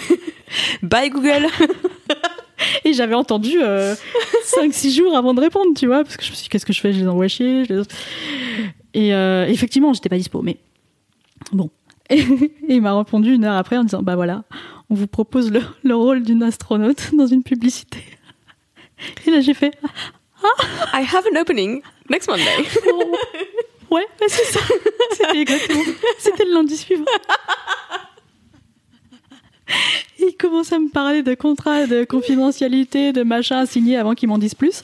Bye 0.83 1.09
Google. 1.09 1.47
Et 2.85 2.93
j'avais 2.93 3.15
entendu 3.15 3.57
5-6 3.59 4.95
jours 4.95 5.17
avant 5.17 5.33
de 5.33 5.41
répondre 5.41 5.71
tu 5.75 5.87
vois 5.87 6.03
parce 6.03 6.15
que 6.17 6.23
je 6.23 6.29
me 6.29 6.35
suis 6.35 6.43
dit, 6.43 6.49
qu'est-ce 6.49 6.65
que 6.65 6.73
je 6.73 6.79
fais? 6.79 6.93
Je 6.93 6.99
les 6.99 7.07
envoie 7.07 7.27
chier 7.27 7.63
les- 7.65 7.81
et 8.93 9.13
euh, 9.13 9.47
effectivement 9.47 9.91
j'étais 9.93 10.09
pas 10.09 10.17
dispo 10.17 10.41
mais 10.43 10.57
bon 11.51 11.69
et, 12.09 12.19
et 12.19 12.75
il 12.75 12.81
m'a 12.81 12.97
répondu 12.97 13.33
une 13.33 13.45
heure 13.45 13.55
après 13.55 13.77
en 13.77 13.83
disant 13.83 14.03
bah 14.03 14.15
voilà 14.15 14.43
on 14.89 14.95
vous 14.95 15.07
propose 15.07 15.51
le, 15.51 15.61
le 15.83 15.95
rôle 15.95 16.23
d'une 16.23 16.43
astronaute 16.43 17.13
dans 17.15 17.27
une 17.27 17.43
publicité 17.43 18.03
et 19.25 19.31
là 19.31 19.41
j'ai 19.41 19.53
fait 19.53 19.73
I 20.93 21.05
have 21.05 21.25
an 21.33 21.39
opening 21.39 21.81
next 22.09 22.27
Monday. 22.29 22.43
Oh. 22.91 23.15
Ouais, 23.89 24.05
c'est 24.27 24.43
ça. 24.45 24.59
C'était 25.11 25.39
exactement. 25.39 25.83
C'était 26.17 26.45
le 26.45 26.53
lundi 26.53 26.75
suivant. 26.75 27.05
Et 30.19 30.29
il 30.29 30.35
commence 30.35 30.73
à 30.73 30.79
me 30.79 30.89
parler 30.89 31.21
de 31.21 31.33
contrats, 31.35 31.85
de 31.85 32.03
confidentialité, 32.03 33.13
de 33.13 33.23
machin 33.23 33.59
à 33.59 33.65
signer 33.65 33.97
avant 33.97 34.15
qu'il 34.15 34.29
m'en 34.29 34.37
dise 34.37 34.55
plus. 34.55 34.83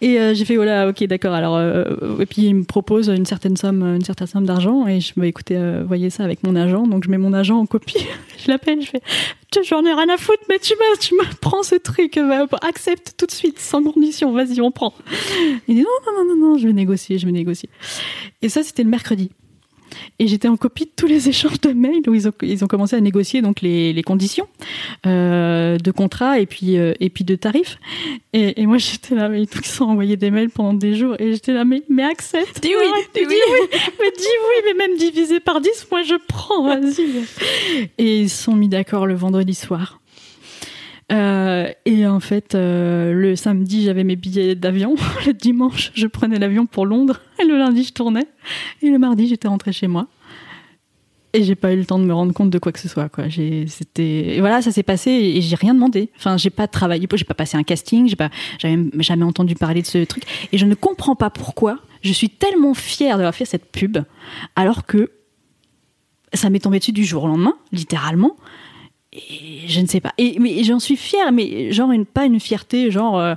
Et 0.00 0.20
euh, 0.20 0.32
j'ai 0.32 0.44
fait 0.44 0.56
voilà, 0.56 0.88
ok, 0.88 1.04
d'accord. 1.04 1.34
Alors, 1.34 1.56
euh, 1.56 2.18
et 2.20 2.26
puis 2.26 2.42
il 2.42 2.54
me 2.54 2.64
propose 2.64 3.08
une 3.08 3.26
certaine 3.26 3.56
somme, 3.56 3.82
une 3.82 4.04
certaine 4.04 4.28
somme 4.28 4.46
d'argent. 4.46 4.86
Et 4.86 5.00
je 5.00 5.12
me 5.16 5.26
écoutez, 5.26 5.56
euh, 5.56 5.82
voyez 5.86 6.10
ça 6.10 6.24
avec 6.24 6.42
mon 6.44 6.54
agent. 6.54 6.86
Donc 6.86 7.04
je 7.04 7.10
mets 7.10 7.18
mon 7.18 7.32
agent 7.32 7.58
en 7.58 7.66
copie. 7.66 8.06
je 8.38 8.48
l'appelle, 8.48 8.80
je 8.80 8.90
fais, 8.90 9.02
j'en 9.64 9.84
ai 9.84 9.92
rien 9.92 10.08
à 10.08 10.16
foutre, 10.16 10.42
mais 10.48 10.58
tu 10.58 10.74
me, 10.74 10.98
tu 10.98 11.14
prends 11.40 11.62
ce 11.62 11.74
truc, 11.74 12.18
accepte 12.62 13.14
tout 13.16 13.26
de 13.26 13.32
suite, 13.32 13.58
sans 13.58 13.82
condition. 13.82 14.32
Vas-y, 14.32 14.60
on 14.60 14.70
prend. 14.70 14.94
Il 15.66 15.74
dit 15.74 15.82
non, 15.82 15.88
non, 16.06 16.24
non, 16.24 16.36
non, 16.36 16.48
non, 16.48 16.58
je 16.58 16.66
vais 16.68 16.72
négocier, 16.72 17.18
je 17.18 17.26
vais 17.26 17.32
négocier. 17.32 17.68
Et 18.42 18.48
ça, 18.48 18.62
c'était 18.62 18.84
le 18.84 18.90
mercredi. 18.90 19.30
Et 20.18 20.26
j'étais 20.26 20.48
en 20.48 20.56
copie 20.56 20.84
de 20.84 20.90
tous 20.94 21.06
les 21.06 21.28
échanges 21.28 21.60
de 21.60 21.72
mails 21.72 22.08
où 22.08 22.14
ils 22.14 22.28
ont, 22.28 22.32
ils 22.42 22.64
ont 22.64 22.66
commencé 22.66 22.96
à 22.96 23.00
négocier 23.00 23.42
donc 23.42 23.60
les, 23.60 23.92
les 23.92 24.02
conditions 24.02 24.46
euh, 25.06 25.78
de 25.78 25.90
contrat 25.90 26.38
et 26.38 26.46
puis, 26.46 26.76
euh, 26.76 26.94
et 27.00 27.10
puis 27.10 27.24
de 27.24 27.34
tarifs. 27.34 27.78
Et, 28.32 28.60
et 28.60 28.66
moi, 28.66 28.78
j'étais 28.78 29.14
là, 29.14 29.28
mais 29.28 29.42
ils 29.42 29.64
sont 29.64 29.84
envoyés 29.84 30.16
des 30.16 30.30
mails 30.30 30.50
pendant 30.50 30.74
des 30.74 30.94
jours. 30.94 31.16
Et 31.18 31.32
j'étais 31.32 31.52
là, 31.52 31.64
mais, 31.64 31.82
mais 31.88 32.04
accepte. 32.04 32.60
Dis 32.62 32.68
oui, 32.68 32.86
arrête, 32.90 33.10
dis 33.14 33.26
dis 33.26 33.34
oui. 33.52 33.68
Mais 34.00 34.10
dis 34.16 34.24
oui, 34.24 34.62
mais 34.66 34.74
même 34.74 34.96
divisé 34.96 35.40
par 35.40 35.60
10, 35.60 35.88
moi 35.90 36.02
je 36.02 36.14
prends, 36.26 36.64
vas-y. 36.64 37.88
Et 37.98 38.20
ils 38.22 38.30
se 38.30 38.44
sont 38.44 38.54
mis 38.54 38.68
d'accord 38.68 39.06
le 39.06 39.14
vendredi 39.14 39.54
soir. 39.54 40.00
Euh, 41.10 41.68
et 41.86 42.06
en 42.06 42.20
fait, 42.20 42.54
euh, 42.54 43.12
le 43.12 43.34
samedi, 43.36 43.84
j'avais 43.84 44.04
mes 44.04 44.16
billets 44.16 44.54
d'avion. 44.54 44.94
Le 45.26 45.32
dimanche, 45.32 45.90
je 45.94 46.06
prenais 46.06 46.38
l'avion 46.38 46.66
pour 46.66 46.86
Londres. 46.86 47.20
Et 47.40 47.44
le 47.44 47.56
lundi, 47.56 47.84
je 47.84 47.92
tournais. 47.92 48.26
Et 48.82 48.90
le 48.90 48.98
mardi, 48.98 49.26
j'étais 49.26 49.48
rentrée 49.48 49.72
chez 49.72 49.86
moi. 49.86 50.06
Et 51.34 51.42
j'ai 51.42 51.54
pas 51.54 51.72
eu 51.72 51.76
le 51.76 51.84
temps 51.84 51.98
de 51.98 52.04
me 52.04 52.14
rendre 52.14 52.32
compte 52.32 52.50
de 52.50 52.58
quoi 52.58 52.72
que 52.72 52.78
ce 52.78 52.88
soit. 52.88 53.08
Quoi. 53.10 53.24
C'était, 53.30 54.36
voilà, 54.40 54.62
ça 54.62 54.72
s'est 54.72 54.82
passé 54.82 55.10
et 55.10 55.42
j'ai 55.42 55.56
rien 55.56 55.74
demandé. 55.74 56.10
Enfin, 56.16 56.38
j'ai 56.38 56.50
pas 56.50 56.66
travaillé, 56.66 57.06
j'ai 57.14 57.24
pas 57.24 57.34
passé 57.34 57.58
un 57.58 57.62
casting, 57.62 58.08
j'ai 58.08 58.16
pas, 58.16 58.30
j'avais 58.58 58.78
jamais 59.00 59.24
entendu 59.24 59.54
parler 59.54 59.82
de 59.82 59.86
ce 59.86 60.04
truc. 60.04 60.24
Et 60.52 60.58
je 60.58 60.64
ne 60.64 60.74
comprends 60.74 61.16
pas 61.16 61.28
pourquoi 61.28 61.80
je 62.02 62.12
suis 62.12 62.30
tellement 62.30 62.72
fière 62.72 63.18
d'avoir 63.18 63.34
fait 63.34 63.44
cette 63.44 63.70
pub, 63.70 63.98
alors 64.56 64.86
que 64.86 65.10
ça 66.32 66.48
m'est 66.48 66.60
tombé 66.60 66.78
dessus 66.78 66.92
du 66.92 67.04
jour 67.04 67.24
au 67.24 67.28
lendemain, 67.28 67.54
littéralement. 67.72 68.36
Et 69.12 69.66
je 69.66 69.80
ne 69.80 69.86
sais 69.86 70.00
pas. 70.00 70.12
Et, 70.18 70.38
mais 70.38 70.62
j'en 70.64 70.78
suis 70.78 70.96
fière, 70.96 71.32
mais 71.32 71.72
genre 71.72 71.92
une, 71.92 72.04
pas 72.04 72.24
une 72.24 72.40
fierté, 72.40 72.90
genre 72.90 73.18
euh, 73.18 73.34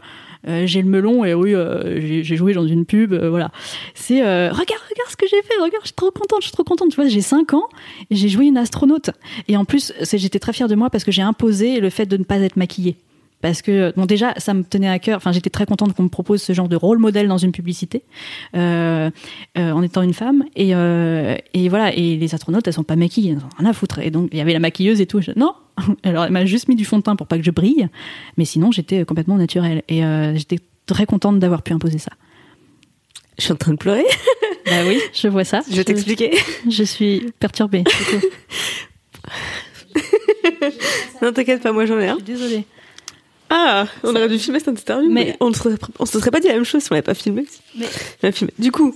euh, 0.48 0.66
j'ai 0.66 0.82
le 0.82 0.90
melon 0.90 1.24
et 1.24 1.34
oui, 1.34 1.54
euh, 1.54 2.00
j'ai 2.02 2.36
joué 2.36 2.54
dans 2.54 2.66
une 2.66 2.86
pub, 2.86 3.14
euh, 3.14 3.30
voilà. 3.30 3.52
C'est 3.94 4.22
euh, 4.22 4.50
regarde, 4.50 4.82
regarde 4.90 5.10
ce 5.10 5.16
que 5.16 5.28
j'ai 5.28 5.42
fait, 5.44 5.54
regarde, 5.62 5.84
je 5.84 5.88
suis 5.88 5.96
trop 5.96 6.12
contente, 6.12 6.40
je 6.42 6.48
suis 6.48 6.54
trop 6.54 6.64
contente. 6.64 6.90
Tu 6.90 6.96
vois, 6.96 7.08
j'ai 7.08 7.22
5 7.22 7.54
ans 7.54 7.68
j'ai 8.10 8.30
joué 8.30 8.46
une 8.46 8.58
astronaute. 8.58 9.12
Et 9.48 9.56
en 9.56 9.66
plus, 9.66 9.94
j'étais 10.14 10.40
très 10.40 10.54
fière 10.54 10.68
de 10.68 10.76
moi 10.76 10.90
parce 10.90 11.04
que 11.04 11.12
j'ai 11.12 11.22
imposé 11.22 11.80
le 11.80 11.90
fait 11.90 12.06
de 12.06 12.18
ne 12.18 12.24
pas 12.24 12.38
être 12.38 12.58
maquillée. 12.58 12.98
Parce 13.42 13.62
que, 13.62 13.92
bon, 13.96 14.06
déjà, 14.06 14.34
ça 14.38 14.54
me 14.54 14.64
tenait 14.64 14.88
à 14.90 15.00
cœur. 15.00 15.18
Enfin, 15.18 15.32
j'étais 15.32 15.50
très 15.50 15.66
contente 15.66 15.94
qu'on 15.94 16.04
me 16.04 16.10
propose 16.10 16.42
ce 16.42 16.54
genre 16.54 16.70
de 16.70 16.76
rôle 16.76 16.98
modèle 17.00 17.28
dans 17.28 17.38
une 17.38 17.52
publicité, 17.52 18.04
euh, 18.56 19.10
euh, 19.58 19.72
en 19.72 19.82
étant 19.84 20.02
une 20.04 20.14
femme. 20.14 20.44
Et, 20.56 20.76
euh, 20.76 21.36
et 21.54 21.68
voilà. 21.70 21.94
Et 21.96 22.18
les 22.18 22.36
astronautes, 22.36 22.68
elles 22.68 22.74
sont 22.74 22.84
pas 22.84 22.96
maquillées, 22.96 23.32
elles 23.32 23.38
ont 23.38 23.50
rien 23.60 23.70
à 23.70 23.74
foutre. 23.74 24.00
Et 24.00 24.12
donc, 24.12 24.30
il 24.32 24.38
y 24.38 24.42
avait 24.42 24.54
la 24.54 24.60
maquilleuse 24.60 25.02
et 25.02 25.06
tout. 25.08 25.22
Je- 25.22 25.32
non. 25.36 25.54
Alors, 26.04 26.26
elle 26.26 26.32
m'a 26.32 26.46
juste 26.46 26.68
mis 26.68 26.76
du 26.76 26.86
fond 26.86 26.98
de 26.98 27.04
teint 27.04 27.16
pour 27.16 27.28
pas 27.28 27.38
que 27.38 27.44
je 27.44 27.52
brille. 27.52 27.88
Mais 28.38 28.46
sinon, 28.46 28.72
j'étais 28.72 29.04
complètement 29.06 29.38
naturelle. 29.38 29.82
Et 29.90 30.02
j'étais 30.36 30.60
très 30.86 31.06
contente 31.06 31.40
d'avoir 31.40 31.62
pu 31.64 31.74
imposer 31.74 31.98
ça. 31.98 32.12
Je 33.38 33.44
suis 33.46 33.54
en 33.54 33.58
train 33.58 33.72
de 33.74 33.78
pleurer. 33.78 34.06
Bah 34.68 34.84
oui, 34.88 35.00
je 35.14 35.28
vois 35.28 35.44
ça. 35.44 35.62
Je 35.70 35.76
vais 35.76 35.84
t'expliquer. 35.84 36.38
Je 36.70 36.84
suis 36.84 37.34
perturbée. 37.40 37.84
Non, 41.22 41.32
t'inquiète 41.34 41.62
pas, 41.62 41.72
moi 41.72 41.86
j'en 41.86 42.00
ai 42.00 42.08
un. 42.08 42.14
Je 42.20 42.24
suis 42.24 42.34
désolée. 42.34 42.64
Ah, 43.54 43.86
on 44.04 44.16
aurait 44.16 44.30
dû 44.30 44.40
filmer 44.40 44.60
cette 44.60 44.80
interview, 44.80 45.10
mais, 45.12 45.26
Mais- 45.26 45.38
on 45.42 45.50
ne 45.50 45.54
serait, 45.54 45.76
se 46.06 46.20
serait 46.20 46.32
pas 46.32 46.40
dit 46.40 46.48
la 46.48 46.54
même 46.54 46.64
chose 46.64 46.82
si 46.82 46.92
on 46.92 46.96
l'avait 46.96 47.02
pas 47.04 47.14
filmé. 47.14 47.46
Mais- 47.76 47.86
On 48.24 48.32
filmé. 48.32 48.54
Du 48.58 48.72
coup, 48.72 48.96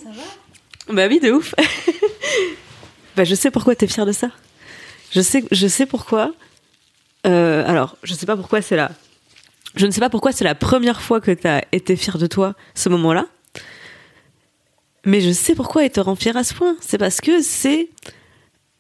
bah 0.90 1.08
oui, 1.10 1.20
de 1.20 1.32
ouf. 1.32 1.54
bah 3.18 3.26
je 3.26 3.36
sais 3.36 3.52
pourquoi 3.52 3.76
t'es 3.76 3.88
fière 3.88 4.06
de 4.06 4.14
ça. 4.14 4.30
Je 5.12 5.20
sais, 5.22 5.44
je 5.52 5.68
sais 5.68 5.86
pourquoi. 5.86 6.34
Euh, 7.28 7.64
alors, 7.68 7.98
je 8.04 8.14
sais 8.14 8.26
pas 8.26 8.38
pourquoi 8.38 8.62
c'est 8.62 8.78
là. 8.78 8.92
Je 9.76 9.86
ne 9.86 9.92
sais 9.92 10.00
pas 10.00 10.10
pourquoi 10.10 10.32
c'est 10.32 10.46
la 10.46 10.56
première 10.56 11.02
fois 11.02 11.20
que 11.20 11.32
t'as 11.32 11.62
été 11.74 11.98
fière 11.98 12.18
de 12.18 12.28
toi, 12.28 12.56
ce 12.76 12.88
moment-là. 12.88 13.26
Mais 15.06 15.20
je 15.22 15.32
sais 15.32 15.54
pourquoi 15.54 15.84
il 15.84 15.90
te 15.90 16.00
rend 16.00 16.16
fière 16.16 16.38
à 16.38 16.44
ce 16.46 16.54
point. 16.54 16.78
C'est 16.80 16.98
parce 16.98 17.20
que 17.20 17.42
c'est 17.42 17.90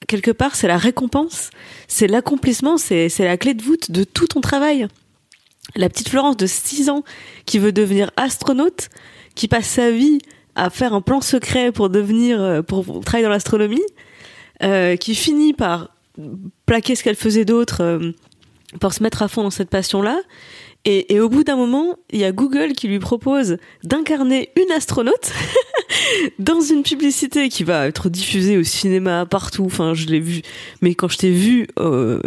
quelque 0.08 0.32
part, 0.32 0.56
c'est 0.56 0.68
la 0.68 0.78
récompense, 0.78 1.50
c'est 1.88 2.08
l'accomplissement, 2.08 2.78
c'est 2.78 3.10
c'est 3.10 3.26
la 3.26 3.38
clé 3.38 3.54
de 3.54 3.62
voûte 3.62 3.92
de 3.92 4.04
tout 4.04 4.28
ton 4.28 4.40
travail. 4.42 4.88
La 5.76 5.89
petite 5.89 6.09
Florence 6.09 6.38
de 6.38 6.45
6 6.45 6.89
ans 6.89 7.03
qui 7.45 7.59
veut 7.59 7.72
devenir 7.72 8.11
astronaute, 8.18 8.89
qui 9.34 9.47
passe 9.47 9.68
sa 9.68 9.91
vie 9.91 10.20
à 10.55 10.70
faire 10.70 10.93
un 10.93 11.01
plan 11.01 11.22
secret 11.22 11.72
pour 11.72 11.89
devenir, 11.89 12.41
euh, 12.41 12.61
pour 12.61 13.01
travailler 13.03 13.26
dans 13.26 13.32
l'astronomie, 13.32 13.84
euh, 14.63 14.95
qui 14.95 15.16
finit 15.16 15.53
par 15.53 15.89
plaquer 16.66 16.95
ce 16.95 17.03
qu'elle 17.03 17.16
faisait 17.16 17.45
d'autre 17.45 17.82
euh, 17.82 18.11
pour 18.80 18.93
se 18.93 19.03
mettre 19.03 19.22
à 19.22 19.28
fond 19.28 19.43
dans 19.43 19.49
cette 19.49 19.70
passion-là. 19.70 20.18
Et, 20.86 21.14
et 21.14 21.20
au 21.20 21.30
bout 21.30 21.44
d'un 21.44 21.56
moment, 21.56 21.98
il 22.12 22.20
y 22.20 22.24
a 22.24 22.32
Google 22.32 22.74
qui 22.74 22.88
lui 22.88 23.00
propose 23.00 23.58
d'incarner 23.84 24.50
une 24.56 24.72
astronaute 24.72 25.32
dans 26.40 26.62
une 26.62 26.84
publicité 26.84 27.50
qui 27.50 27.64
va 27.64 27.88
être 27.88 28.10
diffusée 28.10 28.58
au 28.58 28.64
cinéma 28.64 29.26
partout. 29.26 29.66
Enfin, 29.66 29.94
je 29.94 30.06
l'ai 30.06 30.20
vu, 30.20 30.42
mais 30.82 30.94
quand 30.94 31.08
je 31.08 31.18
t'ai 31.18 31.32
vu 31.32 31.68
euh, 31.80 32.20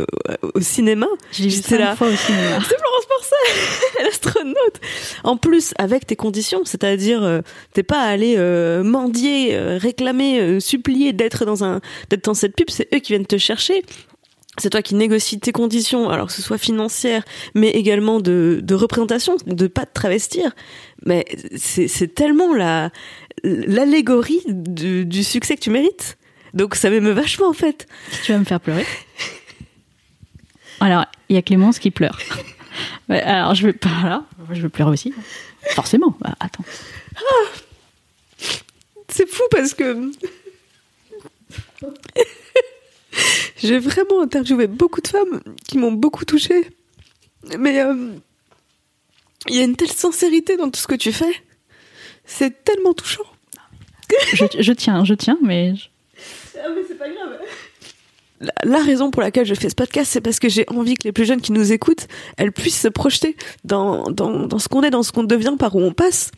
au 0.54 0.60
cinéma, 0.60 1.06
J'étais 1.32 1.78
là. 1.78 1.94
fois 1.96 2.08
au 2.08 2.16
cinéma. 2.16 2.58
c'est 2.68 2.76
Florence 2.76 3.06
Porcel, 3.08 4.02
l'astronaute. 4.04 4.80
En 5.24 5.36
plus, 5.36 5.72
avec 5.78 6.06
tes 6.06 6.16
conditions, 6.16 6.62
c'est-à-dire, 6.64 7.22
euh, 7.22 7.40
t'es 7.74 7.82
pas 7.82 8.00
allé 8.00 8.34
euh, 8.36 8.82
mendier, 8.82 9.54
euh, 9.54 9.78
réclamer, 9.78 10.40
euh, 10.40 10.60
supplier 10.60 11.12
d'être 11.12 11.44
dans 11.44 11.64
un, 11.64 11.80
d'être 12.10 12.24
dans 12.24 12.34
cette 12.34 12.56
pub. 12.56 12.70
C'est 12.70 12.88
eux 12.94 12.98
qui 12.98 13.12
viennent 13.12 13.26
te 13.26 13.38
chercher. 13.38 13.82
C'est 14.58 14.70
toi 14.70 14.82
qui 14.82 14.94
négocies 14.94 15.40
tes 15.40 15.52
conditions, 15.52 16.10
alors 16.10 16.26
que 16.26 16.32
ce 16.32 16.42
soit 16.42 16.58
financière, 16.58 17.24
mais 17.54 17.70
également 17.70 18.20
de, 18.20 18.60
de 18.62 18.74
représentation, 18.74 19.36
de 19.46 19.66
pas 19.66 19.86
te 19.86 19.92
travestir. 19.92 20.52
Mais 21.04 21.24
c'est 21.56 22.14
tellement 22.14 22.54
la 22.54 22.90
l'allégorie 23.44 24.42
du, 24.48 25.06
du 25.06 25.22
succès 25.22 25.56
que 25.56 25.60
tu 25.60 25.70
mérites. 25.70 26.18
Donc 26.54 26.74
ça 26.74 26.90
m'émeut 26.90 27.12
vachement 27.12 27.48
en 27.48 27.52
fait. 27.52 27.86
Tu 28.24 28.32
vas 28.32 28.38
me 28.38 28.44
faire 28.44 28.60
pleurer. 28.60 28.86
Alors, 30.80 31.04
il 31.28 31.36
y 31.36 31.38
a 31.38 31.42
Clémence 31.42 31.78
qui 31.78 31.90
pleure. 31.90 32.18
alors, 33.08 33.54
je 33.54 33.66
vais 33.66 33.72
pas 33.72 33.88
là. 34.04 34.24
Je 34.52 34.62
vais 34.62 34.68
pleurer 34.68 34.92
aussi. 34.92 35.12
Forcément. 35.70 36.16
Bah, 36.20 36.34
attends. 36.40 36.64
Ah. 37.16 37.48
c'est 39.08 39.28
fou 39.28 39.42
parce 39.50 39.74
que 39.74 40.10
j'ai 43.58 43.78
vraiment 43.78 44.22
interviewé 44.22 44.66
beaucoup 44.66 45.00
de 45.00 45.08
femmes 45.08 45.40
qui 45.66 45.78
m'ont 45.78 45.92
beaucoup 45.92 46.24
touchée. 46.24 46.70
Mais 47.58 47.80
euh, 47.80 48.12
il 49.48 49.56
y 49.56 49.60
a 49.60 49.64
une 49.64 49.76
telle 49.76 49.90
sincérité 49.90 50.56
dans 50.56 50.70
tout 50.70 50.80
ce 50.80 50.86
que 50.86 50.94
tu 50.94 51.12
fais. 51.12 51.32
C'est 52.24 52.64
tellement 52.64 52.94
touchant. 52.94 53.24
je, 54.32 54.72
tiens, 54.72 55.04
je 55.04 55.14
tiens, 55.14 55.38
mais. 55.42 55.74
Ah, 56.56 56.68
mais 56.74 56.82
c'est 56.86 56.98
pas 56.98 57.08
grave. 57.08 57.38
La, 58.62 58.78
raison 58.78 59.10
pour 59.10 59.20
laquelle 59.20 59.46
je 59.46 59.54
fais 59.54 59.68
ce 59.68 59.74
podcast, 59.74 60.12
c'est 60.12 60.20
parce 60.20 60.38
que 60.38 60.48
j'ai 60.48 60.64
envie 60.68 60.94
que 60.94 61.02
les 61.04 61.12
plus 61.12 61.24
jeunes 61.24 61.40
qui 61.40 61.50
nous 61.50 61.72
écoutent, 61.72 62.06
elles 62.36 62.52
puissent 62.52 62.80
se 62.80 62.88
projeter 62.88 63.36
dans, 63.64 64.04
dans, 64.10 64.46
dans 64.46 64.58
ce 64.60 64.68
qu'on 64.68 64.82
est, 64.82 64.90
dans 64.90 65.02
ce 65.02 65.10
qu'on 65.10 65.24
devient, 65.24 65.56
par 65.58 65.74
où 65.74 65.80
on 65.80 65.92
passe. 65.92 66.30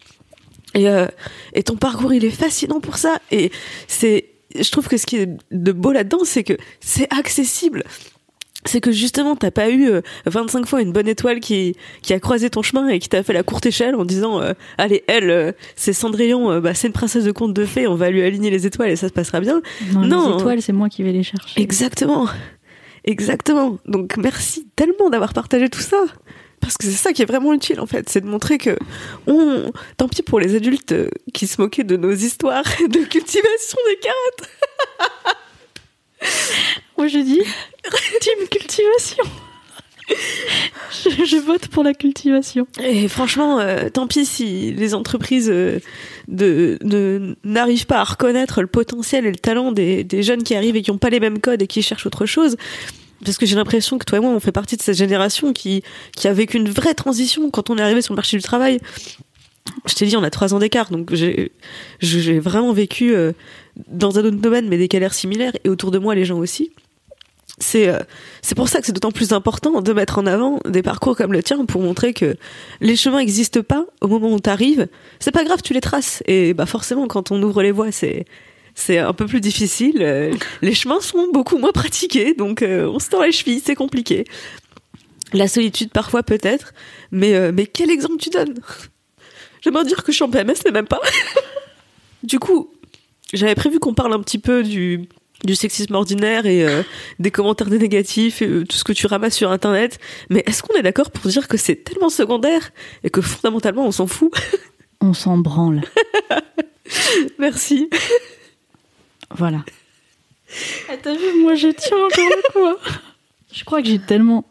Et, 0.74 0.88
euh, 0.88 1.06
et 1.52 1.62
ton 1.62 1.76
parcours, 1.76 2.14
il 2.14 2.24
est 2.24 2.30
fascinant 2.30 2.80
pour 2.80 2.96
ça. 2.96 3.20
Et 3.30 3.50
c'est 3.86 4.30
je 4.58 4.70
trouve 4.70 4.88
que 4.88 4.96
ce 4.96 5.06
qui 5.06 5.16
est 5.16 5.28
de 5.50 5.72
beau 5.72 5.92
là-dedans, 5.92 6.20
c'est 6.24 6.44
que 6.44 6.54
c'est 6.80 7.12
accessible. 7.12 7.84
C'est 8.66 8.82
que 8.82 8.92
justement, 8.92 9.36
t'as 9.36 9.50
pas 9.50 9.70
eu 9.70 9.90
25 10.26 10.60
euh, 10.60 10.66
fois 10.66 10.82
une 10.82 10.92
bonne 10.92 11.08
étoile 11.08 11.40
qui, 11.40 11.76
qui 12.02 12.12
a 12.12 12.20
croisé 12.20 12.50
ton 12.50 12.60
chemin 12.60 12.88
et 12.88 12.98
qui 12.98 13.08
t'a 13.08 13.22
fait 13.22 13.32
la 13.32 13.42
courte 13.42 13.64
échelle 13.64 13.94
en 13.94 14.04
disant 14.04 14.42
euh, 14.42 14.52
Allez, 14.76 15.02
elle, 15.06 15.30
euh, 15.30 15.52
c'est 15.76 15.94
Cendrillon, 15.94 16.60
bah, 16.60 16.74
c'est 16.74 16.88
une 16.88 16.92
princesse 16.92 17.24
de 17.24 17.32
conte 17.32 17.54
de 17.54 17.64
fées, 17.64 17.86
on 17.86 17.94
va 17.94 18.10
lui 18.10 18.22
aligner 18.22 18.50
les 18.50 18.66
étoiles 18.66 18.90
et 18.90 18.96
ça 18.96 19.08
se 19.08 19.14
passera 19.14 19.40
bien. 19.40 19.62
Non, 19.94 20.28
les 20.28 20.36
étoiles, 20.36 20.62
c'est 20.62 20.74
moi 20.74 20.90
qui 20.90 21.02
vais 21.02 21.12
les 21.12 21.22
chercher. 21.22 21.58
Exactement. 21.58 22.28
Exactement. 23.04 23.78
Donc 23.86 24.18
merci 24.18 24.66
tellement 24.76 25.08
d'avoir 25.08 25.32
partagé 25.32 25.70
tout 25.70 25.80
ça 25.80 26.04
parce 26.60 26.76
que 26.76 26.84
c'est 26.84 26.92
ça 26.92 27.12
qui 27.12 27.22
est 27.22 27.26
vraiment 27.26 27.52
utile 27.52 27.80
en 27.80 27.86
fait, 27.86 28.08
c'est 28.08 28.20
de 28.20 28.26
montrer 28.26 28.58
que 28.58 28.76
on, 29.26 29.72
tant 29.96 30.08
pis 30.08 30.22
pour 30.22 30.40
les 30.40 30.54
adultes 30.54 30.94
qui 31.32 31.46
se 31.46 31.60
moquaient 31.60 31.84
de 31.84 31.96
nos 31.96 32.12
histoires 32.12 32.64
de 32.88 33.04
cultivation 33.04 33.78
des 33.88 33.98
carottes. 33.98 35.36
Moi 36.98 37.08
je 37.08 37.18
dis 37.18 37.42
team 38.20 38.48
cultivation. 38.50 39.24
Je, 40.90 41.36
vote 41.36 41.68
pour 41.68 41.84
la 41.84 41.94
cultivation. 41.94 42.66
Et 42.82 43.06
franchement, 43.06 43.60
euh, 43.60 43.88
tant 43.90 44.08
pis 44.08 44.26
si 44.26 44.72
les 44.72 44.94
entreprises 44.94 45.48
euh, 45.48 45.78
de, 46.26 47.36
n'arrivent 47.44 47.86
pas 47.86 47.98
à 47.98 48.04
reconnaître 48.04 48.60
le 48.60 48.66
potentiel 48.66 49.24
et 49.24 49.30
le 49.30 49.36
talent 49.36 49.70
des, 49.70 50.02
des 50.02 50.24
jeunes 50.24 50.42
qui 50.42 50.56
arrivent 50.56 50.74
et 50.74 50.82
qui 50.82 50.90
n'ont 50.90 50.98
pas 50.98 51.10
les 51.10 51.20
mêmes 51.20 51.38
codes 51.38 51.62
et 51.62 51.68
qui 51.68 51.82
cherchent 51.82 52.06
autre 52.06 52.26
chose 52.26 52.56
parce 53.24 53.38
que 53.38 53.46
j'ai 53.46 53.56
l'impression 53.56 53.98
que 53.98 54.04
toi 54.04 54.18
et 54.18 54.20
moi, 54.20 54.30
on 54.30 54.40
fait 54.40 54.52
partie 54.52 54.76
de 54.76 54.82
cette 54.82 54.96
génération 54.96 55.52
qui, 55.52 55.82
qui 56.16 56.28
a 56.28 56.32
vécu 56.32 56.56
une 56.56 56.70
vraie 56.70 56.94
transition 56.94 57.50
quand 57.50 57.70
on 57.70 57.76
est 57.76 57.82
arrivé 57.82 58.02
sur 58.02 58.14
le 58.14 58.16
marché 58.16 58.36
du 58.36 58.42
travail. 58.42 58.80
Je 59.86 59.94
t'ai 59.94 60.06
dit, 60.06 60.16
on 60.16 60.22
a 60.22 60.30
trois 60.30 60.54
ans 60.54 60.58
d'écart, 60.58 60.90
donc 60.90 61.12
j'ai, 61.12 61.50
vraiment 62.38 62.72
vécu 62.72 63.14
euh, 63.14 63.32
dans 63.88 64.18
un 64.18 64.24
autre 64.24 64.38
domaine, 64.38 64.68
mais 64.68 64.78
des 64.78 64.88
galères 64.88 65.14
similaires, 65.14 65.52
et 65.64 65.68
autour 65.68 65.90
de 65.90 65.98
moi, 65.98 66.14
les 66.14 66.24
gens 66.24 66.38
aussi. 66.38 66.70
C'est, 67.58 67.88
euh, 67.88 67.98
pour 68.56 68.68
ça 68.70 68.80
que 68.80 68.86
c'est 68.86 68.92
d'autant 68.92 69.12
plus 69.12 69.32
important 69.32 69.82
de 69.82 69.92
mettre 69.92 70.18
en 70.18 70.26
avant 70.26 70.60
des 70.64 70.82
parcours 70.82 71.14
comme 71.14 71.32
le 71.32 71.42
tien 71.42 71.66
pour 71.66 71.82
montrer 71.82 72.14
que 72.14 72.36
les 72.80 72.96
chemins 72.96 73.18
n'existent 73.18 73.62
pas 73.62 73.84
au 74.00 74.08
moment 74.08 74.32
où 74.32 74.40
tu 74.40 74.48
arrives. 74.48 74.88
C'est 75.18 75.30
pas 75.30 75.44
grave, 75.44 75.60
tu 75.62 75.74
les 75.74 75.82
traces. 75.82 76.22
Et 76.26 76.54
bah 76.54 76.64
forcément, 76.64 77.06
quand 77.06 77.30
on 77.30 77.42
ouvre 77.42 77.62
les 77.62 77.70
voies, 77.70 77.92
c'est, 77.92 78.24
c'est 78.80 78.98
un 78.98 79.12
peu 79.12 79.26
plus 79.26 79.40
difficile. 79.40 79.98
Euh, 80.00 80.34
les 80.62 80.74
chemins 80.74 81.00
sont 81.00 81.28
beaucoup 81.32 81.58
moins 81.58 81.72
pratiqués, 81.72 82.34
donc 82.34 82.62
euh, 82.62 82.86
on 82.86 82.98
se 82.98 83.08
tend 83.10 83.22
les 83.22 83.32
chevilles, 83.32 83.62
c'est 83.64 83.74
compliqué. 83.74 84.24
La 85.32 85.48
solitude 85.48 85.90
parfois 85.90 86.22
peut-être, 86.22 86.72
mais, 87.12 87.34
euh, 87.34 87.52
mais 87.54 87.66
quel 87.66 87.90
exemple 87.90 88.16
tu 88.18 88.30
donnes? 88.30 88.58
J'aimerais 89.60 89.84
dire 89.84 90.02
que 90.02 90.12
je 90.12 90.16
suis 90.16 90.24
en 90.24 90.30
PMS, 90.30 90.54
mais 90.64 90.72
même 90.72 90.86
pas. 90.86 91.00
du 92.22 92.38
coup, 92.38 92.72
j'avais 93.32 93.54
prévu 93.54 93.78
qu'on 93.78 93.94
parle 93.94 94.14
un 94.14 94.20
petit 94.20 94.38
peu 94.38 94.62
du, 94.62 95.08
du 95.44 95.54
sexisme 95.54 95.94
ordinaire 95.94 96.46
et 96.46 96.66
des 97.18 97.30
commentaires 97.30 97.68
négatifs 97.68 98.40
et 98.42 98.64
tout 98.64 98.76
ce 98.76 98.84
que 98.84 98.92
tu 98.92 99.06
ramasses 99.06 99.36
sur 99.36 99.52
internet, 99.52 99.98
mais 100.30 100.42
est-ce 100.46 100.62
qu'on 100.62 100.74
est 100.74 100.82
d'accord 100.82 101.10
pour 101.10 101.30
dire 101.30 101.46
que 101.46 101.58
c'est 101.58 101.76
tellement 101.76 102.08
secondaire 102.08 102.72
et 103.04 103.10
que 103.10 103.20
fondamentalement 103.20 103.86
on 103.86 103.92
s'en 103.92 104.06
fout? 104.06 104.32
On 105.02 105.12
s'en 105.12 105.38
branle. 105.38 105.82
Merci. 107.38 107.88
Voilà. 109.36 109.64
Ah, 110.88 110.96
t'as 111.00 111.14
vu, 111.14 111.42
moi 111.42 111.54
je 111.54 111.68
tiens 111.68 111.96
encore 111.96 112.52
quoi. 112.52 112.78
Je 113.52 113.64
crois 113.64 113.82
que 113.82 113.88
j'ai 113.88 113.98
tellement 113.98 114.44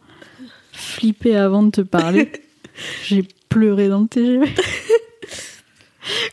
flippé 0.74 1.36
avant 1.36 1.64
de 1.64 1.72
te 1.72 1.82
parler. 1.82 2.32
J'ai 3.06 3.26
pleuré 3.50 3.88
dans 3.88 4.02
le 4.02 4.08
TGV. 4.10 4.46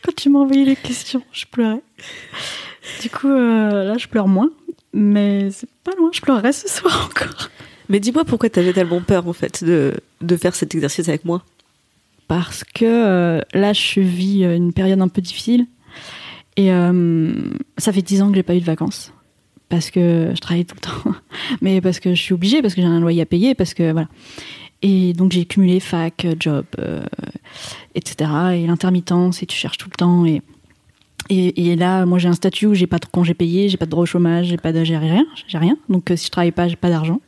Quand 0.03 0.15
tu 0.15 0.29
m'as 0.29 0.39
envoyé 0.39 0.65
les 0.65 0.75
questions, 0.75 1.23
je 1.31 1.45
pleurais. 1.45 1.81
Du 3.01 3.09
coup, 3.09 3.29
euh, 3.29 3.83
là, 3.83 3.97
je 3.97 4.07
pleure 4.07 4.27
moins. 4.27 4.49
Mais 4.93 5.49
c'est 5.51 5.69
pas 5.83 5.91
loin, 5.97 6.09
je 6.13 6.21
pleurerai 6.21 6.51
ce 6.51 6.67
soir 6.67 7.09
encore. 7.09 7.49
Mais 7.89 7.99
dis-moi 7.99 8.25
pourquoi 8.25 8.49
t'avais 8.49 8.73
tellement 8.73 9.01
peur, 9.01 9.27
en 9.27 9.33
fait, 9.33 9.63
de, 9.63 9.93
de 10.21 10.37
faire 10.37 10.55
cet 10.55 10.73
exercice 10.75 11.07
avec 11.07 11.23
moi? 11.23 11.43
Parce 12.27 12.63
que 12.63 12.85
euh, 12.85 13.41
là, 13.53 13.73
je 13.73 13.99
vis 13.99 14.43
une 14.43 14.73
période 14.73 15.01
un 15.01 15.07
peu 15.07 15.21
difficile. 15.21 15.67
Et 16.57 16.71
euh, 16.71 17.33
ça 17.77 17.93
fait 17.93 18.01
10 18.01 18.23
ans 18.23 18.29
que 18.29 18.35
j'ai 18.35 18.43
pas 18.43 18.55
eu 18.55 18.59
de 18.59 18.65
vacances 18.65 19.13
parce 19.69 19.91
que 19.91 20.31
je 20.33 20.39
travaille 20.39 20.65
tout 20.65 20.75
le 20.75 20.81
temps, 20.81 21.17
mais 21.61 21.81
parce 21.81 21.99
que 21.99 22.13
je 22.13 22.21
suis 22.21 22.33
obligée, 22.33 22.61
parce 22.61 22.73
que 22.73 22.81
j'ai 22.81 22.87
un 22.87 22.99
loyer 22.99 23.21
à 23.21 23.25
payer, 23.25 23.53
parce 23.55 23.73
que 23.73 23.91
voilà. 23.91 24.07
Et 24.81 25.13
donc 25.13 25.31
j'ai 25.31 25.45
cumulé 25.45 25.79
fac, 25.79 26.25
job, 26.39 26.65
euh, 26.79 27.03
etc. 27.95 28.29
Et 28.53 28.67
l'intermittence, 28.67 29.43
et 29.43 29.45
tu 29.45 29.57
cherches 29.57 29.77
tout 29.77 29.89
le 29.89 29.97
temps. 29.97 30.25
Et, 30.25 30.41
et, 31.29 31.75
là, 31.75 32.05
moi 32.05 32.19
j'ai 32.19 32.29
un 32.29 32.33
statut 32.33 32.67
où 32.67 32.73
j'ai 32.73 32.87
pas 32.87 32.99
de 32.99 33.05
congé 33.05 33.33
payé, 33.33 33.69
j'ai 33.69 33.77
pas 33.77 33.85
de 33.85 33.91
droit 33.91 34.03
au 34.03 34.07
chômage, 34.07 34.47
j'ai 34.47 34.57
pas 34.57 34.71
de, 34.71 34.83
j'ai 34.83 34.97
rien, 34.97 35.25
j'ai 35.47 35.57
rien. 35.57 35.77
Donc 35.89 36.11
euh, 36.11 36.15
si 36.15 36.27
je 36.27 36.31
travaille 36.31 36.51
pas, 36.51 36.67
j'ai 36.67 36.75
pas 36.75 36.89
d'argent. 36.89 37.19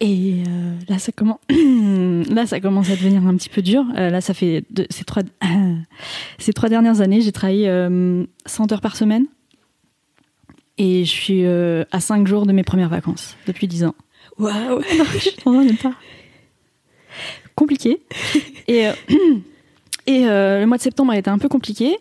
Et 0.00 0.42
euh, 0.48 0.76
là, 0.88 0.98
ça 0.98 1.12
commence, 1.12 1.38
là, 2.30 2.46
ça 2.46 2.58
commence 2.60 2.88
à 2.88 2.96
devenir 2.96 3.26
un 3.26 3.36
petit 3.36 3.50
peu 3.50 3.60
dur. 3.60 3.84
Euh, 3.96 4.08
là, 4.08 4.22
ça 4.22 4.32
fait 4.32 4.64
ces 4.88 5.04
trois, 5.04 5.22
ces 6.38 6.54
trois 6.54 6.70
dernières 6.70 7.02
années, 7.02 7.20
j'ai 7.20 7.32
travaillé 7.32 7.66
100 7.66 7.70
euh, 7.70 8.26
heures 8.72 8.80
par 8.80 8.96
semaine, 8.96 9.26
et 10.78 11.04
je 11.04 11.10
suis 11.10 11.44
à 11.44 12.00
5 12.00 12.26
jours 12.26 12.46
de 12.46 12.52
mes 12.52 12.62
premières 12.62 12.88
vacances 12.88 13.36
depuis 13.46 13.68
10 13.68 13.84
ans. 13.84 13.94
Waouh, 14.38 14.80
je 14.82 15.82
pas. 15.82 15.94
Compliqué. 17.54 18.00
Et 18.68 18.88
Et 20.10 20.26
euh, 20.26 20.58
le 20.60 20.66
mois 20.66 20.76
de 20.76 20.82
septembre 20.82 21.12
a 21.12 21.18
été 21.18 21.30
un 21.30 21.38
peu 21.38 21.48
compliqué. 21.48 21.96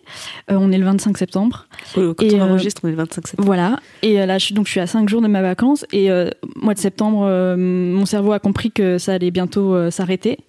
Euh, 0.50 0.58
on 0.60 0.72
est 0.72 0.80
le 0.80 0.86
25 0.86 1.16
septembre. 1.16 1.68
quand 1.94 2.24
et, 2.24 2.34
on 2.34 2.40
euh, 2.40 2.50
enregistre, 2.50 2.82
on 2.84 2.88
est 2.88 2.92
le 2.92 2.98
25 2.98 3.28
septembre. 3.28 3.46
Voilà. 3.46 3.80
Et 4.02 4.26
là, 4.26 4.40
je 4.40 4.46
suis, 4.46 4.56
donc, 4.56 4.66
je 4.66 4.72
suis 4.72 4.80
à 4.80 4.88
5 4.88 5.08
jours 5.08 5.22
de 5.22 5.28
ma 5.28 5.44
vacances. 5.44 5.86
Et 5.92 6.10
mois 6.56 6.74
de 6.74 6.80
septembre, 6.80 7.56
mon 7.56 8.06
cerveau 8.06 8.32
a 8.32 8.40
compris 8.40 8.72
que 8.72 8.98
ça 8.98 9.14
allait 9.14 9.30
bientôt 9.30 9.92
s'arrêter. 9.92 10.40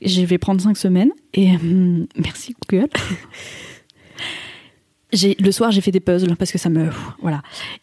Je 0.00 0.22
vais 0.22 0.38
prendre 0.38 0.60
5 0.60 0.76
semaines. 0.76 1.10
Et 1.34 1.48
merci 2.16 2.54
Google. 2.68 2.88
le 5.12 5.50
soir 5.50 5.70
j'ai 5.70 5.80
fait 5.80 5.90
des 5.90 6.00
puzzles 6.00 6.36
parce 6.36 6.52
que 6.52 6.58
ça 6.58 6.68
me 6.68 6.90
voilà 7.22 7.40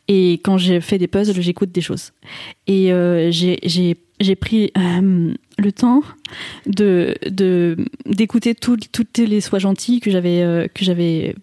et 0.08 0.34
quand 0.44 0.60
j'ai 0.60 0.80
fait 0.80 1.00
des 1.00 1.08
puzzles 1.08 1.42
j'écoute 1.42 1.72
des 1.72 1.82
choses 1.82 2.12
et 2.68 2.92
j'ai 3.32 3.98
j'ai 4.20 4.36
pris 4.36 4.72
euh, 4.78 5.34
le 5.58 5.72
temps 5.72 6.02
de 6.66 7.16
d'écouter 8.06 8.56
toutes 8.56 9.18
les 9.18 9.42
sois 9.42 9.60
gentils 9.60 10.00
que 10.00 10.12
j'avais 10.12 10.42
euh, 10.42 10.68
que 10.74 10.86
j'avais 10.86 11.36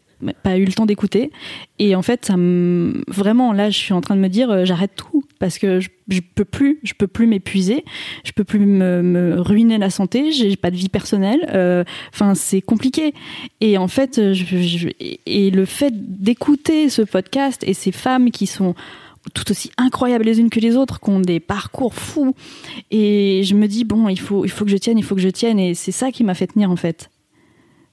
pas 0.44 0.56
eu 0.56 0.64
le 0.64 0.72
temps 0.72 0.86
d'écouter. 0.86 1.32
Et 1.80 1.96
en 1.96 2.02
fait 2.02 2.24
ça 2.24 2.36
me 2.36 3.02
vraiment 3.08 3.52
là 3.52 3.70
je 3.70 3.76
suis 3.76 3.92
en 3.92 4.00
train 4.00 4.16
de 4.16 4.20
me 4.20 4.28
dire 4.28 4.50
euh, 4.50 4.64
j'arrête 4.64 4.92
tout 4.94 5.24
parce 5.38 5.58
que 5.58 5.80
je, 5.80 5.88
je, 6.08 6.20
peux 6.34 6.44
plus 6.44 6.78
je 6.84 6.94
peux 6.94 7.08
plus 7.08 7.26
m'épuiser 7.26 7.84
je 8.24 8.30
peux 8.32 8.44
plus 8.44 8.60
me, 8.60 9.40
ruiner 9.40 9.78
la 9.78 9.90
santé 9.90 10.30
j'ai 10.30 10.54
pas 10.56 10.70
de 10.70 10.76
vie 10.76 10.88
personnelle 10.88 11.84
enfin 12.14 12.34
c'est 12.34 12.62
compliqué. 12.62 13.12
Et 13.60 13.76
en 13.76 13.88
fait 13.88 14.18
et 15.26 15.50
le 15.50 15.64
fait 15.66 15.92
d'écouter 15.94 16.88
ce 16.88 17.02
podcast 17.02 17.64
et 17.66 17.74
ces 17.74 17.92
femmes 17.92 18.30
qui 18.30 18.46
sont 18.46 18.74
tout 19.34 19.50
aussi 19.50 19.70
incroyables 19.76 20.24
les 20.24 20.40
unes 20.40 20.50
que 20.50 20.60
les 20.60 20.76
autres, 20.76 21.00
qui 21.00 21.10
ont 21.10 21.20
des 21.20 21.40
parcours 21.40 21.94
fous. 21.94 22.34
Et 22.90 23.42
je 23.44 23.54
me 23.54 23.66
dis, 23.66 23.84
bon, 23.84 24.08
il 24.08 24.18
faut, 24.18 24.44
il 24.44 24.50
faut 24.50 24.64
que 24.64 24.70
je 24.70 24.76
tienne, 24.76 24.98
il 24.98 25.04
faut 25.04 25.14
que 25.14 25.20
je 25.20 25.28
tienne. 25.28 25.58
Et 25.58 25.74
c'est 25.74 25.92
ça 25.92 26.10
qui 26.10 26.24
m'a 26.24 26.34
fait 26.34 26.48
tenir, 26.48 26.70
en 26.70 26.76
fait. 26.76 27.10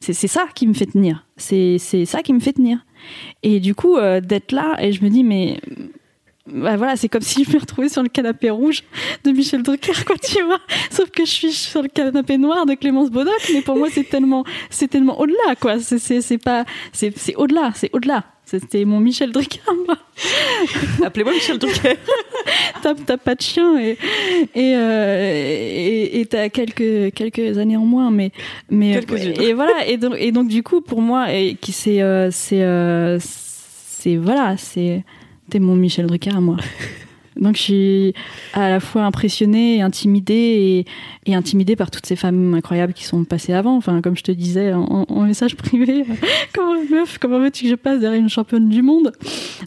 C'est 0.02 0.14
ça 0.14 0.48
qui 0.56 0.66
me 0.66 0.74
fait 0.74 0.86
tenir. 0.86 1.26
C'est 1.36 1.78
ça 1.78 2.22
qui 2.22 2.34
me 2.34 2.40
fait 2.40 2.54
tenir. 2.54 2.86
Et 3.44 3.60
du 3.60 3.76
coup, 3.76 3.98
euh, 3.98 4.22
d'être 4.22 4.52
là, 4.52 4.78
et 4.82 4.92
je 4.92 5.04
me 5.04 5.10
dis, 5.10 5.24
mais 5.24 5.60
bah 6.52 6.78
voilà, 6.78 6.96
c'est 6.96 7.10
comme 7.10 7.22
si 7.22 7.44
je 7.44 7.52
me 7.52 7.60
retrouvais 7.60 7.90
sur 7.90 8.02
le 8.04 8.10
canapé 8.10 8.50
rouge 8.50 8.84
de 9.24 9.32
Michel 9.32 9.64
Drucker, 9.64 10.06
quoi, 10.06 10.16
tu 10.18 10.42
vois. 10.44 10.60
Sauf 10.90 11.10
que 11.12 11.26
je 11.26 11.32
suis 11.32 11.52
sur 11.52 11.82
le 11.82 11.88
canapé 11.88 12.38
noir 12.38 12.66
de 12.66 12.74
Clémence 12.74 13.12
Bodoc, 13.12 13.40
mais 13.54 13.62
pour 13.62 13.78
moi, 13.78 13.88
c'est 13.92 14.08
tellement, 14.08 14.44
c'est 14.70 14.88
tellement 14.88 15.20
au-delà, 15.20 15.56
quoi. 15.60 15.80
C'est, 15.80 16.38
pas, 16.38 16.66
c'est 16.94 17.36
au-delà, 17.36 17.72
c'est 17.76 17.90
au-delà. 17.94 18.26
C'était 18.50 18.84
mon 18.84 19.00
Michel 19.00 19.32
Drucker, 19.32 19.62
moi. 19.86 19.96
Appelez-moi 21.06 21.34
Michel 21.34 21.60
Drucker. 21.60 21.98
t'as, 22.82 22.96
t'as 22.96 23.18
pas 23.18 23.36
de 23.36 23.42
chien 23.42 23.80
et, 23.80 23.96
et, 24.56 24.74
euh, 24.76 26.24
t'as 26.28 26.50
quelques, 26.50 27.14
quelques 27.14 27.60
années 27.60 27.78
en 27.78 27.86
moins, 27.86 28.10
mais, 28.10 28.32
mais, 28.72 29.00
et 29.40 29.54
voilà. 29.54 29.88
Et 29.88 29.98
donc, 29.98 30.16
et 30.18 30.32
donc, 30.32 30.48
du 30.48 30.64
coup, 30.64 30.82
pour 30.82 31.00
moi, 31.00 31.32
et 31.32 31.58
qui 31.62 31.72
c'est, 31.72 32.02
euh, 32.02 32.30
c'est, 32.32 32.64
euh, 32.64 33.20
c'est, 33.22 34.16
voilà, 34.16 34.58
c'est, 34.58 35.04
T'es 35.50 35.60
mon 35.60 35.76
Michel 35.76 36.08
Drucker 36.08 36.36
à 36.36 36.42
moi. 36.42 36.58
Donc 37.40 37.56
je 37.56 37.62
suis 37.62 38.14
à 38.54 38.70
la 38.70 38.80
fois 38.80 39.04
impressionnée 39.04 39.78
et 39.78 39.82
intimidée 39.82 40.86
et, 41.26 41.36
intimidée 41.36 41.76
par 41.76 41.92
toutes 41.92 42.06
ces 42.06 42.16
femmes 42.16 42.54
incroyables 42.54 42.94
qui 42.94 43.04
sont 43.04 43.24
passées 43.24 43.54
avant. 43.54 43.78
Enfin, 43.78 44.02
comme 44.02 44.18
je 44.18 44.24
te 44.24 44.32
disais 44.32 44.74
en, 44.74 45.24
message 45.24 45.56
privé, 45.56 46.06
comment 46.54 46.82
meuf, 46.90 47.18
comment 47.20 47.40
veux-tu 47.40 47.66
que 47.66 47.70
je 47.70 47.76
passe 47.76 48.00
derrière 48.00 48.20
une 48.20 48.30
championne 48.30 48.70
du 48.70 48.82
monde, 48.82 49.12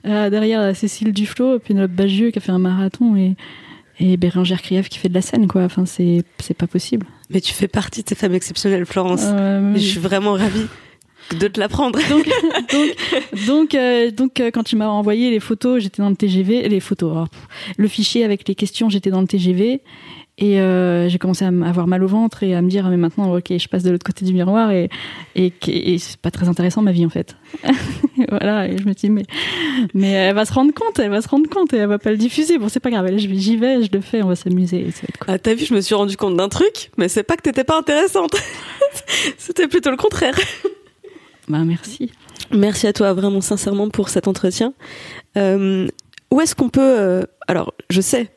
euh, 0.07 0.29
derrière 0.29 0.75
Cécile 0.75 1.13
Duflot, 1.13 1.59
Pénélope 1.61 1.93
Bagieux 1.93 2.31
qui 2.31 2.39
a 2.39 2.43
fait 2.43 2.53
un 2.53 2.59
marathon 2.59 3.17
et, 3.17 3.37
et 4.01 4.17
Bérangère 4.17 4.61
Krief 4.61 4.89
qui 4.89 4.99
fait 4.99 5.09
de 5.09 5.15
la 5.15 5.23
scène, 5.23 5.47
quoi. 5.47 5.63
Enfin, 5.63 5.87
c'est 5.87 6.25
c'est 6.39 6.57
pas 6.57 6.67
possible. 6.67 7.07
Mais 7.31 7.41
tu 7.41 7.55
fais 7.55 7.69
partie 7.69 8.03
de 8.03 8.09
ces 8.09 8.15
femmes 8.15 8.35
exceptionnelles, 8.35 8.87
Florence. 8.87 9.23
Euh, 9.25 9.75
je 9.75 9.81
suis 9.81 10.01
vraiment 10.01 10.33
ravie 10.33 10.67
de 11.39 11.49
te 11.49 11.61
l'apprendre. 11.61 11.99
Donc, 12.09 12.27
donc, 12.71 13.47
donc, 13.47 13.75
euh, 13.75 14.11
donc 14.11 14.41
euh, 14.41 14.51
quand 14.53 14.63
tu 14.63 14.77
m'as 14.77 14.89
envoyé 14.89 15.31
les 15.31 15.41
photos, 15.41 15.83
j'étais 15.83 16.03
dans 16.03 16.11
le 16.11 16.17
TGV, 16.17 16.69
les 16.69 16.81
photos, 16.81 17.13
oh, 17.17 17.37
le 17.77 17.89
fichier 17.89 18.25
avec 18.25 18.47
les 18.49 18.55
questions, 18.55 18.89
j'étais 18.89 19.11
dans 19.11 19.21
le 19.21 19.27
TGV. 19.27 19.83
Et 20.39 20.61
euh, 20.61 21.09
j'ai 21.09 21.19
commencé 21.19 21.45
à 21.45 21.49
avoir 21.49 21.87
mal 21.87 22.03
au 22.03 22.09
ventre 22.09 22.43
et 22.43 22.55
à 22.55 22.63
me 22.63 22.69
dire, 22.69 22.87
ah, 22.87 22.91
mais 22.91 22.97
maintenant, 22.97 23.37
ok, 23.37 23.57
je 23.57 23.69
passe 23.69 23.83
de 23.83 23.91
l'autre 23.91 24.05
côté 24.05 24.25
du 24.25 24.33
miroir 24.33 24.71
et, 24.71 24.89
et, 25.37 25.53
et 25.69 25.99
c'est 25.99 26.17
pas 26.17 26.31
très 26.31 26.49
intéressant 26.49 26.81
ma 26.81 26.91
vie 26.91 27.05
en 27.05 27.11
fait. 27.11 27.37
voilà, 28.31 28.67
et 28.67 28.79
je 28.79 28.85
me 28.85 28.95
dis, 28.95 29.11
mais, 29.11 29.25
mais 29.93 30.11
elle 30.11 30.35
va 30.35 30.47
se 30.47 30.53
rendre 30.53 30.73
compte, 30.73 30.99
elle 30.99 31.11
va 31.11 31.21
se 31.21 31.29
rendre 31.29 31.49
compte 31.51 31.75
et 31.75 31.77
elle 31.77 31.89
va 31.89 31.99
pas 31.99 32.11
le 32.11 32.17
diffuser. 32.17 32.59
Bon, 32.59 32.69
c'est 32.69 32.81
pas 32.81 32.91
grave, 32.91 33.07
j'y 33.19 33.57
vais, 33.57 33.83
je 33.83 33.93
le 33.93 34.01
fais, 34.01 34.23
on 34.23 34.29
va 34.29 34.35
s'amuser. 34.35 34.87
Ah, 35.29 35.39
t'as 35.39 35.55
vu, 35.55 35.67
je 35.67 35.75
me 35.75 35.83
suis 35.83 35.95
rendu 35.95 36.17
compte 36.17 36.37
d'un 36.37 36.49
truc, 36.49 36.91
mais 36.97 37.09
c'est 37.09 37.23
pas 37.23 37.37
que 37.37 37.43
t'étais 37.43 37.65
pas 37.65 37.79
intéressante. 37.79 38.35
C'était 39.39 39.69
plutôt 39.69 39.91
le 39.91 39.99
contraire. 39.99 40.35
Bah, 41.49 41.65
merci. 41.65 42.13
Merci 42.51 42.87
à 42.87 42.93
toi 42.93 43.13
vraiment 43.15 43.41
sincèrement 43.41 43.89
pour 43.89 44.09
cet 44.09 44.29
entretien. 44.29 44.75
Euh, 45.37 45.89
où 46.31 46.41
est-ce 46.41 46.55
qu'on 46.55 46.69
peut 46.69 46.81
euh, 46.81 47.23
Alors, 47.49 47.75
je 47.91 48.01
sais, 48.01 48.31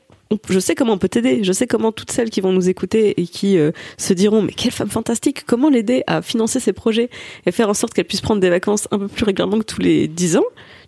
je 0.50 0.60
sais 0.60 0.76
comment 0.76 0.94
on 0.94 0.98
peut 0.98 1.10
t'aider. 1.10 1.44
Je 1.44 1.52
sais 1.52 1.68
comment 1.68 1.92
toutes 1.92 2.12
celles 2.12 2.30
qui 2.30 2.42
vont 2.42 2.52
nous 2.52 2.70
écouter 2.70 3.20
et 3.22 3.28
qui 3.28 3.58
euh, 3.58 3.72
se 3.98 4.14
diront 4.14 4.42
mais 4.42 4.54
quelle 4.54 4.72
femme 4.72 4.90
fantastique 4.90 5.46
Comment 5.46 5.70
l'aider 5.70 6.04
à 6.08 6.22
financer 6.22 6.60
ses 6.60 6.74
projets 6.74 7.10
et 7.46 7.52
faire 7.52 7.70
en 7.70 7.74
sorte 7.74 7.94
qu'elle 7.94 8.06
puisse 8.06 8.22
prendre 8.22 8.42
des 8.42 8.50
vacances 8.50 8.88
un 8.92 9.00
peu 9.00 9.08
plus 9.08 9.26
régulièrement 9.26 9.60
que 9.60 9.66
tous 9.66 9.82
les 9.82 10.08
10 10.08 10.38
ans? 10.38 10.46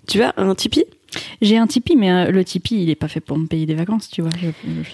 Tu 0.08 0.22
as 0.22 0.34
un 0.38 0.56
Tipeee? 0.56 0.86
J'ai 1.42 1.58
un 1.58 1.68
Tipeee, 1.68 1.96
mais 1.96 2.12
euh, 2.12 2.32
le 2.32 2.44
Tipeee, 2.44 2.84
il 2.84 2.90
est 2.90 2.96
pas 2.96 3.08
fait 3.08 3.20
pour 3.20 3.38
me 3.38 3.46
payer 3.46 3.66
des 3.66 3.76
vacances, 3.76 4.10
tu 4.10 4.22
vois. 4.22 4.32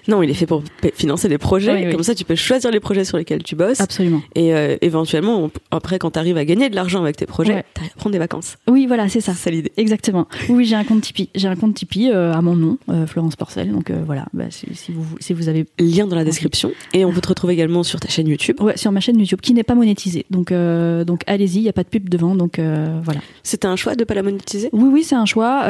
Non, 0.07 0.23
il 0.23 0.29
est 0.29 0.33
fait 0.33 0.45
pour 0.45 0.63
financer 0.95 1.29
les 1.29 1.37
projets. 1.37 1.91
Comme 1.91 2.03
ça, 2.03 2.15
tu 2.15 2.25
peux 2.25 2.35
choisir 2.35 2.71
les 2.71 2.79
projets 2.79 3.05
sur 3.05 3.17
lesquels 3.17 3.43
tu 3.43 3.55
bosses. 3.55 3.81
Absolument. 3.81 4.21
Et 4.35 4.53
euh, 4.53 4.77
éventuellement, 4.81 5.49
après, 5.71 5.99
quand 5.99 6.11
tu 6.11 6.19
arrives 6.19 6.37
à 6.37 6.45
gagner 6.45 6.69
de 6.69 6.75
l'argent 6.75 7.01
avec 7.01 7.17
tes 7.17 7.25
projets, 7.25 7.63
tu 7.75 7.81
prendre 7.97 8.13
des 8.13 8.19
vacances. 8.19 8.57
Oui, 8.67 8.87
voilà, 8.87 9.09
c'est 9.09 9.21
ça. 9.21 9.33
C'est 9.33 9.51
l'idée. 9.51 9.71
Exactement. 9.77 10.27
Oui, 10.49 10.65
j'ai 10.65 10.75
un 10.75 10.83
compte 10.83 11.01
Tipeee. 11.01 11.29
J'ai 11.35 11.47
un 11.47 11.55
compte 11.55 11.75
Tipeee 11.75 12.11
euh, 12.11 12.33
à 12.33 12.41
mon 12.41 12.55
nom, 12.55 12.77
Florence 13.07 13.35
Porcel. 13.35 13.71
Donc 13.71 13.91
voilà, 14.05 14.25
bah, 14.33 14.45
si, 14.49 14.67
vous, 14.91 15.05
si 15.19 15.33
vous 15.33 15.49
avez. 15.49 15.65
Lien 15.79 16.07
dans 16.07 16.15
la 16.15 16.23
description. 16.25 16.71
Et 16.93 17.05
on 17.05 17.11
peut 17.11 17.21
te 17.21 17.29
retrouver 17.29 17.53
également 17.53 17.83
sur 17.83 17.99
ta 17.99 18.09
chaîne 18.09 18.27
YouTube. 18.27 18.59
Ouais, 18.61 18.77
sur 18.77 18.91
ma 18.91 18.99
chaîne 18.99 19.19
YouTube, 19.19 19.41
qui 19.41 19.53
n'est 19.53 19.63
pas 19.63 19.75
monétisée. 19.75 20.25
Donc, 20.29 20.51
donc 20.51 21.21
allez-y, 21.27 21.57
il 21.57 21.63
n'y 21.63 21.69
a 21.69 21.73
pas 21.73 21.83
de 21.83 21.89
pub 21.89 22.09
devant. 22.09 22.35
Donc 22.35 22.59
voilà. 22.59 23.21
C'était 23.43 23.67
un 23.67 23.75
choix 23.75 23.95
de 23.95 24.03
pas 24.03 24.13
la 24.13 24.23
monétiser? 24.23 24.69
Oui, 24.71 24.89
oui, 24.91 25.03
c'est 25.03 25.15
un 25.15 25.25
choix. 25.25 25.63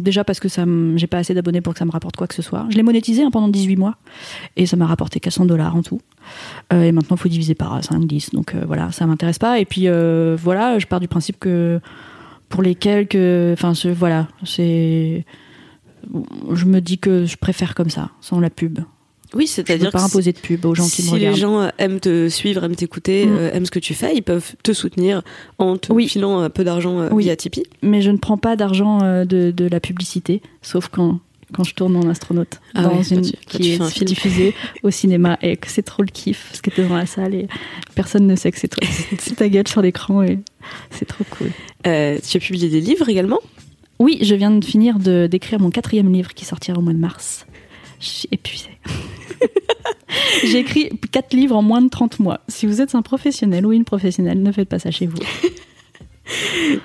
Déjà 0.00 0.24
parce 0.24 0.40
que 0.40 0.48
j'ai 0.96 1.06
pas 1.06 1.18
assez 1.18 1.34
d'abonnés 1.34 1.60
pour 1.60 1.72
que 1.72 1.78
ça 1.78 1.84
me 1.84 1.90
rapporte 1.90 2.16
quoi 2.16 2.26
que 2.26 2.34
ce 2.34 2.42
soit. 2.42 2.66
Je 2.70 2.76
l'ai 2.76 2.82
monétisé 2.82 3.22
hein, 3.22 3.30
pendant 3.30 3.48
18 3.48 3.76
mois 3.76 3.96
et 4.56 4.66
ça 4.66 4.76
m'a 4.76 4.86
rapporté 4.86 5.20
400 5.20 5.46
dollars 5.46 5.76
en 5.76 5.82
tout. 5.82 6.00
Euh, 6.72 6.82
et 6.82 6.92
maintenant, 6.92 7.16
il 7.16 7.20
faut 7.20 7.28
diviser 7.28 7.54
par 7.54 7.82
5, 7.82 8.06
10. 8.06 8.30
Donc 8.30 8.54
euh, 8.54 8.64
voilà, 8.66 8.92
ça 8.92 9.06
m'intéresse 9.06 9.38
pas. 9.38 9.58
Et 9.58 9.64
puis 9.64 9.88
euh, 9.88 10.36
voilà, 10.40 10.78
je 10.78 10.86
pars 10.86 11.00
du 11.00 11.08
principe 11.08 11.38
que 11.38 11.80
pour 12.48 12.62
les 12.62 12.74
quelques. 12.74 13.16
Enfin, 13.52 13.72
voilà, 13.92 14.28
c'est. 14.44 15.24
Je 16.52 16.64
me 16.66 16.80
dis 16.80 16.98
que 16.98 17.24
je 17.24 17.36
préfère 17.36 17.74
comme 17.74 17.90
ça, 17.90 18.10
sans 18.20 18.38
la 18.38 18.50
pub. 18.50 18.78
Oui, 19.34 19.46
c'est-à-dire 19.46 19.90
pas 19.90 20.02
imposer 20.02 20.32
de 20.32 20.38
pub 20.38 20.64
aux 20.64 20.74
gens 20.74 20.88
qui 20.88 21.02
me 21.04 21.10
regardent. 21.10 21.34
Si 21.34 21.40
les 21.40 21.46
gens 21.46 21.70
aiment 21.78 22.00
te 22.00 22.28
suivre, 22.28 22.64
aiment 22.64 22.76
t'écouter, 22.76 23.26
mm. 23.26 23.50
aiment 23.52 23.66
ce 23.66 23.70
que 23.70 23.78
tu 23.78 23.94
fais, 23.94 24.14
ils 24.14 24.22
peuvent 24.22 24.54
te 24.62 24.72
soutenir 24.72 25.22
en 25.58 25.76
te 25.76 25.92
filant 26.06 26.38
un 26.38 26.50
peu 26.50 26.64
d'argent 26.64 27.14
via 27.16 27.36
Tipeee. 27.36 27.64
Mais 27.82 28.02
je 28.02 28.10
ne 28.10 28.18
prends 28.18 28.38
pas 28.38 28.56
d'argent 28.56 28.98
de, 29.24 29.50
de, 29.50 29.68
la 29.68 29.80
publicité, 29.80 30.42
sauf 30.62 30.88
quand 30.88 31.20
quand 31.52 31.64
je 31.64 31.74
tourne 31.74 31.96
en 31.96 32.08
astronaute 32.08 32.60
ah 32.74 32.82
dans 32.82 33.02
une 33.02 33.22
qui 33.22 33.74
est 33.74 34.04
diffusée 34.04 34.54
au 34.82 34.90
cinéma 34.90 35.38
et 35.42 35.56
que 35.56 35.68
c'est 35.70 35.82
trop 35.82 36.02
le 36.02 36.08
kiff 36.08 36.46
parce 36.48 36.60
que 36.60 36.70
t'es 36.70 36.86
dans 36.86 36.96
la 36.96 37.06
salle 37.06 37.34
et 37.34 37.48
personne 37.94 38.26
ne 38.26 38.36
sait 38.36 38.50
que 38.50 38.58
c'est 38.58 38.68
toi. 38.68 38.86
C'est 39.18 39.36
ta 39.36 39.48
gueule 39.48 39.68
sur 39.68 39.82
l'écran 39.82 40.22
et 40.22 40.38
c'est 40.90 41.04
trop 41.04 41.24
cool. 41.30 41.50
Euh, 41.86 42.18
tu 42.26 42.36
as 42.36 42.40
publié 42.40 42.68
des 42.68 42.80
livres 42.80 43.08
également? 43.08 43.38
Oui 43.98 44.18
je 44.22 44.34
viens 44.34 44.50
de 44.50 44.64
finir 44.64 44.98
d'écrire 44.98 45.60
mon 45.60 45.70
quatrième 45.70 46.12
livre 46.12 46.34
qui 46.34 46.44
sortira 46.44 46.78
au 46.78 46.82
mois 46.82 46.92
de 46.92 46.98
mars. 46.98 47.46
Je 48.00 48.06
suis 48.06 48.28
épuisée 48.32 48.78
j'ai 50.44 50.58
écrit 50.58 50.90
quatre 51.12 51.34
livres 51.34 51.56
en 51.56 51.62
moins 51.62 51.82
de 51.82 51.88
30 51.88 52.20
mois 52.20 52.40
si 52.48 52.66
vous 52.66 52.80
êtes 52.80 52.94
un 52.94 53.02
professionnel 53.02 53.66
ou 53.66 53.72
une 53.72 53.84
professionnelle 53.84 54.42
ne 54.42 54.52
faites 54.52 54.68
pas 54.68 54.78
ça 54.78 54.90
chez 54.90 55.06
vous 55.06 55.18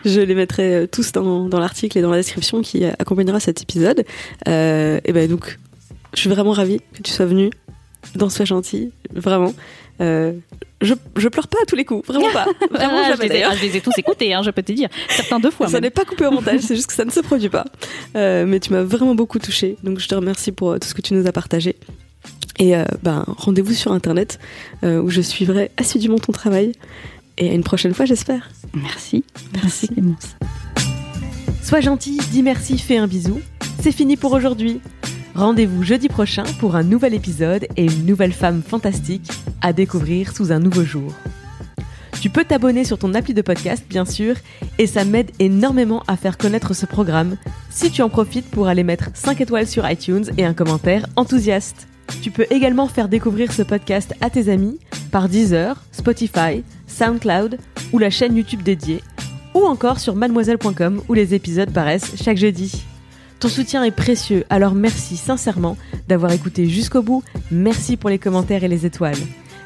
je 0.05 0.21
les 0.21 0.35
mettrai 0.35 0.75
euh, 0.75 0.87
tous 0.87 1.11
dans, 1.11 1.47
dans 1.47 1.59
l'article 1.59 1.97
et 1.97 2.01
dans 2.01 2.11
la 2.11 2.17
description 2.17 2.61
qui 2.61 2.85
accompagnera 2.85 3.39
cet 3.39 3.61
épisode. 3.61 4.05
Euh, 4.47 4.99
et 5.03 5.13
ben 5.13 5.27
donc, 5.27 5.57
je 6.13 6.19
suis 6.19 6.29
vraiment 6.29 6.51
ravie 6.51 6.79
que 6.93 7.01
tu 7.01 7.11
sois 7.11 7.25
venue 7.25 7.49
dans 8.15 8.29
Sois 8.29 8.45
gentil, 8.45 8.91
vraiment. 9.13 9.53
Euh, 10.01 10.33
je, 10.81 10.95
je 11.15 11.27
pleure 11.27 11.47
pas 11.47 11.59
à 11.61 11.65
tous 11.65 11.75
les 11.75 11.85
coups, 11.85 12.07
vraiment 12.07 12.31
pas. 12.31 12.45
Vraiment 12.71 13.03
ah, 13.05 13.13
je, 13.15 13.21
les 13.21 13.35
ai, 13.35 13.45
je, 13.55 13.61
les 13.61 13.77
ai, 13.77 13.81
tous 13.81 13.95
écoutés, 13.97 14.33
hein, 14.33 14.41
je 14.41 14.49
peux 14.49 14.63
te 14.63 14.71
dire. 14.71 14.89
Certains 15.09 15.39
deux 15.39 15.51
fois. 15.51 15.67
Ça 15.67 15.79
n'est 15.79 15.91
pas 15.91 16.05
coupé 16.05 16.25
au 16.25 16.31
montage, 16.31 16.61
c'est 16.61 16.75
juste 16.75 16.87
que 16.87 16.93
ça 16.93 17.05
ne 17.05 17.11
se 17.11 17.19
produit 17.19 17.49
pas. 17.49 17.65
Euh, 18.15 18.45
mais 18.47 18.59
tu 18.59 18.73
m'as 18.73 18.81
vraiment 18.81 19.13
beaucoup 19.13 19.37
touchée, 19.37 19.77
donc 19.83 19.99
je 19.99 20.07
te 20.07 20.15
remercie 20.15 20.51
pour 20.51 20.79
tout 20.79 20.87
ce 20.87 20.95
que 20.95 21.01
tu 21.01 21.13
nous 21.13 21.27
as 21.27 21.31
partagé. 21.31 21.75
Et 22.59 22.75
euh, 22.75 22.83
ben, 23.01 23.23
rendez-vous 23.27 23.73
sur 23.73 23.91
internet 23.91 24.39
où 24.83 25.09
je 25.09 25.21
suivrai 25.21 25.71
assidûment 25.77 26.19
ton 26.19 26.31
travail. 26.31 26.73
Et 27.37 27.49
à 27.49 27.53
une 27.53 27.63
prochaine 27.63 27.93
fois, 27.93 28.05
j'espère. 28.05 28.49
Merci. 28.73 29.23
Merci, 29.53 29.87
Clémence. 29.87 30.35
Sois 31.63 31.79
gentil, 31.79 32.19
dis 32.31 32.43
merci, 32.43 32.77
fais 32.77 32.97
un 32.97 33.07
bisou. 33.07 33.39
C'est 33.81 33.91
fini 33.91 34.17
pour 34.17 34.33
aujourd'hui. 34.33 34.81
Rendez-vous 35.35 35.83
jeudi 35.83 36.09
prochain 36.09 36.43
pour 36.59 36.75
un 36.75 36.83
nouvel 36.83 37.13
épisode 37.13 37.67
et 37.77 37.85
une 37.85 38.05
nouvelle 38.05 38.33
femme 38.33 38.61
fantastique 38.61 39.31
à 39.61 39.71
découvrir 39.71 40.35
sous 40.35 40.51
un 40.51 40.59
nouveau 40.59 40.83
jour. 40.83 41.13
Tu 42.19 42.29
peux 42.29 42.43
t'abonner 42.43 42.83
sur 42.83 42.99
ton 42.99 43.13
appli 43.13 43.33
de 43.33 43.41
podcast, 43.41 43.85
bien 43.89 44.05
sûr, 44.05 44.35
et 44.77 44.85
ça 44.85 45.05
m'aide 45.05 45.31
énormément 45.39 46.03
à 46.07 46.17
faire 46.17 46.37
connaître 46.37 46.75
ce 46.75 46.85
programme 46.85 47.37
si 47.69 47.89
tu 47.89 48.01
en 48.01 48.09
profites 48.09 48.51
pour 48.51 48.67
aller 48.67 48.83
mettre 48.83 49.09
5 49.13 49.41
étoiles 49.41 49.67
sur 49.67 49.89
iTunes 49.89 50.25
et 50.37 50.45
un 50.45 50.53
commentaire 50.53 51.07
enthousiaste. 51.15 51.87
Tu 52.21 52.31
peux 52.31 52.45
également 52.49 52.87
faire 52.87 53.09
découvrir 53.09 53.51
ce 53.51 53.63
podcast 53.63 54.13
à 54.21 54.29
tes 54.29 54.49
amis 54.49 54.79
par 55.11 55.29
Deezer, 55.29 55.83
Spotify, 55.91 56.63
SoundCloud 56.87 57.57
ou 57.93 57.99
la 57.99 58.09
chaîne 58.09 58.35
YouTube 58.35 58.63
dédiée, 58.63 59.01
ou 59.53 59.65
encore 59.65 59.99
sur 59.99 60.15
mademoiselle.com 60.15 61.01
où 61.07 61.13
les 61.13 61.33
épisodes 61.33 61.71
paraissent 61.71 62.13
chaque 62.21 62.37
jeudi. 62.37 62.85
Ton 63.39 63.49
soutien 63.49 63.83
est 63.83 63.91
précieux, 63.91 64.45
alors 64.49 64.75
merci 64.75 65.17
sincèrement 65.17 65.75
d'avoir 66.07 66.31
écouté 66.31 66.67
jusqu'au 66.67 67.01
bout, 67.01 67.23
merci 67.49 67.97
pour 67.97 68.09
les 68.09 68.19
commentaires 68.19 68.63
et 68.63 68.67
les 68.67 68.85
étoiles. 68.85 69.17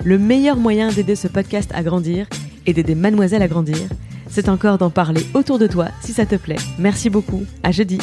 Le 0.04 0.18
meilleur 0.18 0.56
moyen 0.56 0.92
d'aider 0.92 1.16
ce 1.16 1.28
podcast 1.28 1.72
à 1.74 1.84
grandir 1.84 2.28
et 2.66 2.74
d'aider 2.74 2.96
Mademoiselle 2.96 3.42
à 3.42 3.48
grandir, 3.48 3.90
c'est 4.30 4.50
encore 4.50 4.78
d'en 4.78 4.90
parler 4.90 5.26
autour 5.34 5.60
de 5.60 5.68
toi 5.68 5.88
si 6.02 6.14
ça 6.14 6.26
te 6.26 6.36
plaît. 6.36 6.56
Merci 6.80 7.10
beaucoup, 7.10 7.44
à 7.64 7.72
jeudi. 7.72 8.00